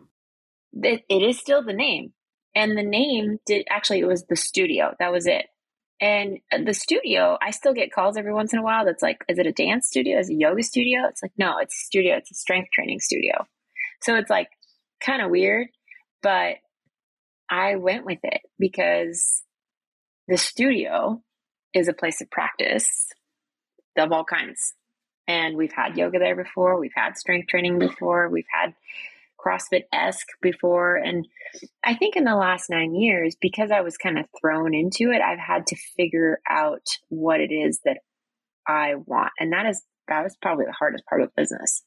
it, 0.72 1.02
it 1.10 1.22
is 1.22 1.38
still 1.38 1.62
the 1.62 1.74
name. 1.74 2.14
And 2.56 2.78
the 2.78 2.84
name 2.84 3.40
did 3.46 3.68
actually 3.70 4.00
it 4.00 4.08
was 4.08 4.24
the 4.24 4.38
studio. 4.38 4.94
That 5.00 5.12
was 5.12 5.28
it. 5.28 5.48
And 6.00 6.40
the 6.66 6.74
studio 6.74 7.38
i 7.42 7.52
still 7.52 7.74
get 7.74 7.92
calls 7.92 8.16
every 8.16 8.34
once 8.34 8.54
in 8.54 8.60
a 8.60 8.64
while 8.64 8.86
that's 8.86 9.04
like 9.04 9.18
is 9.28 9.38
it 9.38 9.46
a 9.48 9.52
dance 9.52 9.88
studio? 9.88 10.18
Is 10.18 10.30
it 10.30 10.36
a 10.36 10.38
yoga 10.38 10.64
studio? 10.64 11.02
It's 11.10 11.22
like 11.22 11.34
no 11.38 11.58
it's 11.60 11.76
a 11.76 11.86
studio. 11.86 12.16
It's 12.16 12.32
a 12.32 12.36
strength 12.36 12.70
training 12.74 13.02
studio. 13.02 13.46
So 14.02 14.16
it's 14.16 14.30
like 14.30 14.48
kind 15.06 15.22
of 15.22 15.30
weird 15.30 15.68
but 16.22 16.56
i 17.50 17.76
went 17.76 18.06
with 18.06 18.20
it 18.24 18.42
because 18.60 19.42
the 20.30 20.38
studio 20.38 21.22
is 21.74 21.90
a 21.90 21.94
place 21.94 22.22
of 22.22 22.30
practice 22.30 23.08
of 23.98 24.12
all 24.14 24.24
kinds 24.24 24.74
and 25.28 25.56
we've 25.56 25.74
had 25.74 25.98
yoga 25.98 26.20
there 26.20 26.36
before 26.36 26.80
we've 26.80 26.92
had 26.96 27.18
strength 27.18 27.48
training 27.48 27.80
before 27.80 28.30
we've 28.30 28.46
had 28.52 28.74
CrossFit 29.44 29.84
esque 29.92 30.28
before. 30.42 30.96
And 30.96 31.28
I 31.84 31.96
think 31.96 32.16
in 32.16 32.24
the 32.24 32.36
last 32.36 32.70
nine 32.70 32.94
years, 32.94 33.36
because 33.40 33.72
I 33.72 33.82
was 33.82 33.98
kind 33.98 34.20
of 34.20 34.26
thrown 34.40 34.74
into 34.74 35.12
it, 35.12 35.22
I've 35.22 35.40
had 35.40 35.68
to 35.68 35.76
figure 35.98 36.40
out 36.48 36.86
what 37.10 37.40
it 37.40 37.52
is 37.52 37.80
that 37.86 37.98
I 38.68 38.96
want. 38.96 39.32
And 39.40 39.54
that 39.54 39.66
is, 39.66 39.82
that 40.08 40.24
was 40.24 40.36
probably 40.42 40.66
the 40.66 40.76
hardest 40.78 41.06
part 41.06 41.22
of 41.22 41.36
business. 41.36 41.84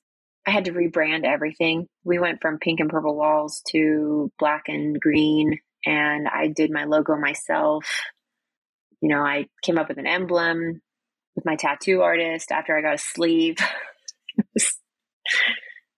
I 0.47 0.51
had 0.51 0.66
to 0.66 0.72
rebrand 0.72 1.24
everything. 1.24 1.87
We 2.05 2.18
went 2.18 2.41
from 2.43 2.59
pink 2.59 2.80
and 2.80 2.91
purple 2.91 3.16
walls 3.16 3.62
to 3.70 4.30
black 4.39 4.64
and 4.68 5.01
green, 5.01 5.59
and 5.87 6.28
I 6.28 6.49
did 6.49 6.70
my 6.70 6.85
logo 6.85 7.16
myself. 7.16 7.87
You 9.01 9.09
know, 9.09 9.20
I 9.20 9.47
came 9.62 9.78
up 9.78 9.89
with 9.89 9.99
an 9.99 10.07
emblem 10.07 10.82
with 11.35 11.45
my 11.45 11.57
tattoo 11.57 12.03
artist 12.03 12.53
after 12.53 12.76
I 12.76 12.82
got 12.82 12.95
a 12.95 12.99
sleeve. 12.99 13.57
it 14.37 14.47
was 14.55 14.78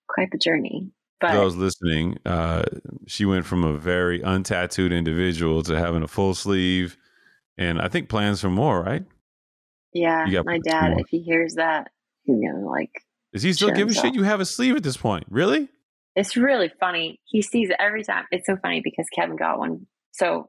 quite 0.09 0.31
the 0.31 0.39
journey. 0.39 0.91
But 1.21 1.33
those 1.33 1.57
listening, 1.57 2.19
uh, 2.27 2.65
she 3.07 3.25
went 3.25 3.47
from 3.47 3.65
a 3.65 3.77
very 3.79 4.21
untattooed 4.21 4.93
individual 4.93 5.63
to 5.63 5.79
having 5.79 6.03
a 6.03 6.09
full 6.09 6.35
sleeve, 6.35 6.99
and 7.57 7.81
I 7.81 7.89
think 7.89 8.11
plans 8.11 8.41
for 8.43 8.51
more. 8.51 8.83
Right? 8.83 9.05
Yeah, 9.95 10.27
my 10.45 10.59
dad, 10.59 10.91
more. 10.91 11.01
if 11.01 11.07
he 11.09 11.23
hears 11.23 11.55
that, 11.55 11.89
you 12.25 12.35
gonna 12.35 12.67
like. 12.67 12.91
Is 13.33 13.43
he 13.43 13.53
still 13.55 13.71
giving 13.71 13.95
shit? 13.95 14.15
You 14.15 14.25
have 14.25 14.41
a 14.41 14.45
sleeve 14.45 14.77
at 14.77 14.83
this 14.83 14.97
point, 14.97 15.25
really? 15.31 15.69
It's 16.15 16.37
really 16.37 16.71
funny. 16.81 17.21
He 17.25 17.43
sees 17.43 17.71
it 17.71 17.77
every 17.79 18.03
time. 18.03 18.25
It's 18.31 18.47
so 18.47 18.57
funny 18.57 18.81
because 18.83 19.07
Kevin 19.15 19.37
got 19.37 19.59
one. 19.59 19.87
So 20.13 20.49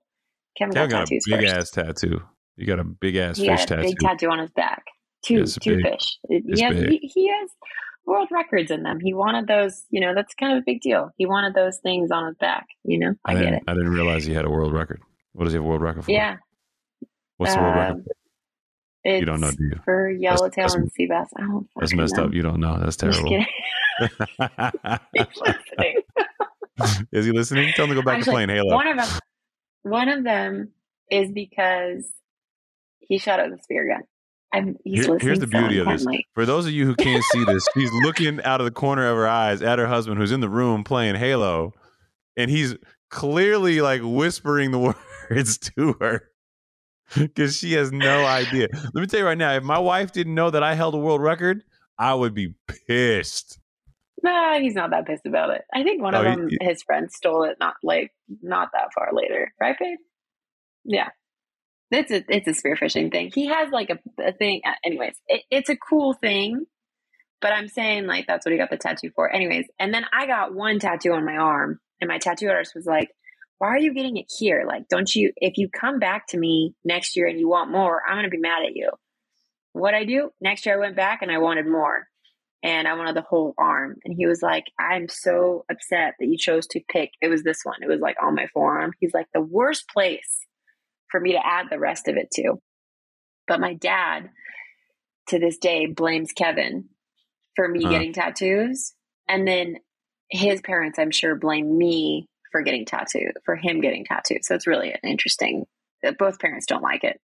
Kevin, 0.57 0.73
Kevin 0.73 0.89
got 0.89 1.09
got 1.09 1.11
a 1.11 1.21
big 1.25 1.41
first. 1.41 1.53
ass 1.53 1.71
tattoo. 1.71 2.23
You 2.57 2.65
got 2.65 2.79
a 2.79 2.83
big 2.83 3.15
ass 3.15 3.37
he 3.37 3.47
fish 3.47 3.65
tattoo. 3.65 3.83
big 3.83 3.99
tattoo 3.99 4.29
on 4.29 4.39
his 4.39 4.51
back. 4.51 4.83
Two, 5.23 5.41
it's 5.41 5.55
two 5.57 5.77
big. 5.77 5.85
fish. 5.85 6.17
It's 6.29 6.59
he, 6.59 6.65
has, 6.65 6.75
big. 6.75 6.89
he, 6.89 7.11
he 7.13 7.27
has 7.29 7.49
world 8.05 8.27
records 8.31 8.71
in 8.71 8.83
them. 8.83 8.99
He 8.99 9.13
wanted 9.13 9.47
those. 9.47 9.83
You 9.89 10.01
know, 10.01 10.13
that's 10.15 10.33
kind 10.33 10.53
of 10.53 10.59
a 10.59 10.65
big 10.65 10.81
deal. 10.81 11.11
He 11.17 11.25
wanted 11.25 11.53
those 11.53 11.77
things 11.79 12.11
on 12.11 12.25
his 12.27 12.35
back. 12.37 12.65
You 12.83 12.99
know, 12.99 13.15
I, 13.25 13.33
get 13.33 13.39
didn't, 13.39 13.53
it. 13.55 13.63
I 13.67 13.73
didn't 13.73 13.89
realize 13.91 14.25
he 14.25 14.33
had 14.33 14.45
a 14.45 14.49
world 14.49 14.73
record. 14.73 15.01
What 15.33 15.45
does 15.45 15.53
he 15.53 15.57
have 15.57 15.65
a 15.65 15.67
world 15.67 15.81
record 15.81 16.05
for? 16.05 16.11
Yeah, 16.11 16.37
What's 17.37 17.53
the 17.53 17.61
world 17.61 17.75
record? 17.75 17.95
Um, 17.97 18.05
it's 19.03 19.19
You 19.19 19.25
don't 19.25 19.39
know, 19.39 19.51
do 19.51 19.63
you? 19.63 19.79
For 19.85 20.09
yellowtail 20.09 20.49
that's- 20.67 20.73
and 20.75 20.91
sea 20.91 21.05
bass. 21.05 21.29
I 21.37 21.41
don't 21.41 21.67
That's 21.75 21.93
messed 21.93 22.17
know. 22.17 22.23
up. 22.25 22.33
You 22.33 22.41
don't 22.41 22.59
know. 22.59 22.79
That's 22.79 22.95
terrible. 22.97 23.29
kidding. 23.29 23.45
He's 25.13 25.25
listening. 25.45 26.01
Is 27.11 27.25
he 27.25 27.31
listening? 27.31 27.71
Tell 27.75 27.85
him 27.85 27.89
to 27.91 27.95
go 27.95 28.01
back 28.03 28.23
to 28.23 28.29
playing 28.31 28.49
Halo. 28.49 28.73
One 28.73 28.87
of 28.87 28.97
them, 28.97 29.19
one 29.83 30.09
of 30.09 30.23
them 30.23 30.71
is 31.09 31.31
because 31.31 32.05
he 33.07 33.17
shot 33.17 33.39
out 33.39 33.49
the 33.51 33.57
spear 33.61 33.87
gun. 33.87 34.03
I'm, 34.53 34.77
he's 34.83 35.05
Here- 35.05 35.17
here's 35.19 35.39
the 35.39 35.47
beauty 35.47 35.77
of 35.79 35.87
this. 35.87 36.05
For 36.33 36.45
those 36.45 36.65
of 36.65 36.71
you 36.71 36.85
who 36.85 36.95
can't 36.95 37.23
see 37.31 37.43
this, 37.43 37.67
she's 37.73 37.91
looking 38.03 38.41
out 38.43 38.61
of 38.61 38.65
the 38.65 38.71
corner 38.71 39.07
of 39.09 39.17
her 39.17 39.27
eyes 39.27 39.61
at 39.61 39.77
her 39.79 39.87
husband 39.87 40.17
who's 40.19 40.31
in 40.31 40.39
the 40.39 40.49
room 40.49 40.83
playing 40.83 41.15
Halo, 41.15 41.73
and 42.37 42.49
he's 42.49 42.75
clearly 43.09 43.81
like 43.81 44.01
whispering 44.03 44.71
the 44.71 44.79
words 45.29 45.57
to 45.57 45.95
her 45.99 46.29
because 47.17 47.57
she 47.57 47.73
has 47.73 47.91
no 47.91 48.25
idea. 48.25 48.67
Let 48.71 48.95
me 48.95 49.05
tell 49.07 49.19
you 49.19 49.25
right 49.25 49.37
now, 49.37 49.53
if 49.53 49.63
my 49.63 49.79
wife 49.79 50.11
didn't 50.13 50.35
know 50.35 50.49
that 50.49 50.63
I 50.63 50.75
held 50.75 50.93
a 50.95 50.97
world 50.97 51.21
record, 51.21 51.63
I 51.99 52.13
would 52.13 52.33
be 52.33 52.53
pissed. 52.87 53.59
Nah, 54.23 54.59
he's 54.59 54.73
not 54.75 54.89
that 54.91 55.05
pissed 55.05 55.25
about 55.25 55.49
it. 55.51 55.61
I 55.73 55.83
think 55.83 56.01
one 56.01 56.15
of 56.15 56.25
Oh, 56.25 56.47
he- 56.47 56.57
his 56.61 56.81
friend, 56.83 57.11
stole 57.11 57.43
it. 57.43 57.57
Not 57.59 57.75
like 57.83 58.11
not 58.41 58.69
that 58.73 58.93
far 58.95 59.09
later, 59.13 59.53
right, 59.59 59.75
babe? 59.79 59.97
Yeah, 60.85 61.09
it's 61.91 62.11
a 62.11 62.23
it's 62.29 62.47
a 62.47 62.67
spearfishing 62.67 63.11
thing. 63.11 63.31
He 63.33 63.47
has 63.47 63.71
like 63.71 63.89
a, 63.89 63.99
a 64.21 64.33
thing. 64.33 64.61
uh, 64.65 64.73
Anyways, 64.83 65.15
it, 65.27 65.43
it's 65.49 65.69
a 65.69 65.77
cool 65.77 66.13
thing. 66.13 66.65
But 67.39 67.53
I'm 67.53 67.67
saying 67.67 68.07
like 68.07 68.25
that's 68.27 68.45
what 68.45 68.51
he 68.51 68.57
got 68.57 68.69
the 68.71 68.77
tattoo 68.77 69.11
for. 69.15 69.31
Anyways, 69.31 69.67
and 69.79 69.93
then 69.93 70.05
I 70.11 70.25
got 70.25 70.53
one 70.55 70.79
tattoo 70.79 71.13
on 71.13 71.25
my 71.25 71.37
arm, 71.37 71.79
and 72.01 72.07
my 72.07 72.17
tattoo 72.17 72.49
artist 72.49 72.73
was 72.75 72.85
like, 72.85 73.09
"Why 73.59 73.67
are 73.69 73.77
you 73.77 73.93
getting 73.93 74.17
it 74.17 74.25
here? 74.37 74.65
Like, 74.67 74.87
don't 74.87 75.13
you? 75.13 75.31
If 75.37 75.57
you 75.57 75.69
come 75.69 75.99
back 75.99 76.27
to 76.29 76.37
me 76.37 76.73
next 76.83 77.15
year 77.15 77.27
and 77.27 77.39
you 77.39 77.47
want 77.47 77.71
more, 77.71 78.01
I'm 78.07 78.17
gonna 78.17 78.29
be 78.29 78.37
mad 78.39 78.63
at 78.65 78.75
you." 78.75 78.89
What 79.73 79.93
I 79.93 80.05
do 80.05 80.31
next 80.41 80.65
year, 80.65 80.75
I 80.75 80.79
went 80.79 80.95
back 80.95 81.21
and 81.21 81.31
I 81.31 81.37
wanted 81.37 81.67
more 81.67 82.07
and 82.63 82.87
I 82.87 82.95
wanted 82.95 83.15
the 83.15 83.21
whole 83.21 83.53
arm. 83.59 83.97
And 84.03 84.15
he 84.17 84.25
was 84.25 84.41
like, 84.41 84.65
I'm 84.79 85.07
so 85.07 85.65
upset 85.69 86.15
that 86.19 86.25
you 86.25 86.37
chose 86.37 86.65
to 86.67 86.81
pick. 86.91 87.11
It 87.21 87.27
was 87.27 87.43
this 87.43 87.59
one. 87.63 87.77
It 87.83 87.87
was 87.87 87.99
like 88.01 88.15
on 88.19 88.33
my 88.33 88.47
forearm. 88.53 88.93
He's 88.99 89.13
like, 89.13 89.27
the 89.35 89.41
worst 89.41 89.85
place 89.93 90.39
for 91.11 91.19
me 91.19 91.33
to 91.33 91.45
add 91.45 91.67
the 91.69 91.79
rest 91.79 92.07
of 92.07 92.17
it 92.17 92.29
to. 92.35 92.59
But 93.47 93.59
my 93.59 93.73
dad, 93.73 94.29
to 95.29 95.39
this 95.39 95.57
day, 95.57 95.85
blames 95.85 96.31
Kevin 96.33 96.89
for 97.55 97.67
me 97.67 97.83
Huh. 97.83 97.89
getting 97.89 98.13
tattoos. 98.13 98.93
And 99.27 99.47
then 99.47 99.77
his 100.29 100.61
parents, 100.61 100.99
I'm 100.99 101.11
sure, 101.11 101.35
blame 101.35 101.77
me 101.77 102.27
for 102.51 102.61
getting 102.61 102.85
tattooed, 102.85 103.33
for 103.45 103.55
him 103.55 103.81
getting 103.81 104.05
tattooed. 104.05 104.43
So 104.43 104.55
it's 104.55 104.67
really 104.67 104.91
an 104.91 104.99
interesting 105.03 105.65
that 106.03 106.17
both 106.17 106.39
parents 106.39 106.65
don't 106.65 106.83
like 106.83 107.03
it. 107.03 107.19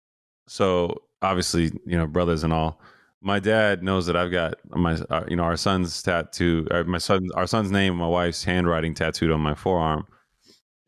So 0.48 1.04
obviously, 1.22 1.72
you 1.86 1.98
know, 1.98 2.08
brothers 2.08 2.44
and 2.44 2.52
all. 2.54 2.82
My 3.22 3.40
dad 3.40 3.84
knows 3.84 4.06
that 4.08 4.18
I've 4.18 4.32
got 4.32 4.56
my, 4.70 4.96
uh, 5.10 5.24
you 5.30 5.38
know, 5.38 5.44
our 5.44 5.56
son's 5.56 6.02
tattoo, 6.04 6.68
uh, 6.72 6.84
my 6.84 6.98
son, 6.98 7.30
our 7.36 7.48
son's 7.48 7.72
name, 7.72 7.96
my 7.96 8.08
wife's 8.08 8.44
handwriting 8.44 8.94
tattooed 8.94 9.32
on 9.32 9.40
my 9.40 9.56
forearm. 9.56 10.06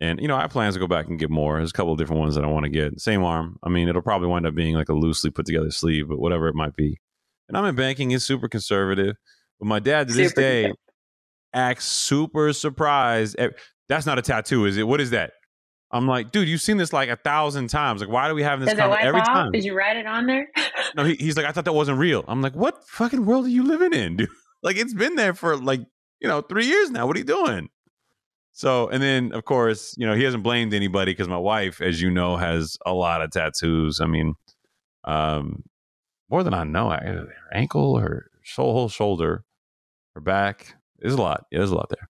And 0.01 0.19
you 0.19 0.27
know, 0.27 0.35
I 0.35 0.41
have 0.41 0.51
plans 0.51 0.75
to 0.75 0.79
go 0.79 0.87
back 0.87 1.07
and 1.07 1.17
get 1.17 1.29
more. 1.29 1.57
There's 1.57 1.69
a 1.69 1.73
couple 1.73 1.93
of 1.93 1.97
different 1.97 2.19
ones 2.19 2.35
that 2.35 2.43
I 2.43 2.47
want 2.47 2.65
to 2.65 2.69
get. 2.69 2.99
Same 2.99 3.23
arm. 3.23 3.57
I 3.63 3.69
mean, 3.69 3.87
it'll 3.87 4.01
probably 4.01 4.27
wind 4.27 4.45
up 4.45 4.53
being 4.55 4.75
like 4.75 4.89
a 4.89 4.93
loosely 4.93 5.29
put 5.29 5.45
together 5.45 5.71
sleeve, 5.71 6.09
but 6.09 6.19
whatever 6.19 6.47
it 6.47 6.55
might 6.55 6.75
be. 6.75 6.99
And 7.47 7.57
I'm 7.57 7.65
in 7.65 7.75
banking. 7.75 8.11
It's 8.11 8.25
super 8.25 8.47
conservative. 8.49 9.15
But 9.59 9.67
my 9.67 9.79
dad 9.79 10.07
to 10.09 10.13
this 10.13 10.29
Super 10.31 10.41
day 10.41 10.73
acts 11.53 11.85
super 11.85 12.51
surprised. 12.53 13.37
at- 13.39 13.53
That's 13.87 14.05
not 14.05 14.19
a 14.19 14.21
tattoo, 14.21 14.65
is 14.65 14.77
it? 14.77 14.83
What 14.87 14.99
is 14.99 15.11
that? 15.11 15.31
I'm 15.91 16.07
like, 16.07 16.31
dude, 16.31 16.49
you've 16.49 16.59
seen 16.61 16.75
this 16.77 16.91
like 16.91 17.07
a 17.07 17.15
thousand 17.15 17.69
times. 17.69 18.01
Like, 18.01 18.09
why 18.09 18.27
do 18.27 18.35
we 18.35 18.43
have 18.43 18.59
this 18.59 18.71
Does 18.71 18.79
it 18.79 18.81
conver- 18.81 18.89
wipe 18.89 19.03
every 19.03 19.21
off? 19.21 19.27
time? 19.27 19.51
Did 19.53 19.63
you 19.63 19.77
write 19.77 19.95
it 19.95 20.05
on 20.07 20.25
there? 20.25 20.49
No, 20.97 21.05
he, 21.05 21.15
he's 21.15 21.37
like, 21.37 21.45
I 21.45 21.51
thought 21.53 21.65
that 21.65 21.73
wasn't 21.73 21.99
real. 21.99 22.25
I'm 22.27 22.41
like, 22.41 22.55
what 22.55 22.85
fucking 22.89 23.25
world 23.25 23.45
are 23.45 23.49
you 23.49 23.63
living 23.63 23.93
in, 23.93 24.17
dude? 24.17 24.29
Like, 24.63 24.77
it's 24.77 24.95
been 24.95 25.15
there 25.15 25.35
for 25.35 25.55
like, 25.57 25.81
you 26.19 26.27
know, 26.27 26.41
three 26.41 26.65
years 26.65 26.89
now. 26.89 27.05
What 27.05 27.15
are 27.15 27.19
you 27.19 27.25
doing? 27.25 27.69
So, 28.57 28.87
and 28.87 29.03
then 29.03 29.33
of 29.33 29.43
course, 29.43 29.93
you 29.97 30.07
know, 30.07 30.15
he 30.15 30.23
hasn't 30.23 30.41
blamed 30.41 30.73
anybody 30.73 31.11
because 31.11 31.27
my 31.27 31.37
wife, 31.37 31.81
as 31.81 32.01
you 32.01 32.09
know, 32.09 32.37
has 32.37 32.77
a 32.85 32.93
lot 32.93 33.21
of 33.21 33.31
tattoos. 33.31 33.99
I 33.99 34.05
mean, 34.05 34.35
um, 35.03 35.63
more 36.29 36.41
than 36.41 36.53
I 36.53 36.63
know. 36.63 36.89
Her 36.89 37.27
ankle, 37.53 37.97
her 37.97 38.31
whole, 38.55 38.87
shoulder, 38.87 39.43
her 40.13 40.21
back. 40.21 40.77
There's 40.99 41.15
a 41.15 41.21
lot. 41.21 41.43
Yeah, 41.51 41.59
there's 41.59 41.71
a 41.71 41.75
lot 41.75 41.89
there. 41.89 42.07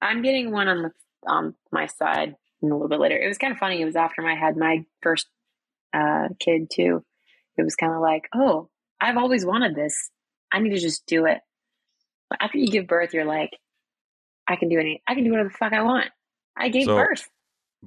I'm 0.00 0.22
getting 0.22 0.50
one 0.50 0.66
on 0.66 0.80
the 0.80 0.90
on 1.26 1.54
my 1.70 1.84
side 1.84 2.36
a 2.62 2.66
little 2.66 2.88
bit 2.88 2.98
later. 2.98 3.18
It 3.18 3.28
was 3.28 3.36
kind 3.36 3.52
of 3.52 3.58
funny. 3.58 3.82
It 3.82 3.84
was 3.84 3.96
after 3.96 4.26
I 4.26 4.34
had 4.34 4.56
my 4.56 4.86
first 5.02 5.26
uh, 5.92 6.28
kid 6.38 6.70
too. 6.72 7.04
It 7.58 7.64
was 7.64 7.76
kind 7.76 7.92
of 7.92 8.00
like, 8.00 8.30
oh, 8.34 8.70
I've 8.98 9.18
always 9.18 9.44
wanted 9.44 9.74
this. 9.74 10.08
I 10.50 10.60
need 10.60 10.70
to 10.70 10.80
just 10.80 11.04
do 11.04 11.26
it. 11.26 11.40
But 12.30 12.38
after 12.40 12.56
you 12.56 12.68
give 12.68 12.86
birth, 12.86 13.12
you're 13.12 13.26
like, 13.26 13.50
I 14.50 14.56
can 14.56 14.68
do 14.68 14.78
any. 14.78 15.02
I 15.06 15.14
can 15.14 15.24
do 15.24 15.30
whatever 15.30 15.48
the 15.48 15.54
fuck 15.54 15.72
I 15.72 15.82
want. 15.82 16.08
I 16.56 16.68
gave 16.68 16.84
So- 16.84 16.96
birth. 16.96 17.28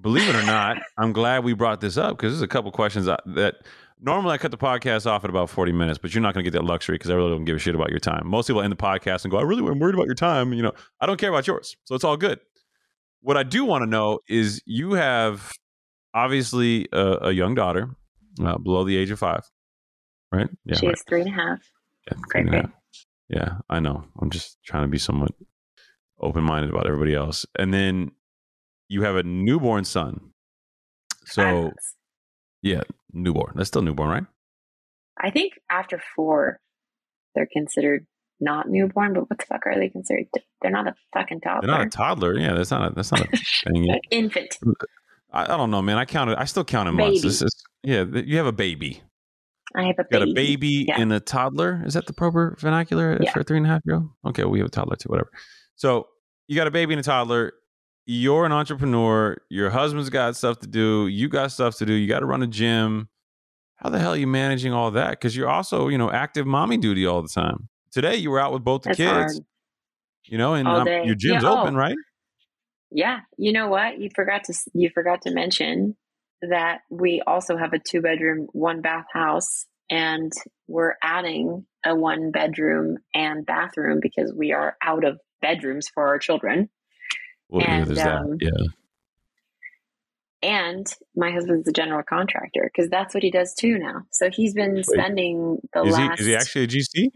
Believe 0.01 0.27
it 0.27 0.35
or 0.35 0.43
not, 0.47 0.77
I'm 0.97 1.13
glad 1.13 1.43
we 1.43 1.53
brought 1.53 1.79
this 1.79 1.97
up 1.97 2.17
because 2.17 2.33
there's 2.33 2.41
a 2.41 2.47
couple 2.47 2.71
questions 2.71 3.05
that, 3.05 3.55
normally 4.01 4.33
I 4.33 4.37
cut 4.39 4.49
the 4.49 4.57
podcast 4.57 5.05
off 5.05 5.23
at 5.23 5.29
about 5.29 5.51
40 5.51 5.71
minutes, 5.71 5.99
but 5.99 6.15
you're 6.15 6.21
not 6.23 6.33
going 6.33 6.43
to 6.43 6.49
get 6.49 6.57
that 6.57 6.65
luxury 6.65 6.95
because 6.95 7.11
I 7.11 7.13
really 7.13 7.29
don't 7.29 7.45
give 7.45 7.55
a 7.57 7.59
shit 7.59 7.75
about 7.75 7.91
your 7.91 7.99
time. 7.99 8.25
Most 8.25 8.47
people 8.47 8.61
end 8.63 8.71
the 8.71 8.75
podcast 8.75 9.23
and 9.23 9.29
go, 9.31 9.37
I 9.37 9.43
really 9.43 9.63
am 9.67 9.77
worried 9.79 9.93
about 9.93 10.07
your 10.07 10.15
time. 10.15 10.51
You 10.51 10.63
know, 10.63 10.71
I 10.99 11.05
don't 11.05 11.17
care 11.19 11.29
about 11.29 11.45
yours. 11.45 11.77
So 11.85 11.93
it's 11.93 12.03
all 12.03 12.17
good. 12.17 12.39
What 13.21 13.37
I 13.37 13.43
do 13.43 13.65
want 13.65 13.83
to 13.83 13.85
know 13.85 14.19
is 14.27 14.61
you 14.65 14.93
have 14.93 15.51
obviously 16.13 16.87
a, 16.91 17.27
a 17.27 17.31
young 17.31 17.53
daughter 17.55 17.95
uh, 18.43 18.57
below 18.57 18.83
the 18.83 18.97
age 18.97 19.11
of 19.11 19.19
five, 19.19 19.41
right? 20.31 20.49
Yeah. 20.65 20.75
she 20.75 20.87
right. 20.87 20.95
is 20.95 21.03
three 21.07 21.21
and 21.21 21.29
a 21.29 21.33
half. 21.33 21.59
Yeah, 22.07 22.17
Great, 22.23 22.45
yeah. 22.45 22.49
great. 22.51 22.65
Yeah, 23.29 23.49
I 23.69 23.79
know. 23.79 24.03
I'm 24.19 24.31
just 24.31 24.57
trying 24.65 24.83
to 24.83 24.89
be 24.89 24.97
somewhat 24.97 25.31
open 26.23 26.43
minded 26.43 26.69
about 26.71 26.87
everybody 26.87 27.13
else. 27.15 27.45
And 27.57 27.73
then 27.73 28.11
you 28.89 29.03
have 29.03 29.15
a 29.15 29.23
newborn 29.23 29.83
son. 29.85 30.31
So, 31.25 31.71
yeah, 32.61 32.81
newborn. 33.11 33.53
That's 33.55 33.67
still 33.69 33.81
newborn, 33.81 34.09
right? 34.09 34.25
I 35.21 35.29
think 35.31 35.53
after 35.69 36.01
four, 36.15 36.59
they're 37.35 37.47
considered 37.51 38.05
not 38.39 38.67
newborn. 38.69 39.13
But 39.13 39.29
what 39.29 39.39
the 39.39 39.45
fuck 39.45 39.65
are 39.65 39.75
they 39.79 39.89
considered? 39.89 40.25
They're 40.61 40.71
not 40.71 40.87
a 40.87 40.95
fucking 41.13 41.41
toddler. 41.41 41.67
They're 41.67 41.77
not 41.77 41.87
a 41.87 41.89
toddler. 41.89 42.37
Yeah, 42.37 42.53
that's 42.53 42.71
not 42.71 42.91
a 42.91 42.95
that's 42.95 43.11
not 43.11 43.21
a 43.21 43.27
thing. 43.73 43.83
yet. 43.85 43.99
infant. 44.11 44.57
I, 45.31 45.43
I 45.43 45.57
don't 45.57 45.71
know, 45.71 45.81
man. 45.81 45.97
I 45.97 46.05
counted. 46.05 46.37
I 46.37 46.45
still 46.45 46.63
count 46.65 46.89
in 46.89 46.95
months. 46.95 47.21
This 47.21 47.41
is 47.41 47.55
yeah. 47.83 48.03
You 48.03 48.37
have 48.37 48.45
a 48.47 48.51
baby. 48.51 49.01
I 49.75 49.83
have 49.83 49.95
a 49.97 50.05
You 50.11 50.19
got 50.19 50.27
a 50.29 50.33
baby 50.33 50.85
Yeah. 50.87 50.99
and 50.99 51.11
a 51.13 51.19
toddler. 51.19 51.81
Is 51.85 51.93
that 51.95 52.05
the 52.05 52.13
proper 52.13 52.55
vernacular 52.59 53.17
Yeah. 53.21 53.31
for 53.31 53.39
a 53.39 53.43
three 53.43 53.57
and 53.57 53.65
a 53.65 53.69
half 53.69 53.81
year 53.85 53.95
old? 53.95 54.09
Okay, 54.27 54.43
we 54.43 54.59
have 54.59 54.67
a 54.67 54.71
toddler 54.71 54.95
too. 54.97 55.09
Whatever. 55.09 55.31
So 55.75 56.07
you 56.47 56.55
got 56.55 56.67
a 56.67 56.71
baby 56.71 56.93
and 56.93 56.99
a 56.99 57.03
toddler. 57.03 57.53
You're 58.05 58.45
an 58.45 58.51
entrepreneur. 58.51 59.37
Your 59.49 59.69
husband's 59.69 60.09
got 60.09 60.35
stuff 60.35 60.59
to 60.59 60.67
do. 60.67 61.07
You 61.07 61.29
got 61.29 61.51
stuff 61.51 61.77
to 61.77 61.85
do. 61.85 61.93
You 61.93 62.07
got 62.07 62.19
to 62.19 62.25
run 62.25 62.43
a 62.43 62.47
gym. 62.47 63.07
How 63.77 63.89
the 63.89 63.99
hell 63.99 64.13
are 64.13 64.17
you 64.17 64.27
managing 64.27 64.73
all 64.73 64.91
that? 64.91 65.11
Because 65.11 65.35
you're 65.35 65.49
also, 65.49 65.87
you 65.87 65.97
know, 65.97 66.11
active 66.11 66.45
mommy 66.45 66.77
duty 66.77 67.05
all 67.05 67.21
the 67.21 67.29
time. 67.29 67.69
Today 67.91 68.15
you 68.15 68.29
were 68.31 68.39
out 68.39 68.51
with 68.53 68.63
both 68.63 68.83
the 68.83 68.89
That's 68.89 68.97
kids, 68.97 69.11
hard. 69.11 69.31
you 70.25 70.37
know, 70.37 70.53
and 70.53 70.67
um, 70.67 70.87
your 70.87 71.15
gym's 71.15 71.43
Yeah, 71.43 71.49
oh. 71.49 71.61
open, 71.61 71.75
right? 71.75 71.95
Yeah, 72.91 73.21
you 73.37 73.51
know 73.53 73.67
what? 73.67 73.99
You 73.99 74.09
forgot 74.15 74.43
to 74.45 74.53
you 74.73 74.89
forgot 74.93 75.21
to 75.23 75.31
mention 75.31 75.95
that 76.41 76.79
we 76.89 77.21
also 77.25 77.57
have 77.57 77.73
a 77.73 77.79
two 77.79 78.01
bedroom, 78.01 78.47
one 78.53 78.81
bath 78.81 79.05
house, 79.13 79.65
and 79.89 80.31
we're 80.67 80.93
adding 81.03 81.65
a 81.85 81.95
one 81.95 82.31
bedroom 82.31 82.97
and 83.13 83.45
bathroom 83.45 83.99
because 84.01 84.33
we 84.35 84.51
are 84.51 84.75
out 84.81 85.03
of 85.03 85.19
bedrooms 85.43 85.87
for 85.93 86.07
our 86.07 86.17
children. 86.17 86.69
Well, 87.49 87.61
yeah, 87.61 87.75
And, 87.77 87.87
there's 87.87 87.99
um. 87.99 88.37
Yeah. 88.41 88.49
And 90.41 90.85
my 91.15 91.31
husband's 91.31 91.67
a 91.69 91.71
general 91.71 92.03
contractor 92.03 92.69
because 92.73 92.89
that's 92.89 93.13
what 93.13 93.23
he 93.23 93.31
does 93.31 93.53
too 93.53 93.77
now. 93.79 94.01
So 94.11 94.29
he's 94.29 94.53
been 94.53 94.83
spending 94.83 95.59
the 95.73 95.83
Is 95.83 95.95
he 95.95 96.01
last 96.03 96.19
is 96.19 96.25
he 96.27 96.35
actually 96.35 96.63
a 96.63 96.67
GC? 96.67 97.09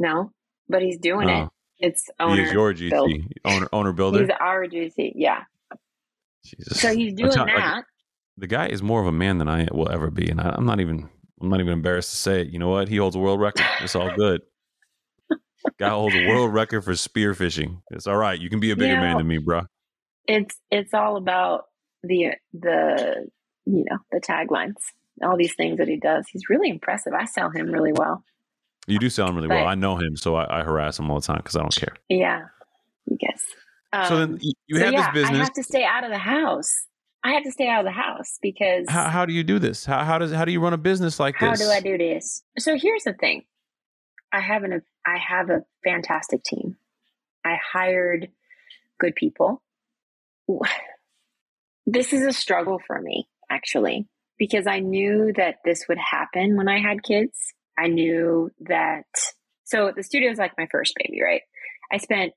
no, 0.00 0.32
but 0.68 0.82
he's 0.82 0.98
doing 0.98 1.28
it. 1.28 1.42
Oh, 1.44 1.48
It's 1.78 2.06
he 2.06 2.12
owner. 2.24 2.42
is 2.42 2.52
your 2.52 2.72
GC 2.74 2.90
build. 2.90 3.12
owner 3.44 3.68
owner 3.72 3.92
builder. 3.92 4.20
He's 4.20 4.30
our 4.40 4.66
GC. 4.66 5.12
Yeah. 5.14 5.42
Jesus. 6.44 6.80
So 6.80 6.92
he's 6.96 7.12
doing 7.14 7.30
like, 7.30 7.46
that. 7.56 7.84
the 8.36 8.48
guy 8.48 8.66
is 8.66 8.82
more 8.82 9.00
of 9.00 9.06
a 9.06 9.12
man 9.12 9.38
than 9.38 9.48
I 9.48 9.68
will 9.70 9.88
ever 9.88 10.10
be, 10.10 10.28
and 10.28 10.40
I, 10.40 10.54
I'm 10.56 10.66
not 10.66 10.80
even 10.80 11.08
I'm 11.40 11.48
not 11.48 11.60
even 11.60 11.72
embarrassed 11.72 12.10
to 12.10 12.16
say 12.16 12.40
it. 12.40 12.48
You 12.48 12.58
know 12.58 12.70
what? 12.70 12.88
He 12.88 12.96
holds 12.96 13.14
a 13.14 13.20
world 13.20 13.40
record. 13.40 13.64
It's 13.80 13.94
all 13.94 14.10
good. 14.16 14.40
Guy 15.78 15.88
holds 15.90 16.14
a 16.14 16.28
world 16.28 16.52
record 16.52 16.82
for 16.84 16.94
spear 16.96 17.34
fishing. 17.34 17.82
It's 17.90 18.06
all 18.06 18.16
right. 18.16 18.38
You 18.38 18.48
can 18.50 18.60
be 18.60 18.70
a 18.70 18.76
bigger 18.76 18.94
You 18.94 19.00
man 19.00 19.18
than 19.18 19.26
me, 19.26 19.38
bro. 19.38 19.62
it's 20.26 20.56
it's 20.70 20.94
all 20.94 21.16
about 21.16 21.64
the 22.02 22.32
the 22.52 23.26
you 23.66 23.84
know 23.88 23.98
the 24.10 24.20
taglines 24.20 24.74
all 25.22 25.36
these 25.36 25.54
things 25.54 25.78
that 25.78 25.86
he 25.88 25.96
does 25.96 26.26
he's 26.28 26.48
really 26.48 26.68
impressive 26.68 27.12
i 27.12 27.24
sell 27.24 27.48
him 27.50 27.66
really 27.70 27.92
well 27.92 28.24
You 28.88 28.98
do 28.98 29.08
sound 29.10 29.36
really 29.36 29.46
well. 29.48 29.66
I 29.66 29.74
know 29.76 29.96
him, 29.96 30.16
so 30.16 30.34
I, 30.34 30.60
I 30.60 30.62
harass 30.64 30.98
him 30.98 31.08
all 31.10 31.20
the 31.20 31.26
time 31.26 31.36
because 31.36 31.54
I 31.54 31.60
don't 31.60 31.74
care. 31.74 31.94
yeah 32.08 32.42
i 33.10 33.14
guess 33.20 33.42
um, 33.92 34.04
so 34.08 34.16
then 34.18 34.32
y- 34.42 34.52
you 34.66 34.78
so 34.78 34.84
have 34.84 34.92
yeah, 34.92 35.12
this 35.12 35.22
business. 35.22 35.40
i 35.40 35.44
have 35.44 35.52
to 35.52 35.62
stay 35.62 35.84
out 35.84 36.02
of 36.02 36.10
the 36.10 36.18
house 36.18 36.72
i 37.24 37.32
have 37.32 37.44
to 37.44 37.52
stay 37.52 37.68
out 37.68 37.80
of 37.80 37.84
the 37.84 37.92
house 37.92 38.38
because 38.42 38.86
How, 38.88 39.08
how 39.10 39.26
do 39.26 39.32
you 39.32 39.44
do 39.44 39.58
this? 39.60 39.84
How, 39.84 40.02
how 40.02 40.18
does 40.18 40.32
how 40.32 40.44
do 40.44 40.50
you 40.50 40.60
run 40.60 40.72
a 40.72 40.78
business 40.78 41.20
like 41.20 41.36
how 41.36 41.50
this? 41.52 41.60
How 41.60 41.66
do 41.66 41.72
i 41.72 41.80
do 41.80 41.98
this 41.98 42.42
so 42.58 42.76
here's 42.76 43.04
the 43.04 43.12
thing 43.12 43.42
i 44.32 44.40
have 44.40 44.64
an 44.64 44.82
i 45.06 45.18
have 45.18 45.50
a 45.50 45.62
fantastic 45.84 46.42
team. 46.42 46.76
I 47.44 47.56
hired 47.72 48.28
good 49.00 49.14
people. 49.16 49.62
This 51.86 52.12
is 52.12 52.24
a 52.24 52.32
struggle 52.32 52.80
for 52.86 53.00
me 53.00 53.28
actually 53.50 54.06
because 54.38 54.66
i 54.66 54.78
knew 54.78 55.32
that 55.36 55.56
this 55.64 55.86
would 55.88 55.98
happen 55.98 56.56
when 56.56 56.68
i 56.68 56.78
had 56.80 57.02
kids. 57.02 57.36
I 57.78 57.88
knew 57.88 58.50
that 58.60 59.06
so 59.64 59.92
the 59.94 60.02
studio 60.02 60.30
is 60.30 60.38
like 60.38 60.52
my 60.58 60.66
first 60.70 60.94
baby 60.96 61.20
right? 61.22 61.42
I 61.92 61.98
spent 61.98 62.32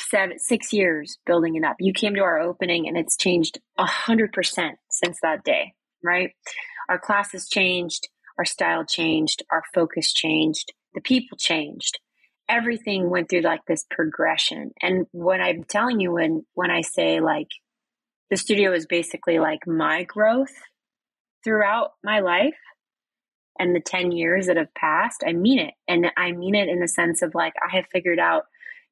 seven 0.00 0.38
six 0.38 0.72
years 0.72 1.18
building 1.26 1.56
it 1.56 1.64
up. 1.64 1.76
You 1.80 1.92
came 1.92 2.14
to 2.14 2.22
our 2.22 2.38
opening 2.38 2.88
and 2.88 2.96
it's 2.96 3.16
changed 3.16 3.58
a 3.76 3.86
hundred 3.86 4.32
percent 4.32 4.78
since 4.90 5.18
that 5.22 5.44
day 5.44 5.74
right? 6.02 6.30
Our 6.88 6.98
classes 6.98 7.48
changed 7.48 8.08
our 8.38 8.44
style 8.44 8.84
changed 8.84 9.42
our 9.50 9.62
focus 9.74 10.12
changed 10.12 10.72
the 10.94 11.00
people 11.00 11.36
changed. 11.36 11.98
Everything 12.48 13.10
went 13.10 13.28
through 13.28 13.42
like 13.42 13.64
this 13.66 13.84
progression. 13.90 14.72
And 14.80 15.06
when 15.12 15.40
i'm 15.40 15.64
telling 15.64 16.00
you 16.00 16.12
when 16.12 16.44
when 16.54 16.70
i 16.70 16.80
say 16.80 17.20
like 17.20 17.48
the 18.30 18.36
studio 18.36 18.72
is 18.72 18.86
basically 18.86 19.38
like 19.38 19.66
my 19.66 20.04
growth 20.04 20.54
throughout 21.44 21.92
my 22.02 22.20
life 22.20 22.58
and 23.58 23.74
the 23.74 23.80
10 23.80 24.12
years 24.12 24.46
that 24.46 24.56
have 24.56 24.72
passed 24.74 25.22
i 25.26 25.32
mean 25.32 25.58
it. 25.58 25.74
And 25.86 26.06
i 26.16 26.32
mean 26.32 26.54
it 26.54 26.68
in 26.68 26.80
the 26.80 26.88
sense 26.88 27.22
of 27.22 27.34
like 27.34 27.54
i 27.62 27.76
have 27.76 27.86
figured 27.92 28.18
out 28.18 28.44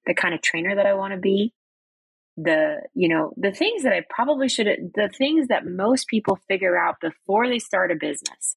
the 0.05 0.14
kind 0.14 0.34
of 0.34 0.42
trainer 0.42 0.74
that 0.74 0.86
i 0.86 0.94
want 0.94 1.14
to 1.14 1.18
be 1.18 1.53
the 2.36 2.82
you 2.94 3.09
know 3.09 3.32
the 3.36 3.51
things 3.51 3.82
that 3.82 3.94
i 3.94 4.03
probably 4.11 4.49
should 4.49 4.66
the 4.94 5.09
things 5.16 5.49
that 5.49 5.66
most 5.66 6.07
people 6.07 6.38
figure 6.49 6.76
out 6.76 7.01
before 7.01 7.49
they 7.49 7.59
start 7.59 7.90
a 7.90 7.94
business. 7.94 8.57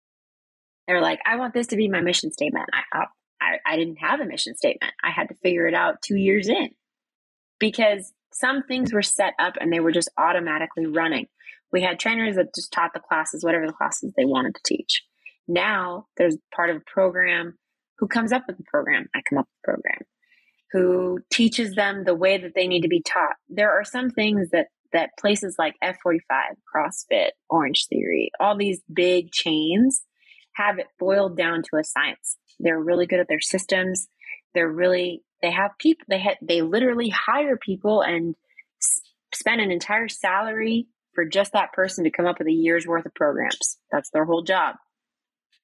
They're 0.87 1.01
like 1.01 1.19
i 1.25 1.37
want 1.37 1.53
this 1.53 1.67
to 1.67 1.77
be 1.77 1.87
my 1.87 2.01
mission 2.01 2.31
statement. 2.31 2.67
I 2.73 3.05
i, 3.49 3.73
I 3.73 3.75
didn't 3.77 3.97
have 3.97 4.19
a 4.19 4.25
mission 4.25 4.55
statement 4.55 4.93
i 5.03 5.11
had 5.11 5.29
to 5.29 5.35
figure 5.35 5.67
it 5.67 5.73
out 5.73 6.01
two 6.01 6.17
years 6.17 6.47
in 6.47 6.69
because 7.59 8.13
some 8.31 8.63
things 8.63 8.93
were 8.93 9.01
set 9.01 9.33
up 9.39 9.55
and 9.59 9.71
they 9.71 9.79
were 9.79 9.91
just 9.91 10.09
automatically 10.17 10.85
running 10.85 11.27
we 11.71 11.81
had 11.81 11.99
trainers 11.99 12.35
that 12.35 12.55
just 12.55 12.71
taught 12.71 12.93
the 12.93 12.99
classes 12.99 13.43
whatever 13.43 13.67
the 13.67 13.73
classes 13.73 14.13
they 14.15 14.25
wanted 14.25 14.55
to 14.55 14.61
teach 14.65 15.03
now 15.47 16.05
there's 16.17 16.37
part 16.55 16.69
of 16.69 16.77
a 16.77 16.91
program 16.91 17.57
who 17.97 18.07
comes 18.07 18.31
up 18.31 18.43
with 18.47 18.57
the 18.57 18.63
program 18.63 19.07
i 19.15 19.21
come 19.29 19.39
up 19.39 19.47
with 19.47 19.61
the 19.63 19.71
program 19.73 20.01
who 20.71 21.19
teaches 21.31 21.75
them 21.75 22.03
the 22.03 22.15
way 22.15 22.37
that 22.37 22.53
they 22.55 22.67
need 22.67 22.81
to 22.81 22.87
be 22.87 23.01
taught. 23.01 23.35
There 23.47 23.71
are 23.71 23.83
some 23.83 24.09
things 24.09 24.49
that 24.51 24.67
that 24.91 25.11
places 25.19 25.55
like 25.59 25.75
F45, 25.83 26.19
CrossFit, 26.75 27.29
Orange 27.47 27.85
Theory, 27.89 28.31
all 28.39 28.57
these 28.57 28.81
big 28.91 29.31
chains 29.31 30.01
have 30.53 30.79
it 30.79 30.87
boiled 30.97 31.37
down 31.37 31.61
to 31.61 31.77
a 31.79 31.83
science. 31.83 32.37
They're 32.59 32.79
really 32.79 33.07
good 33.07 33.19
at 33.19 33.27
their 33.27 33.39
systems. 33.39 34.07
They're 34.53 34.71
really 34.71 35.23
they 35.41 35.51
have 35.51 35.71
people 35.79 36.05
they 36.09 36.19
ha- 36.21 36.37
they 36.41 36.61
literally 36.61 37.09
hire 37.09 37.57
people 37.57 38.01
and 38.01 38.35
s- 38.81 39.01
spend 39.33 39.61
an 39.61 39.71
entire 39.71 40.07
salary 40.07 40.87
for 41.13 41.25
just 41.25 41.53
that 41.53 41.73
person 41.73 42.03
to 42.03 42.11
come 42.11 42.25
up 42.25 42.39
with 42.39 42.47
a 42.47 42.53
year's 42.53 42.87
worth 42.87 43.05
of 43.05 43.13
programs. 43.13 43.77
That's 43.91 44.09
their 44.11 44.25
whole 44.25 44.43
job. 44.43 44.75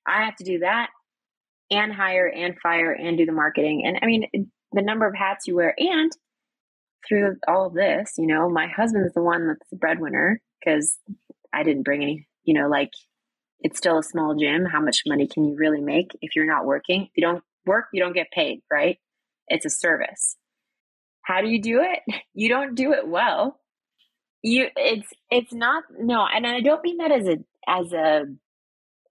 I 0.07 0.25
have 0.25 0.35
to 0.37 0.43
do 0.43 0.59
that 0.59 0.89
and 1.71 1.91
hire 1.93 2.27
and 2.27 2.55
fire 2.61 2.91
and 2.91 3.17
do 3.17 3.25
the 3.25 3.31
marketing. 3.31 3.83
And 3.85 3.99
I 4.01 4.05
mean, 4.05 4.51
the 4.71 4.81
number 4.81 5.07
of 5.07 5.15
hats 5.15 5.47
you 5.47 5.55
wear 5.55 5.73
and 5.77 6.11
through 7.07 7.37
all 7.47 7.67
of 7.67 7.73
this, 7.73 8.13
you 8.17 8.27
know, 8.27 8.49
my 8.49 8.67
husband's 8.67 9.13
the 9.13 9.21
one 9.21 9.47
that's 9.47 9.69
the 9.71 9.77
breadwinner 9.77 10.41
because 10.59 10.97
I 11.53 11.63
didn't 11.63 11.83
bring 11.83 12.03
any, 12.03 12.27
you 12.43 12.59
know, 12.59 12.67
like 12.67 12.91
it's 13.65 13.79
still 13.79 13.97
a 13.97 14.03
small 14.03 14.35
gym. 14.35 14.63
How 14.63 14.79
much 14.79 15.01
money 15.07 15.25
can 15.25 15.43
you 15.43 15.55
really 15.55 15.81
make 15.81 16.15
if 16.21 16.35
you're 16.35 16.45
not 16.45 16.67
working? 16.67 17.05
If 17.05 17.09
you 17.15 17.23
don't 17.23 17.43
work, 17.65 17.85
you 17.91 17.99
don't 17.99 18.13
get 18.13 18.29
paid, 18.29 18.61
right? 18.71 18.99
It's 19.47 19.65
a 19.65 19.71
service. 19.71 20.37
How 21.23 21.41
do 21.41 21.49
you 21.49 21.59
do 21.59 21.81
it? 21.81 21.99
You 22.35 22.49
don't 22.49 22.75
do 22.75 22.93
it 22.93 23.07
well. 23.07 23.59
You 24.43 24.67
it's 24.75 25.07
it's 25.31 25.53
not 25.53 25.83
no, 25.97 26.27
and 26.31 26.45
I 26.45 26.59
don't 26.59 26.83
mean 26.83 26.97
that 26.97 27.11
as 27.11 27.27
a 27.27 27.37
as 27.67 27.91
a 27.91 28.25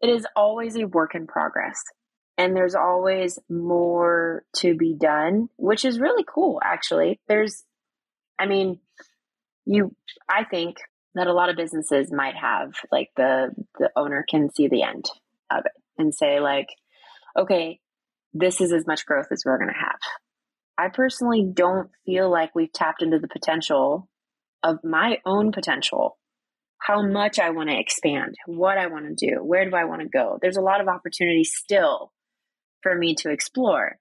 it 0.01 0.11
is 0.11 0.27
always 0.37 0.77
a 0.77 0.87
work 0.87 1.17
in 1.17 1.27
progress. 1.27 1.83
And 2.39 2.55
there's 2.55 2.77
always 2.77 3.39
more 3.49 4.45
to 4.57 4.77
be 4.77 4.95
done, 4.95 5.49
which 5.57 5.85
is 5.85 5.99
really 5.99 6.25
cool 6.33 6.61
actually. 6.63 7.19
There's 7.27 7.65
I 8.39 8.47
mean, 8.47 8.79
you 9.65 9.97
I 10.29 10.45
think 10.45 10.77
that 11.15 11.27
a 11.27 11.33
lot 11.33 11.51
of 11.51 11.57
businesses 11.57 12.13
might 12.13 12.37
have 12.37 12.73
like 12.91 13.11
the 13.17 13.51
the 13.79 13.91
owner 13.97 14.25
can 14.29 14.51
see 14.51 14.69
the 14.69 14.83
end 14.83 15.05
of 15.51 15.65
it 15.65 15.73
and 15.99 16.15
say 16.15 16.41
like 16.41 16.69
okay 17.39 17.81
this 18.35 18.61
is 18.61 18.73
as 18.73 18.87
much 18.87 19.07
growth 19.07 19.29
as 19.31 19.45
we're 19.47 19.59
going 19.59 19.73
to 19.73 19.79
have. 19.79 19.99
I 20.77 20.89
personally 20.93 21.49
don't 21.55 21.89
feel 22.05 22.29
like 22.29 22.55
we've 22.55 22.73
tapped 22.73 23.01
into 23.01 23.21
the 23.21 23.29
potential 23.29 24.09
of 24.65 24.79
my 24.83 25.19
own 25.25 25.53
potential 25.53 26.19
how 26.79 27.07
much 27.07 27.39
i 27.39 27.51
want 27.51 27.71
to 27.71 27.79
expand 27.79 28.35
what 28.47 28.77
i 28.77 28.89
want 28.89 29.07
to 29.07 29.27
do 29.27 29.37
where 29.43 29.69
do 29.69 29.77
i 29.77 29.85
want 29.85 30.03
to 30.03 30.09
go. 30.09 30.39
There's 30.43 30.57
a 30.57 30.63
lot 30.63 30.81
of 30.81 30.89
opportunity 30.89 31.45
still 31.45 32.13
for 32.83 32.95
me 32.95 33.15
to 33.17 33.31
explore 33.31 33.99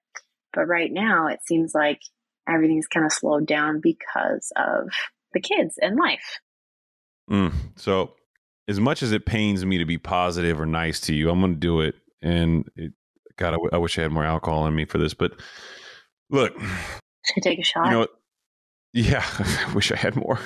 but 0.52 0.66
right 0.66 0.90
now 0.92 1.28
it 1.28 1.40
seems 1.46 1.72
like 1.74 2.00
everything's 2.48 2.86
kind 2.86 3.06
of 3.06 3.12
slowed 3.12 3.46
down 3.46 3.80
because 3.80 4.52
of 4.56 4.88
the 5.32 5.40
kids 5.40 5.76
and 5.80 5.96
life 5.96 6.40
Mm. 7.30 7.52
So, 7.76 8.14
as 8.68 8.80
much 8.80 9.02
as 9.02 9.12
it 9.12 9.26
pains 9.26 9.64
me 9.64 9.78
to 9.78 9.84
be 9.84 9.98
positive 9.98 10.60
or 10.60 10.66
nice 10.66 11.00
to 11.00 11.14
you, 11.14 11.30
I'm 11.30 11.40
going 11.40 11.54
to 11.54 11.58
do 11.60 11.80
it. 11.80 11.94
And 12.22 12.68
it, 12.76 12.92
God, 13.36 13.48
I, 13.48 13.52
w- 13.52 13.70
I 13.72 13.78
wish 13.78 13.98
I 13.98 14.02
had 14.02 14.12
more 14.12 14.24
alcohol 14.24 14.66
in 14.66 14.74
me 14.74 14.84
for 14.84 14.98
this. 14.98 15.14
But 15.14 15.32
look, 16.30 16.58
should 16.58 17.36
I 17.38 17.40
take 17.42 17.58
a 17.58 17.62
shot? 17.64 17.86
You 17.86 17.90
know, 17.92 18.06
yeah, 18.92 19.24
I 19.38 19.72
wish 19.74 19.90
I 19.92 19.96
had 19.96 20.16
more. 20.16 20.38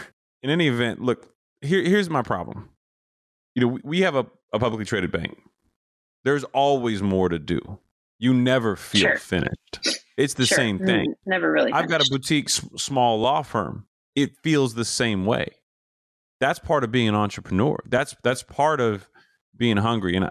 In 0.42 0.50
any 0.50 0.68
event, 0.68 1.00
look, 1.00 1.28
here, 1.60 1.82
here's 1.82 2.08
my 2.10 2.22
problem. 2.22 2.68
You 3.54 3.62
know, 3.62 3.68
we, 3.68 3.80
we 3.84 4.00
have 4.02 4.14
a, 4.14 4.26
a 4.52 4.58
publicly 4.58 4.84
traded 4.84 5.10
bank. 5.12 5.36
There's 6.24 6.44
always 6.44 7.02
more 7.02 7.28
to 7.28 7.38
do. 7.38 7.78
You 8.18 8.34
never 8.34 8.74
feel 8.76 9.00
Sure. 9.02 9.16
finished. 9.18 9.78
It's 10.16 10.34
the 10.34 10.46
Sure. 10.46 10.56
same 10.56 10.78
thing. 10.80 11.06
Mm, 11.10 11.14
Never 11.26 11.50
really. 11.52 11.72
I've 11.72 11.88
got 11.88 12.00
a 12.04 12.08
boutique 12.10 12.48
s- 12.50 12.64
small 12.76 13.20
law 13.20 13.42
firm. 13.42 13.86
It 14.16 14.32
feels 14.42 14.74
the 14.74 14.84
same 14.84 15.24
way. 15.24 15.50
That's 16.40 16.58
part 16.58 16.84
of 16.84 16.92
being 16.92 17.08
an 17.08 17.14
entrepreneur. 17.14 17.82
That's 17.86 18.14
that's 18.22 18.42
part 18.42 18.80
of 18.80 19.08
being 19.56 19.76
hungry. 19.76 20.14
And 20.16 20.26
I, 20.26 20.30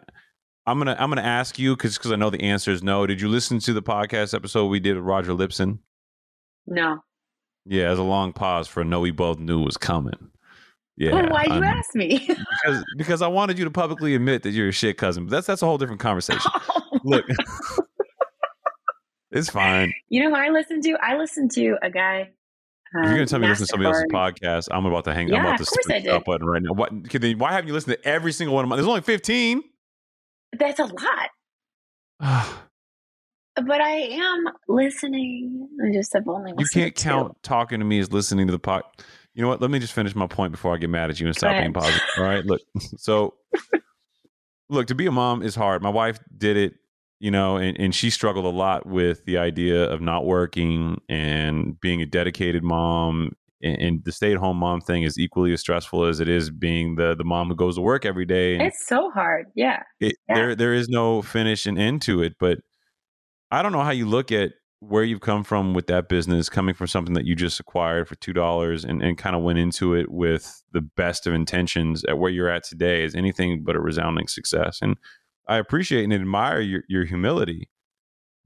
I'm 0.66 0.78
gonna 0.78 0.96
I'm 1.00 1.10
gonna 1.10 1.22
ask 1.22 1.60
you 1.60 1.76
because 1.76 1.98
because 1.98 2.12
I 2.12 2.16
know 2.16 2.30
the 2.30 2.42
answer 2.42 2.72
is 2.72 2.84
no. 2.84 3.06
Did 3.06 3.22
you 3.22 3.30
listen 3.30 3.60
to 3.60 3.74
the 3.74 3.82
podcast 3.82 4.34
episode 4.34 4.68
we 4.68 4.80
did 4.80 4.96
with 4.96 5.06
Roger 5.06 5.32
Lipson? 5.34 5.80
No. 6.66 7.00
Yeah, 7.66 7.88
there's 7.88 8.00
a 8.00 8.04
long 8.04 8.34
pause 8.34 8.68
for 8.68 8.82
a 8.82 8.86
no. 8.86 9.00
We 9.02 9.12
both 9.12 9.40
knew 9.40 9.64
was 9.64 9.78
coming. 9.78 10.32
Yeah, 10.98 11.14
well, 11.14 11.30
why 11.30 11.46
you 11.46 11.64
ask 11.64 11.94
me? 11.94 12.28
because 12.28 12.86
because 12.98 13.22
I 13.22 13.28
wanted 13.28 13.60
you 13.60 13.66
to 13.66 13.72
publicly 13.72 14.16
admit 14.16 14.44
that 14.44 14.52
you're 14.52 14.70
a 14.70 14.74
shit 14.74 14.98
cousin. 14.98 15.26
But 15.26 15.32
that's 15.32 15.48
that's 15.48 15.62
a 15.62 15.66
whole 15.66 15.78
different 15.78 16.02
conversation. 16.02 16.52
Look, 17.04 17.26
it's 19.32 19.50
fine. 19.50 19.94
you 20.10 20.24
know 20.24 20.30
who 20.30 20.36
I 20.36 20.50
listen 20.50 20.82
to? 20.82 20.98
I 21.02 21.18
listen 21.18 21.50
to 21.50 21.78
a 21.84 21.92
guy. 21.92 22.32
Um, 22.96 23.04
If 23.04 23.10
you're 23.10 23.18
gonna 23.18 23.26
tell 23.28 23.40
me 23.40 23.48
to 23.48 23.52
listen 23.52 23.66
to 23.68 23.72
somebody 23.72 23.88
else's 23.88 24.06
podcast, 24.12 24.68
I'm 24.72 24.86
about 24.86 25.04
to 25.06 25.14
hang. 25.14 25.34
I'm 25.34 25.42
about 25.42 25.58
to 25.58 25.64
of 25.64 25.70
course 25.70 25.90
I 25.90 26.00
did. 26.00 26.08
up 26.10 26.26
button 26.26 26.48
right 26.48 26.62
now. 26.62 26.74
What? 26.74 26.92
Why 27.38 27.52
haven't 27.52 27.68
you 27.68 27.74
listened 27.74 27.98
to 28.02 28.08
every 28.08 28.32
single 28.32 28.56
one 28.56 28.64
of 28.64 28.70
mine? 28.70 28.78
There's 28.78 28.88
only 28.88 29.02
15. 29.02 29.62
That's 30.58 30.80
a 30.80 30.86
lot, 30.86 31.30
but 33.56 33.82
I 33.82 33.90
am 33.92 34.46
listening. 34.68 35.68
I 35.86 35.92
just 35.94 36.14
have 36.14 36.28
only 36.28 36.54
you 36.58 36.66
can't 36.74 36.96
count 36.96 37.36
talking 37.44 37.80
to 37.80 37.86
me 37.86 38.00
as 38.00 38.12
listening 38.14 38.48
to 38.48 38.52
the 38.52 38.60
pod. 38.60 38.84
You 39.34 39.42
know 39.44 39.50
what? 39.50 39.62
Let 39.62 39.70
me 39.70 39.80
just 39.80 39.94
finish 39.94 40.16
my 40.16 40.26
point 40.26 40.52
before 40.52 40.74
I 40.74 40.78
get 40.78 40.90
mad 40.90 41.10
at 41.10 41.20
you 41.20 41.28
and 41.28 41.36
stop 41.36 41.52
being 41.60 41.74
positive. 41.74 42.02
All 42.18 42.24
right. 42.24 42.46
Look. 42.46 42.62
So, 42.98 43.36
look 44.70 44.88
to 44.88 44.96
be 44.96 45.06
a 45.06 45.12
mom 45.12 45.44
is 45.44 45.54
hard. 45.56 45.82
My 45.84 45.90
wife 45.90 46.20
did 46.36 46.58
it. 46.58 46.76
You 47.20 47.32
know, 47.32 47.58
and, 47.58 47.76
and 47.80 47.96
she 47.96 48.10
struggled 48.10 48.46
a 48.46 48.50
lot 48.50 48.86
with 48.86 49.26
the 49.26 49.38
idea 49.38 49.84
of 49.86 50.02
not 50.02 50.26
working 50.26 51.02
and 51.10 51.80
being 51.80 52.02
a 52.02 52.06
dedicated 52.06 52.64
mom. 52.64 53.32
And, 53.64 53.82
and 53.82 54.04
the 54.04 54.12
stay 54.12 54.32
at 54.32 54.38
home 54.38 54.58
mom 54.58 54.82
thing 54.82 55.02
is 55.02 55.18
equally 55.18 55.52
as 55.52 55.62
stressful 55.62 56.06
as 56.06 56.20
it 56.20 56.30
is 56.30 56.52
being 56.52 56.96
the 56.96 57.16
the 57.16 57.24
mom 57.24 57.48
who 57.48 57.56
goes 57.56 57.76
to 57.76 57.82
work 57.82 58.06
every 58.06 58.26
day. 58.26 58.54
And, 58.54 58.62
It's 58.62 58.86
so 58.88 59.10
hard. 59.10 59.48
Yeah. 59.56 59.82
it, 60.00 60.16
Yeah. 60.30 60.36
there 60.36 60.56
there 60.56 60.74
is 60.74 60.90
no 60.90 61.24
finish 61.24 61.66
and 61.66 61.80
end 61.80 62.04
to 62.04 62.22
it 62.22 62.36
but 62.40 62.60
i 63.50 63.64
don't 63.64 63.72
know 63.72 63.82
how 63.82 63.92
you 63.92 64.06
look 64.08 64.32
at 64.32 64.52
where 64.80 65.04
you've 65.04 65.22
come 65.22 65.44
from 65.44 65.74
with 65.74 65.88
that 65.88 66.08
business 66.08 66.50
coming 66.50 66.76
from 66.76 66.86
something 66.86 67.16
that 67.16 67.26
you 67.26 67.36
just 67.36 67.60
acquired 67.60 68.08
for 68.08 68.16
two 68.16 68.34
dollars 68.34 68.86
and, 68.86 69.02
and 69.02 69.18
kind 69.18 69.36
of 69.36 69.42
went 69.42 69.58
into 69.58 69.96
it 69.96 70.12
with 70.12 70.62
the 70.72 70.82
best 70.82 71.26
of 71.26 71.34
intentions 71.34 72.04
at 72.06 72.20
where 72.20 72.30
you're 72.30 72.50
at 72.50 72.64
today 72.64 73.04
is 73.04 73.16
anything 73.16 73.64
but 73.64 73.76
a 73.76 73.80
resounding 73.80 74.28
success 74.28 74.80
and 74.82 74.98
i 75.48 75.58
appreciate 75.58 76.04
and 76.04 76.14
admire 76.14 76.60
your, 76.60 76.84
your 76.88 77.06
humility 77.06 77.70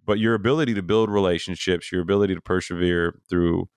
but 0.05 0.19
your 0.19 0.33
ability 0.33 0.73
to 0.73 0.81
build 0.81 1.09
relationships 1.09 1.91
your 1.91 2.01
ability 2.01 2.35
to 2.35 2.41
persevere 2.41 3.19
through 3.29 3.67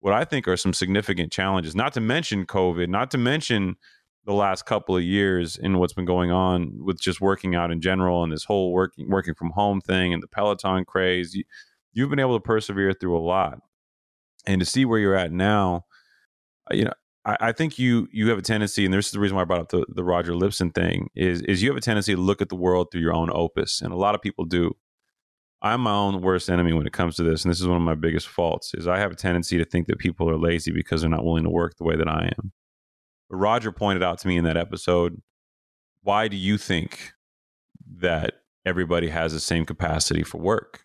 what 0.00 0.12
i 0.12 0.24
think 0.24 0.46
are 0.46 0.56
some 0.56 0.72
significant 0.72 1.32
challenges 1.32 1.74
not 1.74 1.92
to 1.92 2.00
mention 2.00 2.46
covid 2.46 2.88
not 2.88 3.10
to 3.10 3.18
mention 3.18 3.76
the 4.24 4.32
last 4.32 4.66
couple 4.66 4.96
of 4.96 5.02
years 5.02 5.58
and 5.58 5.78
what's 5.80 5.92
been 5.92 6.04
going 6.04 6.30
on 6.30 6.72
with 6.84 7.00
just 7.00 7.20
working 7.20 7.54
out 7.54 7.70
in 7.70 7.80
general 7.80 8.22
and 8.22 8.32
this 8.32 8.44
whole 8.44 8.72
working 8.72 9.10
working 9.10 9.34
from 9.34 9.50
home 9.50 9.80
thing 9.80 10.12
and 10.12 10.22
the 10.22 10.28
Peloton 10.28 10.84
craze. 10.84 11.34
You, 11.34 11.44
you've 11.92 12.10
been 12.10 12.20
able 12.20 12.36
to 12.36 12.42
persevere 12.42 12.92
through 12.92 13.18
a 13.18 13.20
lot, 13.20 13.58
and 14.46 14.60
to 14.60 14.64
see 14.64 14.84
where 14.84 14.98
you're 14.98 15.16
at 15.16 15.32
now, 15.32 15.84
you 16.70 16.84
know. 16.84 16.92
I, 17.24 17.36
I 17.40 17.52
think 17.52 17.78
you 17.78 18.08
you 18.12 18.28
have 18.28 18.38
a 18.38 18.42
tendency, 18.42 18.84
and 18.84 18.92
this 18.92 19.06
is 19.06 19.12
the 19.12 19.20
reason 19.20 19.36
why 19.36 19.42
I 19.42 19.46
brought 19.46 19.60
up 19.60 19.68
the, 19.70 19.84
the 19.88 20.04
Roger 20.04 20.32
Lipson 20.32 20.74
thing, 20.74 21.10
is 21.14 21.42
is 21.42 21.62
you 21.62 21.70
have 21.70 21.76
a 21.76 21.82
tendency 21.82 22.14
to 22.14 22.20
look 22.20 22.42
at 22.42 22.48
the 22.48 22.56
world 22.56 22.88
through 22.90 23.00
your 23.00 23.14
own 23.14 23.30
opus, 23.32 23.80
and 23.80 23.92
a 23.92 23.96
lot 23.96 24.14
of 24.14 24.22
people 24.22 24.44
do. 24.44 24.76
I'm 25.64 25.82
my 25.82 25.92
own 25.92 26.22
worst 26.22 26.50
enemy 26.50 26.72
when 26.72 26.88
it 26.88 26.92
comes 26.92 27.14
to 27.16 27.22
this, 27.22 27.44
and 27.44 27.50
this 27.50 27.60
is 27.60 27.68
one 27.68 27.76
of 27.76 27.82
my 27.82 27.94
biggest 27.94 28.26
faults. 28.28 28.74
Is 28.74 28.88
I 28.88 28.98
have 28.98 29.12
a 29.12 29.16
tendency 29.16 29.58
to 29.58 29.64
think 29.64 29.86
that 29.86 29.98
people 29.98 30.28
are 30.28 30.38
lazy 30.38 30.72
because 30.72 31.00
they're 31.00 31.10
not 31.10 31.24
willing 31.24 31.44
to 31.44 31.50
work 31.50 31.76
the 31.76 31.84
way 31.84 31.96
that 31.96 32.08
I 32.08 32.32
am. 32.38 32.52
But 33.30 33.36
Roger 33.36 33.70
pointed 33.70 34.02
out 34.02 34.18
to 34.18 34.28
me 34.28 34.36
in 34.36 34.44
that 34.44 34.56
episode, 34.56 35.22
why 36.02 36.26
do 36.26 36.36
you 36.36 36.58
think 36.58 37.12
that 37.98 38.34
everybody 38.66 39.08
has 39.08 39.32
the 39.32 39.40
same 39.40 39.64
capacity 39.64 40.24
for 40.24 40.38
work? 40.38 40.84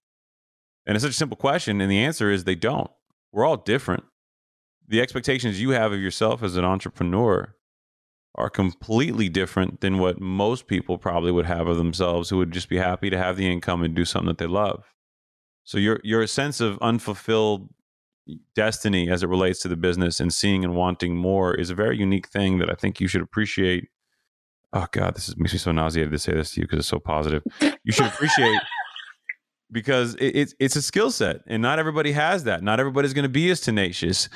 And 0.86 0.96
it's 0.96 1.04
such 1.04 1.12
a 1.12 1.16
simple 1.16 1.38
question, 1.38 1.82
and 1.82 1.92
the 1.92 2.04
answer 2.04 2.30
is 2.30 2.44
they 2.44 2.56
don't. 2.56 2.92
We're 3.32 3.46
all 3.46 3.58
different. 3.58 4.04
The 4.88 5.02
expectations 5.02 5.62
you 5.62 5.72
have 5.72 5.92
of 5.92 6.00
yourself 6.00 6.44
as 6.44 6.56
an 6.56 6.66
entrepreneur 6.66 7.56
are 8.36 8.50
completely 8.50 9.30
different 9.30 9.82
than 9.82 9.98
what 9.98 10.22
most 10.22 10.68
people 10.68 10.98
probably 10.98 11.32
would 11.32 11.48
have 11.48 11.68
of 11.68 11.78
themselves 11.78 12.30
who 12.30 12.38
would 12.38 12.52
just 12.52 12.70
be 12.70 12.78
happy 12.78 13.10
to 13.10 13.18
have 13.18 13.36
the 13.36 13.52
income 13.52 13.84
and 13.84 13.96
do 13.96 14.06
something 14.06 14.28
that 14.28 14.38
they 14.38 14.48
love. 14.48 14.94
So 15.64 15.78
your 15.78 16.00
your 16.04 16.26
sense 16.28 16.62
of 16.62 16.78
unfulfilled 16.80 17.70
destiny 18.56 19.10
as 19.10 19.24
it 19.24 19.30
relates 19.30 19.60
to 19.62 19.68
the 19.68 19.76
business 19.76 20.20
and 20.20 20.34
seeing 20.34 20.64
and 20.64 20.76
wanting 20.76 21.16
more 21.16 21.54
is 21.56 21.70
a 21.70 21.76
very 21.76 21.98
unique 21.98 22.28
thing 22.28 22.60
that 22.60 22.70
I 22.70 22.74
think 22.74 23.00
you 23.00 23.08
should 23.08 23.22
appreciate. 23.22 23.90
Oh 24.74 24.86
God, 24.92 25.16
this 25.16 25.30
is, 25.30 25.38
makes 25.38 25.54
me 25.54 25.60
so 25.60 25.72
nauseated 25.72 26.12
to 26.12 26.20
say 26.20 26.34
this 26.34 26.52
to 26.52 26.62
you 26.62 26.68
because 26.68 26.80
it's 26.80 26.88
so 26.88 27.00
positive. 27.00 27.44
You 27.84 27.92
should 27.92 28.06
appreciate 28.06 28.60
because 29.72 30.16
it, 30.16 30.36
it's 30.36 30.56
it's 30.60 30.76
a 30.76 30.82
skill 30.82 31.10
set, 31.10 31.42
and 31.48 31.62
not 31.62 31.80
everybody 31.80 32.12
has 32.12 32.44
that. 32.44 32.64
Not 32.64 32.80
everybody's 32.80 33.14
going 33.14 33.24
to 33.24 33.30
be 33.30 33.50
as 33.50 33.62
tenacious. 33.62 34.30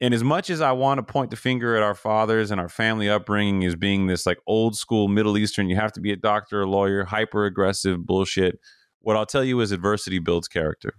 And 0.00 0.14
as 0.14 0.22
much 0.22 0.48
as 0.48 0.60
I 0.60 0.72
want 0.72 0.98
to 0.98 1.02
point 1.02 1.30
the 1.30 1.36
finger 1.36 1.74
at 1.76 1.82
our 1.82 1.94
fathers 1.94 2.50
and 2.52 2.60
our 2.60 2.68
family 2.68 3.08
upbringing 3.08 3.64
as 3.64 3.74
being 3.74 4.06
this 4.06 4.26
like 4.26 4.38
old 4.46 4.76
school 4.76 5.08
Middle 5.08 5.36
Eastern, 5.36 5.68
you 5.68 5.74
have 5.76 5.92
to 5.94 6.00
be 6.00 6.12
a 6.12 6.16
doctor, 6.16 6.62
a 6.62 6.66
lawyer, 6.70 7.04
hyper 7.04 7.44
aggressive 7.46 8.06
bullshit. 8.06 8.60
What 9.00 9.16
I'll 9.16 9.26
tell 9.26 9.42
you 9.42 9.60
is 9.60 9.72
adversity 9.72 10.18
builds 10.20 10.46
character, 10.48 10.94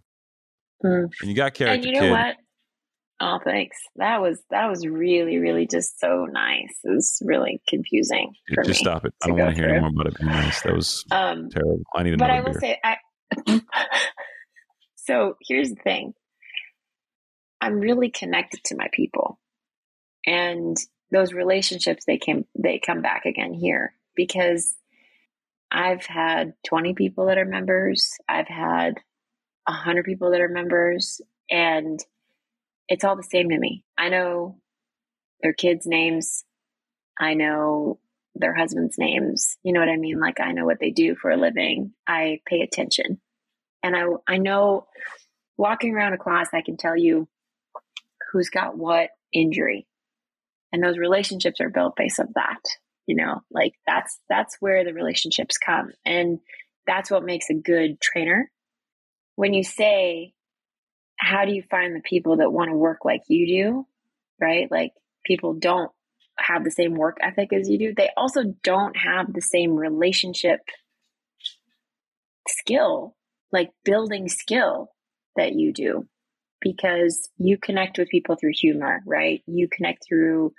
Mm. 0.84 1.04
and 1.22 1.30
you 1.30 1.36
got 1.36 1.54
character. 1.54 1.76
And 1.76 1.86
you 1.86 1.94
know 1.94 2.00
kid. 2.02 2.12
what? 2.12 2.36
Oh, 3.22 3.38
thanks. 3.44 3.78
That 3.98 4.22
was 4.22 4.42
that 4.50 4.68
was 4.70 4.86
really, 4.88 5.38
really 5.40 5.68
just 5.68 6.00
so 6.00 6.26
nice. 6.32 6.74
It 6.86 6.90
was 6.90 7.22
really 7.26 7.62
confusing 7.68 8.32
for 8.54 8.64
Just 8.64 8.80
stop 8.80 9.04
it. 9.06 9.14
I 9.24 9.28
don't 9.28 9.38
want 9.38 9.50
to 9.52 9.56
hear 9.56 9.66
through. 9.66 9.74
anymore 9.78 9.92
about 9.94 10.08
it 10.14 10.20
being 10.20 10.32
nice. 10.32 10.62
That 10.62 10.74
was 10.76 11.06
Um, 11.12 11.50
terrible. 11.50 11.82
I 11.96 12.04
need 12.04 12.12
to 12.12 12.18
but 12.18 12.32
I 12.32 12.40
will 12.42 12.52
beer. 12.54 12.60
say, 12.62 12.80
I. 12.84 12.98
so 14.96 15.36
here's 15.48 15.70
the 15.70 15.76
thing. 15.84 16.14
I'm 17.62 17.80
really 17.80 18.10
connected 18.10 18.64
to 18.66 18.76
my 18.76 18.88
people, 18.94 19.40
and 20.26 20.78
those 21.12 21.34
relationships 21.34 22.06
they 22.06 22.18
came 22.18 22.46
they 22.58 22.80
come 22.80 23.02
back 23.02 23.26
again 23.26 23.54
here 23.54 23.94
because 24.16 24.76
I've 25.72 26.06
had 26.06 26.54
20 26.68 26.94
people 26.94 27.28
that 27.28 27.38
are 27.38 27.46
members. 27.46 28.18
I've 28.28 28.48
had 28.48 28.96
100 29.66 30.04
people 30.04 30.32
that 30.32 30.42
are 30.42 30.50
members, 30.50 31.22
and 31.50 32.04
it's 32.88 33.04
all 33.04 33.16
the 33.16 33.24
same 33.24 33.50
to 33.50 33.58
me. 33.58 33.84
I 33.98 34.10
know 34.10 34.58
their 35.42 35.54
kids' 35.54 35.86
names. 35.86 36.44
I 37.20 37.34
know 37.34 38.00
their 38.36 38.56
husbands' 38.56 38.98
names. 38.98 39.58
You 39.64 39.74
know 39.74 39.80
what 39.80 39.90
I 39.90 39.98
mean? 39.98 40.20
Like 40.20 40.40
I 40.40 40.52
know 40.52 40.66
what 40.66 40.80
they 40.80 40.92
do 40.92 41.16
for 41.16 41.30
a 41.30 41.38
living. 41.38 41.94
I 42.08 42.42
pay 42.46 42.62
attention. 42.62 43.20
And 43.84 43.96
I 43.96 44.06
I 44.28 44.38
know 44.38 44.88
walking 45.58 45.94
around 45.94 46.14
a 46.14 46.18
class 46.18 46.50
I 46.54 46.62
can 46.62 46.78
tell 46.78 46.98
you 46.98 47.28
who's 48.32 48.50
got 48.50 48.78
what 48.78 49.10
injury. 49.34 49.88
And 50.72 50.84
those 50.84 50.98
relationships 50.98 51.62
are 51.62 51.70
built 51.70 51.96
based 51.96 52.20
of 52.20 52.34
that. 52.36 52.62
You 53.06 53.16
know, 53.16 53.42
like 53.50 53.74
that's 53.88 54.20
that's 54.30 54.58
where 54.60 54.84
the 54.84 54.94
relationships 54.94 55.58
come. 55.58 55.92
And 56.06 56.40
that's 56.86 57.10
what 57.10 57.26
makes 57.26 57.50
a 57.50 57.56
good 57.56 58.00
trainer. 58.00 58.52
When 59.36 59.54
you 59.54 59.64
say, 59.64 60.34
how 61.18 61.46
do 61.46 61.54
you 61.54 61.64
find 61.72 61.96
the 61.96 62.02
people 62.02 62.38
that 62.38 62.52
want 62.52 62.70
to 62.70 62.76
work 62.76 63.04
like 63.04 63.24
you 63.28 63.48
do? 63.48 63.88
Right? 64.40 64.70
Like 64.70 64.92
people 65.26 65.54
don't 65.54 65.92
have 66.38 66.64
the 66.64 66.72
same 66.72 66.94
work 66.94 67.18
ethic 67.20 67.52
as 67.52 67.68
you 67.68 67.80
do. 67.80 67.94
They 67.96 68.12
also 68.16 68.44
don't 68.64 68.96
have 68.96 69.34
the 69.34 69.42
same 69.42 69.76
relationship 69.76 70.60
skill, 72.48 73.16
like 73.52 73.72
building 73.84 74.30
skill 74.30 74.92
that 75.36 75.54
you 75.54 75.74
do 75.74 76.08
because 76.62 77.30
you 77.38 77.58
connect 77.58 77.98
with 77.98 78.10
people 78.10 78.36
through 78.36 78.52
humor, 78.54 79.02
right? 79.06 79.42
You 79.48 79.68
connect 79.70 80.06
through 80.08 80.54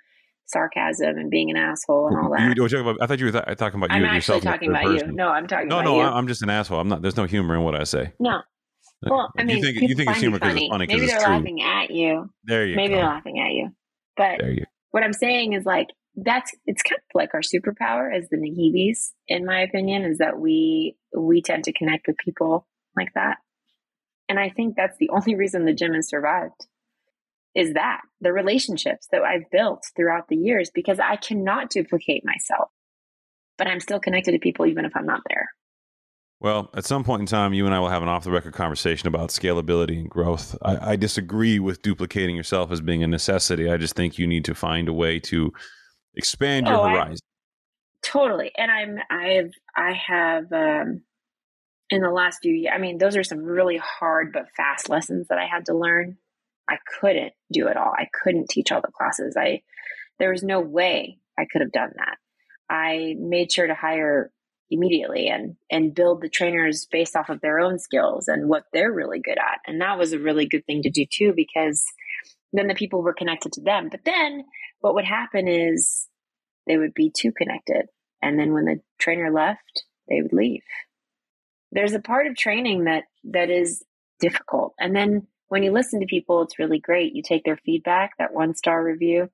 sarcasm 0.47 1.17
and 1.17 1.31
being 1.31 1.51
an 1.51 1.57
asshole 1.57 2.09
and 2.09 2.19
all 2.19 2.31
that. 2.31 2.41
You, 2.41 2.49
you 2.49 2.69
talking 2.69 2.81
about, 2.81 2.97
I 3.01 3.07
thought 3.07 3.19
you 3.21 3.27
were 3.27 3.33
th- 3.33 3.57
talking 3.57 3.79
about 3.81 3.93
I'm 3.93 4.01
you 4.03 4.07
actually 4.07 4.17
yourself. 4.17 4.43
talking 4.43 4.71
about 4.71 4.85
person. 4.85 5.11
you. 5.11 5.15
No, 5.15 5.29
I'm 5.29 5.47
talking 5.47 5.69
No, 5.69 5.81
no, 5.81 5.97
you. 5.97 6.03
I'm 6.03 6.27
just 6.27 6.43
an 6.43 6.51
asshole. 6.51 6.81
I'm 6.81 6.89
not. 6.89 7.03
There's 7.03 7.17
no 7.17 7.25
humor 7.25 7.55
in 7.55 7.63
what 7.63 7.75
I 7.75 7.85
say. 7.85 8.13
no. 8.19 8.41
Well, 9.03 9.33
I 9.39 9.45
mean, 9.45 9.57
you 9.57 9.63
think 9.63 9.81
you 9.89 9.95
think 9.95 10.11
it's 10.11 10.21
humor 10.21 10.39
because 10.39 10.57
it's 10.57 10.69
funny 10.69 10.87
Maybe 10.87 11.07
they're 11.07 11.21
true. 11.21 11.29
laughing 11.33 11.63
at 11.63 11.91
you. 11.91 12.29
There 12.45 12.67
you 12.67 12.77
Maybe 12.77 12.91
go. 12.93 12.97
they're 12.97 13.07
laughing 13.07 13.41
at 13.41 13.53
you. 13.53 13.71
But 14.15 14.45
you. 14.45 14.65
what 14.91 15.03
I'm 15.03 15.15
saying 15.15 15.55
is 15.55 15.65
like 15.65 15.87
that's 16.17 16.55
it's 16.67 16.83
kind 16.83 16.99
of 16.99 17.05
like 17.15 17.31
our 17.33 17.41
superpower 17.41 18.15
as 18.15 18.29
the 18.29 18.37
Nahibis, 18.37 19.13
in 19.27 19.47
my 19.47 19.61
opinion, 19.63 20.03
is 20.05 20.19
that 20.19 20.39
we 20.39 20.97
we 21.17 21.41
tend 21.41 21.65
to 21.65 21.73
connect 21.73 22.09
with 22.09 22.19
people 22.19 22.67
like 22.95 23.09
that. 23.15 23.39
And 24.31 24.39
I 24.39 24.49
think 24.49 24.77
that's 24.77 24.97
the 24.99 25.11
only 25.13 25.35
reason 25.35 25.65
the 25.67 25.75
gym 25.75 25.93
has 25.93 26.09
survived 26.09 26.67
is 27.55 27.75
that 27.75 28.01
the 28.21 28.33
relationships 28.33 29.09
that 29.11 29.23
I've 29.23 29.51
built 29.51 29.85
throughout 29.97 30.29
the 30.29 30.37
years 30.37 30.71
because 30.73 31.01
I 31.01 31.17
cannot 31.17 31.69
duplicate 31.69 32.25
myself. 32.25 32.71
But 33.59 33.67
I'm 33.67 33.81
still 33.81 33.99
connected 33.99 34.33
to 34.33 34.39
people 34.39 34.67
even 34.67 34.85
if 34.85 34.93
I'm 34.97 35.05
not 35.05 35.23
there. 35.29 35.49
Well, 36.39 36.71
at 36.75 36.85
some 36.87 37.03
point 37.05 37.21
in 37.21 37.27
time, 37.27 37.53
you 37.53 37.67
and 37.67 37.75
I 37.75 37.81
will 37.81 37.89
have 37.91 38.03
an 38.03 38.09
off 38.09 38.23
the 38.25 38.31
record 38.31 38.55
conversation 38.55 39.09
about 39.09 39.29
scalability 39.31 39.99
and 39.99 40.09
growth. 40.09 40.57
I, 40.63 40.93
I 40.93 40.97
disagree 40.97 41.59
with 41.59 41.83
duplicating 41.83 42.35
yourself 42.37 42.71
as 42.71 42.81
being 42.81 43.03
a 43.03 43.07
necessity. 43.09 43.69
I 43.69 43.77
just 43.77 43.95
think 43.95 44.17
you 44.17 44.27
need 44.29 44.45
to 44.47 44.55
find 44.55 44.89
a 44.89 44.93
way 44.95 45.19
to 45.21 45.53
expand 46.15 46.67
your 46.69 46.77
Oh, 46.77 46.83
I- 46.85 46.93
horizon. 46.93 47.19
Totally. 48.03 48.53
And 48.57 48.71
I'm 48.71 48.99
I've 49.11 49.53
I 49.77 49.93
have 49.93 50.51
um 50.53 51.03
in 51.91 52.03
the 52.03 52.11
last 52.11 52.41
few 52.43 52.53
years 52.53 52.73
I 52.75 52.79
mean 52.79 52.99
those 52.99 53.17
are 53.17 53.25
some 53.25 53.41
really 53.41 53.77
hard 53.79 54.33
but 54.33 54.51
fast 54.57 54.89
lessons 54.89 55.29
that 55.29 55.39
I 55.39 55.47
had 55.47 55.67
to 55.67 55.75
learn. 55.75 56.19
I 56.69 56.79
couldn't 57.01 57.33
do 57.53 57.67
it 57.67 57.77
all. 57.77 57.93
I 57.93 58.09
couldn't 58.23 58.49
teach 58.49 58.71
all 58.71 58.81
the 58.81 58.93
classes. 58.93 59.37
I 59.37 59.63
there 60.19 60.31
was 60.31 60.43
no 60.43 60.61
way 60.61 61.19
I 61.39 61.47
could 61.51 61.63
have 61.63 61.73
done 61.73 61.93
that. 61.97 62.17
I 62.69 63.17
made 63.19 63.51
sure 63.51 63.67
to 63.67 63.75
hire 63.75 64.31
immediately 64.71 65.29
and 65.29 65.57
and 65.71 65.95
build 65.95 66.23
the 66.23 66.29
trainers 66.29 66.87
based 66.91 67.17
off 67.17 67.29
of 67.29 67.41
their 67.41 67.59
own 67.59 67.79
skills 67.79 68.29
and 68.29 68.49
what 68.49 68.65
they're 68.73 68.93
really 68.93 69.21
good 69.21 69.39
at. 69.39 69.59
And 69.67 69.81
that 69.81 69.99
was 69.99 70.13
a 70.13 70.19
really 70.19 70.47
good 70.47 70.65
thing 70.67 70.83
to 70.83 70.91
do 70.91 71.05
too 71.11 71.33
because 71.35 71.85
then 72.53 72.69
the 72.69 72.75
people 72.75 73.03
were 73.03 73.15
connected 73.15 73.53
to 73.53 73.61
them. 73.61 73.89
But 73.91 74.05
then 74.05 74.45
what 74.81 74.95
would 74.95 75.05
happen 75.05 75.49
is 75.49 76.07
they 76.67 76.77
would 76.77 76.95
be 76.95 77.11
too 77.11 77.33
connected. 77.33 77.87
And 78.23 78.39
then 78.39 78.53
when 78.53 78.65
the 78.65 78.81
trainer 78.99 79.31
left, 79.31 79.85
they 80.09 80.21
would 80.21 80.33
leave. 80.33 80.63
There's 81.73 81.93
a 81.93 82.01
part 82.01 82.27
of 82.27 82.37
training 82.37 82.85
that 82.85 83.05
that 83.25 83.51
is 83.51 83.85
difficult. 84.19 84.75
And 84.79 84.95
then 84.95 85.27
when 85.49 85.63
you 85.63 85.73
listen 85.73 86.01
to 86.01 86.07
people, 86.07 86.43
it's 86.43 86.59
really 86.59 86.79
great. 86.79 87.15
You 87.15 87.23
take 87.23 87.45
their 87.45 87.59
feedback, 87.65 88.13
that 88.19 88.33
one 88.33 88.55
star 88.55 88.83
review, 88.83 89.31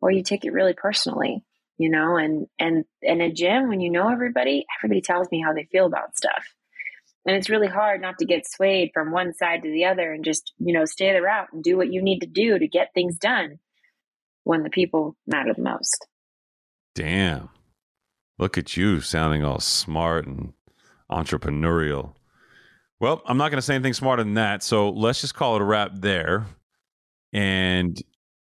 or 0.00 0.10
you 0.10 0.22
take 0.22 0.44
it 0.44 0.52
really 0.52 0.74
personally, 0.74 1.44
you 1.78 1.90
know, 1.90 2.16
and 2.16 2.46
and 2.58 2.84
in 3.02 3.20
a 3.20 3.32
gym, 3.32 3.68
when 3.68 3.80
you 3.80 3.90
know 3.90 4.08
everybody, 4.08 4.66
everybody 4.78 5.00
tells 5.00 5.30
me 5.30 5.42
how 5.44 5.52
they 5.52 5.68
feel 5.70 5.86
about 5.86 6.16
stuff. 6.16 6.44
And 7.24 7.36
it's 7.36 7.50
really 7.50 7.68
hard 7.68 8.00
not 8.02 8.18
to 8.18 8.24
get 8.24 8.50
swayed 8.50 8.90
from 8.92 9.12
one 9.12 9.32
side 9.32 9.62
to 9.62 9.70
the 9.70 9.84
other 9.84 10.12
and 10.12 10.24
just, 10.24 10.52
you 10.58 10.72
know, 10.72 10.84
stay 10.84 11.12
the 11.12 11.22
route 11.22 11.48
and 11.52 11.62
do 11.62 11.76
what 11.76 11.92
you 11.92 12.02
need 12.02 12.20
to 12.20 12.26
do 12.26 12.58
to 12.58 12.66
get 12.66 12.88
things 12.94 13.16
done 13.16 13.60
when 14.42 14.64
the 14.64 14.70
people 14.70 15.16
matter 15.26 15.54
the 15.54 15.62
most. 15.62 16.08
Damn. 16.96 17.50
Look 18.38 18.58
at 18.58 18.76
you 18.76 19.00
sounding 19.00 19.44
all 19.44 19.60
smart 19.60 20.26
and 20.26 20.52
entrepreneurial. 21.12 22.14
Well, 23.00 23.22
I'm 23.26 23.36
not 23.36 23.50
going 23.50 23.58
to 23.58 23.62
say 23.62 23.74
anything 23.74 23.94
smarter 23.94 24.22
than 24.22 24.34
that. 24.34 24.62
So 24.62 24.90
let's 24.90 25.20
just 25.20 25.34
call 25.34 25.56
it 25.56 25.62
a 25.62 25.64
wrap 25.64 25.90
there. 25.94 26.46
And 27.32 28.00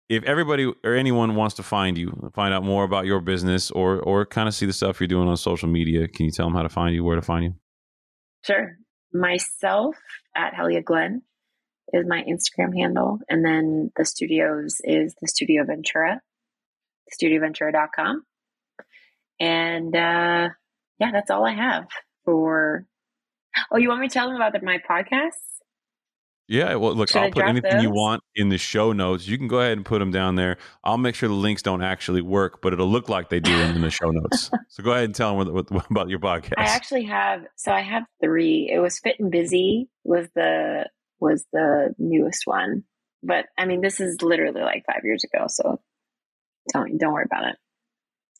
if 0.10 0.24
everybody 0.24 0.72
or 0.84 0.96
anyone 0.96 1.36
wants 1.36 1.56
to 1.56 1.64
find 1.64 1.98
you, 1.98 2.32
find 2.34 2.54
out 2.54 2.64
more 2.64 2.84
about 2.84 3.06
your 3.06 3.20
business 3.20 3.70
or 3.70 4.00
or 4.00 4.26
kind 4.26 4.48
of 4.48 4.56
see 4.56 4.66
the 4.66 4.74
stuff 4.74 5.00
you're 5.00 5.08
doing 5.08 5.28
on 5.28 5.38
social 5.38 5.70
media, 5.70 6.08
can 6.08 6.26
you 6.26 6.32
tell 6.32 6.48
them 6.48 6.56
how 6.56 6.64
to 6.64 6.70
find 6.70 6.96
you, 6.96 7.04
where 7.04 7.16
to 7.16 7.22
find 7.22 7.44
you? 7.44 7.54
Sure. 8.44 8.78
Myself 9.14 9.96
at 10.36 10.54
Helya 10.54 10.84
Glen 10.84 11.22
is 11.94 12.06
my 12.08 12.24
Instagram 12.24 12.76
handle. 12.76 13.20
And 13.30 13.46
then 13.46 13.92
the 13.96 14.06
studios 14.06 14.78
is 14.84 15.16
the 15.22 15.28
Studio 15.28 15.66
Ventura, 15.66 16.22
studioventura.com. 17.14 18.24
And 19.40 19.96
uh, 19.96 20.50
yeah, 21.00 21.12
that's 21.12 21.30
all 21.30 21.46
I 21.46 21.54
have 21.54 21.88
for. 22.28 22.86
Oh, 23.72 23.78
you 23.78 23.90
want 23.90 24.02
me 24.02 24.08
to 24.08 24.14
tell 24.14 24.28
them 24.28 24.36
about 24.36 24.54
the, 24.54 24.62
my 24.62 24.78
podcast? 24.78 25.32
Yeah, 26.50 26.76
well, 26.76 26.94
look, 26.94 27.10
Should 27.10 27.18
I 27.18 27.26
I'll 27.26 27.32
put 27.32 27.46
anything 27.46 27.82
you 27.82 27.90
want 27.90 28.24
in 28.36 28.48
the 28.48 28.58
show 28.58 28.94
notes. 28.94 29.28
You 29.28 29.38
can 29.38 29.50
go 29.50 29.60
ahead 29.60 29.74
and 29.74 29.86
put 29.86 30.00
them 30.00 30.12
down 30.12 30.36
there. 30.36 30.58
I'll 30.82 30.98
make 30.98 31.14
sure 31.14 31.28
the 31.28 31.36
links 31.36 31.62
don't 31.62 31.82
actually 31.82 32.22
work, 32.22 32.62
but 32.62 32.72
it'll 32.72 32.88
look 32.88 33.10
like 33.10 33.30
they 33.30 33.42
do 33.42 33.52
in 33.52 33.82
the 33.82 33.90
show 33.90 34.12
notes. 34.12 34.50
So 34.70 34.84
go 34.84 34.92
ahead 34.92 35.06
and 35.06 35.16
tell 35.16 35.36
them 35.36 35.54
what, 35.54 35.72
what, 35.72 35.90
about 35.90 36.10
your 36.10 36.20
podcast. 36.20 36.54
I 36.58 36.66
actually 36.66 37.06
have 37.06 37.46
so 37.56 37.72
I 37.72 37.82
have 37.82 38.04
three. 38.22 38.70
It 38.72 38.78
was 38.78 39.00
Fit 39.00 39.16
and 39.18 39.32
Busy 39.32 39.90
was 40.04 40.28
the 40.36 40.88
was 41.20 41.46
the 41.52 41.96
newest 41.98 42.44
one. 42.46 42.84
But 43.24 43.46
I 43.58 43.66
mean 43.66 43.82
this 43.82 44.00
is 44.00 44.22
literally 44.22 44.62
like 44.62 44.84
five 44.86 45.02
years 45.04 45.24
ago, 45.24 45.46
so 45.48 45.82
don't 46.74 47.00
don't 47.00 47.14
worry 47.14 47.26
about 47.26 47.48
it. 47.48 47.56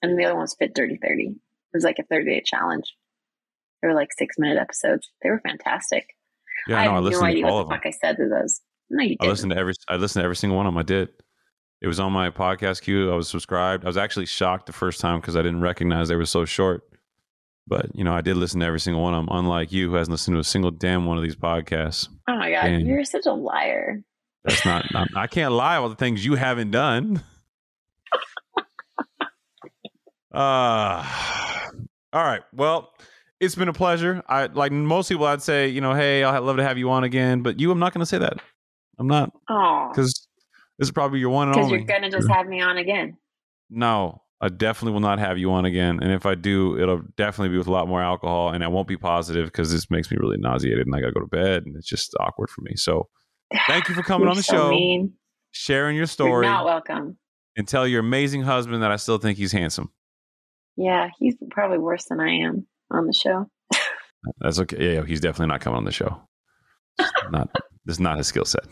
And 0.04 0.20
the 0.20 0.26
other 0.26 0.36
one's 0.36 0.56
Fit 0.60 0.76
Dirty 0.76 1.00
Thirty. 1.02 1.30
It 1.30 1.74
was 1.74 1.84
like 1.84 1.98
a 1.98 2.04
thirty 2.04 2.30
day 2.30 2.44
challenge. 2.46 2.94
They 3.82 3.88
were 3.88 3.94
like 3.94 4.10
six 4.18 4.36
minute 4.38 4.58
episodes. 4.58 5.10
They 5.24 5.30
were 5.30 5.40
fantastic. 5.40 6.08
yeah, 6.68 6.78
I 6.80 6.86
no, 6.86 6.92
I 6.92 6.94
have 6.96 7.04
no 7.04 7.10
listened 7.10 7.22
to 7.24 7.28
idea 7.32 7.46
all 7.48 7.54
what 7.56 7.62
of 7.62 7.68
the 7.68 7.74
them. 7.76 7.80
fuck 7.82 7.86
I 7.88 7.92
said 8.08 8.18
to 8.18 8.30
those. 8.30 8.62
No, 8.90 9.04
you 9.04 9.18
didn't. 9.18 9.30
listened 9.30 9.52
to 9.52 9.58
every 9.58 9.74
I 9.88 9.96
listened 9.98 10.22
to 10.22 10.24
every 10.26 10.36
single 10.36 10.58
one 10.58 10.66
of 10.66 10.74
them. 10.74 10.78
I 10.80 10.84
did. 10.84 11.10
It 11.82 11.88
was 11.88 12.00
on 12.00 12.12
my 12.12 12.30
podcast 12.32 12.82
queue. 12.82 13.12
I 13.12 13.16
was 13.16 13.28
subscribed. 13.30 13.84
I 13.86 13.88
was 13.88 13.98
actually 13.98 14.26
shocked 14.26 14.66
the 14.66 14.74
first 14.74 15.00
time 15.00 15.20
because 15.22 15.36
I 15.36 15.42
didn't 15.44 15.62
recognize 15.62 16.08
they 16.08 16.16
were 16.16 16.26
so 16.26 16.44
short. 16.46 16.84
But 17.68 17.94
you 17.94 18.04
know, 18.04 18.14
I 18.14 18.22
did 18.22 18.38
listen 18.38 18.62
to 18.62 18.66
every 18.66 18.80
single 18.80 19.04
one 19.04 19.14
of 19.14 19.26
them. 19.26 19.36
Unlike 19.38 19.72
you, 19.74 19.90
who 19.90 19.96
hasn't 19.96 20.12
listened 20.14 20.36
to 20.36 20.40
a 20.40 20.44
single 20.44 20.72
damn 20.72 21.06
one 21.06 21.18
of 21.18 21.24
these 21.24 21.36
podcasts. 21.36 22.08
oh 22.28 22.36
my 22.38 22.50
god, 22.50 22.64
Damn. 22.64 22.80
you're 22.86 23.04
such 23.06 23.26
a 23.26 23.34
liar. 23.34 24.02
That's 24.46 24.66
not. 24.66 24.86
not 24.94 25.10
I 25.16 25.28
can't 25.28 25.54
lie 25.54 25.76
about 25.76 25.90
the 25.90 25.96
things 25.96 26.26
you 26.26 26.36
haven't 26.36 26.72
done. 26.72 27.22
Uh, 30.34 31.04
all 32.14 32.24
right. 32.24 32.42
Well, 32.54 32.94
it's 33.40 33.56
been 33.56 33.68
a 33.68 33.74
pleasure. 33.74 34.24
I 34.28 34.48
like 34.48 34.72
most 34.72 35.10
people. 35.10 35.26
I'd 35.26 35.42
say, 35.42 35.68
you 35.68 35.82
know, 35.82 35.94
hey, 35.94 36.24
I'd 36.24 36.40
love 36.40 36.58
to 36.58 36.64
have 36.64 36.78
you 36.78 36.90
on 36.90 37.04
again. 37.04 37.42
But 37.44 37.60
you, 37.60 37.72
I'm 37.72 37.80
not 37.80 37.94
going 37.94 38.02
to 38.02 38.06
say 38.06 38.18
that. 38.18 38.40
I'm 39.00 39.08
not 39.08 39.32
Oh, 39.50 39.90
because 39.92 40.28
this 40.80 40.88
is 40.88 40.92
probably 40.92 41.20
your 41.20 41.30
one 41.30 41.50
and 41.50 41.58
only. 41.58 41.78
because 41.78 41.88
you're 41.90 42.00
gonna 42.00 42.12
just 42.12 42.28
have 42.32 42.48
me 42.48 42.62
on 42.62 42.78
again. 42.78 43.16
No, 43.70 44.24
I 44.42 44.50
definitely 44.50 44.94
will 44.94 45.02
not 45.02 45.20
have 45.20 45.38
you 45.38 45.52
on 45.52 45.66
again. 45.66 46.00
And 46.02 46.12
if 46.12 46.26
I 46.26 46.34
do, 46.34 46.80
it'll 46.80 47.04
definitely 47.16 47.50
be 47.50 47.60
with 47.60 47.68
a 47.68 47.72
lot 47.72 47.88
more 47.88 48.02
alcohol, 48.02 48.50
and 48.50 48.64
I 48.64 48.68
won't 48.70 48.88
be 48.88 48.98
positive 48.98 49.46
because 49.46 49.72
this 49.72 49.92
makes 49.92 50.10
me 50.10 50.18
really 50.20 50.38
nauseated, 50.40 50.88
and 50.88 50.96
I 50.96 51.00
got 51.02 51.08
to 51.08 51.12
go 51.14 51.20
to 51.20 51.28
bed, 51.28 51.64
and 51.68 51.76
it's 51.76 51.88
just 51.88 52.16
awkward 52.20 52.50
for 52.50 52.62
me. 52.62 52.72
So, 52.76 53.08
thank 53.68 53.88
you 53.88 53.94
for 53.94 54.02
coming 54.04 54.24
You're 54.24 54.32
on 54.32 54.38
the 54.38 54.42
so 54.44 54.54
show, 54.56 54.70
mean. 54.72 55.14
sharing 55.52 55.96
your 55.96 56.02
You're 56.02 56.08
story, 56.08 56.48
not 56.48 56.66
welcome. 56.66 57.18
and 57.56 57.68
tell 57.68 57.88
your 57.88 58.00
amazing 58.00 58.42
husband 58.42 58.82
that 58.82 58.92
I 58.92 58.96
still 58.96 59.20
think 59.20 59.38
he's 59.38 59.52
handsome. 59.52 59.92
Yeah, 60.76 61.10
he's 61.20 61.36
probably 61.52 61.78
worse 61.78 62.06
than 62.06 62.20
I 62.20 62.30
am 62.32 62.66
on 62.92 63.08
the 63.08 63.14
show. 63.14 63.50
That's 64.40 64.60
okay. 64.60 64.78
Yeah, 64.80 65.00
yeah, 65.00 65.06
he's 65.06 65.22
definitely 65.22 65.48
not 65.48 65.62
coming 65.62 65.78
on 65.78 65.86
the 65.86 65.92
show. 65.92 66.22
not 67.32 67.50
this 67.86 67.96
is 67.96 68.00
not 68.00 68.18
his 68.18 68.28
skill 68.28 68.46
set. 68.46 68.66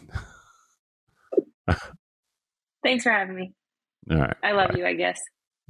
Thanks 2.84 3.03
for 3.03 3.11
having 3.11 3.36
me. 3.36 3.53
All 4.11 4.18
right. 4.18 4.36
I 4.43 4.51
love 4.51 4.76
you, 4.78 4.86
I 4.86 4.93
guess. 4.93 5.20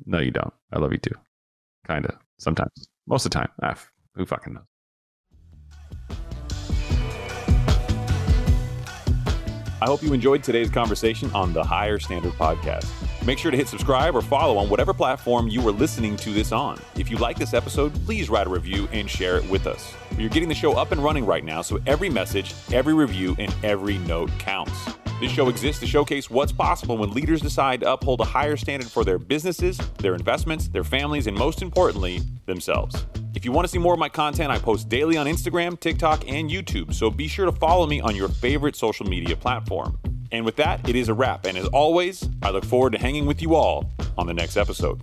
No, 0.06 0.20
you 0.20 0.32
don't. 0.32 0.54
I 0.74 0.80
love 0.80 0.92
you 0.92 0.98
too. 0.98 1.16
Kind 1.88 2.06
of. 2.06 2.16
Sometimes. 2.40 2.72
Most 3.08 3.26
of 3.26 3.32
the 3.32 3.40
time. 3.40 3.50
Ah, 3.64 3.76
who 4.16 4.26
fucking 4.26 4.54
knows? 4.54 4.64
I 9.82 9.88
hope 9.88 10.02
you 10.02 10.14
enjoyed 10.14 10.44
today's 10.44 10.70
conversation 10.70 11.30
on 11.34 11.54
the 11.54 11.64
Higher 11.64 12.00
Standard 12.00 12.34
Podcast. 12.34 12.90
Make 13.26 13.40
sure 13.40 13.50
to 13.50 13.58
hit 13.58 13.68
subscribe 13.68 14.16
or 14.16 14.22
follow 14.22 14.58
on 14.58 14.70
whatever 14.70 14.94
platform 14.94 15.48
you 15.48 15.68
are 15.68 15.72
listening 15.72 16.16
to 16.18 16.30
this 16.30 16.52
on. 16.52 16.80
If 16.96 17.10
you 17.10 17.18
like 17.18 17.40
this 17.40 17.56
episode, 17.56 17.92
please 18.06 18.30
write 18.30 18.46
a 18.46 18.50
review 18.52 18.88
and 18.92 19.10
share 19.10 19.38
it 19.38 19.50
with 19.50 19.66
us. 19.66 19.96
You're 20.16 20.30
getting 20.30 20.48
the 20.48 20.54
show 20.54 20.74
up 20.74 20.92
and 20.92 21.04
running 21.04 21.26
right 21.26 21.44
now, 21.44 21.64
so 21.64 21.80
every 21.88 22.08
message, 22.08 22.54
every 22.72 22.94
review, 22.94 23.36
and 23.40 23.54
every 23.64 23.98
note 23.98 24.30
counts. 24.38 24.80
This 25.20 25.32
show 25.32 25.50
exists 25.50 25.80
to 25.80 25.88
showcase 25.88 26.30
what's 26.30 26.52
possible 26.52 26.98
when 26.98 27.14
leaders 27.14 27.42
decide 27.42 27.80
to 27.80 27.92
uphold 27.92 28.22
a 28.22 28.26
higher 28.26 28.58
standard 28.58 28.92
for 28.92 29.04
their 29.04 29.18
businesses, 29.18 29.80
their 29.98 30.14
investments, 30.14 30.68
their 30.68 30.84
families, 30.84 31.26
and 31.26 31.36
most 31.36 31.64
importantly, 31.64 32.22
themselves. 32.46 33.08
If 33.34 33.44
you 33.44 33.52
want 33.52 33.66
to 33.66 33.72
see 33.72 33.80
more 33.80 33.94
of 33.94 34.00
my 34.00 34.10
content, 34.10 34.52
I 34.52 34.60
post 34.60 34.88
daily 34.88 35.18
on 35.18 35.26
Instagram, 35.26 35.80
TikTok, 35.80 36.30
and 36.30 36.48
YouTube, 36.48 36.94
so 36.94 37.10
be 37.10 37.28
sure 37.28 37.46
to 37.46 37.52
follow 37.52 37.88
me 37.88 38.02
on 38.02 38.16
your 38.16 38.30
favorite 38.30 38.76
social 38.76 39.08
media 39.08 39.36
platform. 39.36 39.98
And 40.36 40.44
with 40.44 40.58
that, 40.58 40.90
it 40.90 40.98
is 40.98 41.08
a 41.08 41.14
wrap. 41.14 41.46
And 41.46 41.58
as 41.58 41.66
always, 41.68 42.28
I 42.44 42.50
look 42.50 42.66
forward 42.66 42.92
to 42.92 43.00
hanging 43.00 43.26
with 43.26 43.42
you 43.42 43.56
all 43.56 43.90
on 44.18 44.28
the 44.28 44.34
next 44.34 44.58
episode. 44.58 45.02